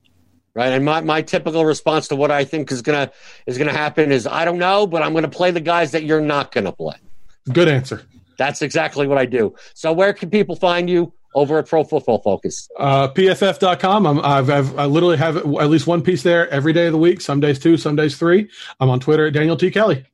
Right, 0.53 0.71
and 0.71 0.85
my, 0.85 1.01
my 1.01 1.21
typical 1.21 1.65
response 1.65 2.07
to 2.07 2.15
what 2.15 2.31
I 2.31 2.45
think 2.45 2.71
is 2.71 2.81
gonna 2.81 3.11
is 3.45 3.57
gonna 3.57 3.73
happen 3.73 4.09
is 4.13 4.25
I 4.25 4.45
don't 4.45 4.57
know, 4.57 4.87
but 4.87 5.03
I'm 5.03 5.13
gonna 5.13 5.27
play 5.27 5.51
the 5.51 5.59
guys 5.59 5.91
that 5.91 6.05
you're 6.05 6.21
not 6.21 6.53
gonna 6.53 6.71
play. 6.71 6.95
Good 7.51 7.67
answer. 7.67 8.03
That's 8.37 8.61
exactly 8.61 9.05
what 9.05 9.17
I 9.17 9.25
do. 9.25 9.53
So 9.73 9.91
where 9.91 10.13
can 10.13 10.29
people 10.29 10.55
find 10.55 10.89
you? 10.89 11.11
over 11.35 11.59
at 11.59 11.67
Pro 11.67 11.83
Football 11.83 12.21
Focus? 12.21 12.69
Uh, 12.79 13.09
PFF.com. 13.09 14.07
I'm, 14.07 14.19
I've, 14.19 14.49
I've, 14.49 14.79
I 14.79 14.85
literally 14.85 15.17
have 15.17 15.35
at 15.35 15.69
least 15.69 15.85
one 15.85 16.01
piece 16.01 16.23
there 16.23 16.49
every 16.49 16.71
day 16.71 16.87
of 16.87 16.93
the 16.93 16.97
week. 16.97 17.19
Some 17.19 17.41
days 17.41 17.59
two, 17.59 17.75
some 17.75 17.97
days 17.97 18.17
three. 18.17 18.49
I'm 18.79 18.89
on 18.89 19.01
Twitter 19.01 19.27
at 19.27 19.33
Daniel 19.33 19.57
T. 19.57 19.69
Kelly. 19.69 20.05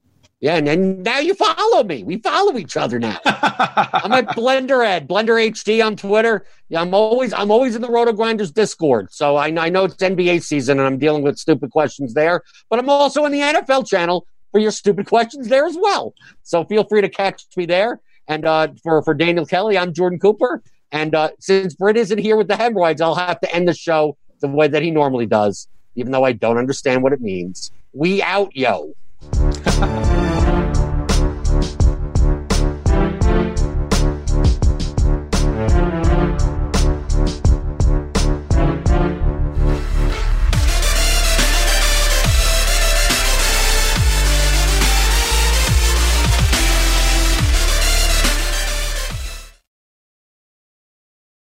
Yeah, 0.41 0.55
and 0.55 0.65
then 0.65 1.03
now 1.03 1.19
you 1.19 1.35
follow 1.35 1.83
me. 1.83 2.03
We 2.03 2.17
follow 2.17 2.57
each 2.57 2.75
other 2.75 2.97
now. 2.97 3.19
I'm 3.25 4.11
at 4.11 4.29
Blender 4.29 4.83
Ed, 4.83 5.07
Blender 5.07 5.39
HD 5.39 5.85
on 5.85 5.95
Twitter. 5.95 6.47
Yeah, 6.67 6.81
I'm 6.81 6.95
always 6.95 7.31
I'm 7.31 7.51
always 7.51 7.75
in 7.75 7.83
the 7.83 7.87
RotoGrinders 7.87 8.51
Discord. 8.51 9.13
So 9.13 9.35
I, 9.35 9.47
I 9.55 9.69
know 9.69 9.85
it's 9.85 9.95
NBA 9.97 10.41
season 10.41 10.79
and 10.79 10.87
I'm 10.87 10.97
dealing 10.97 11.21
with 11.21 11.37
stupid 11.37 11.69
questions 11.69 12.15
there, 12.15 12.41
but 12.71 12.79
I'm 12.79 12.89
also 12.89 13.23
in 13.25 13.31
the 13.31 13.39
NFL 13.39 13.87
channel 13.87 14.25
for 14.51 14.59
your 14.59 14.71
stupid 14.71 15.05
questions 15.05 15.47
there 15.47 15.67
as 15.67 15.77
well. 15.79 16.15
So 16.41 16.65
feel 16.65 16.85
free 16.85 17.01
to 17.01 17.09
catch 17.09 17.45
me 17.55 17.67
there. 17.67 18.01
And 18.27 18.43
uh, 18.43 18.69
for 18.81 19.03
for 19.03 19.13
Daniel 19.13 19.45
Kelly, 19.45 19.77
I'm 19.77 19.93
Jordan 19.93 20.17
Cooper. 20.17 20.63
And 20.91 21.13
uh, 21.13 21.29
since 21.37 21.75
Britt 21.75 21.97
isn't 21.97 22.17
here 22.17 22.35
with 22.35 22.47
the 22.47 22.55
hemorrhoids, 22.57 22.99
I'll 22.99 23.13
have 23.13 23.39
to 23.41 23.55
end 23.55 23.67
the 23.67 23.75
show 23.75 24.17
the 24.39 24.47
way 24.47 24.67
that 24.67 24.81
he 24.81 24.89
normally 24.89 25.27
does, 25.27 25.67
even 25.93 26.11
though 26.11 26.23
I 26.23 26.31
don't 26.31 26.57
understand 26.57 27.03
what 27.03 27.13
it 27.13 27.21
means. 27.21 27.71
We 27.93 28.23
out, 28.23 28.55
yo. 28.55 28.95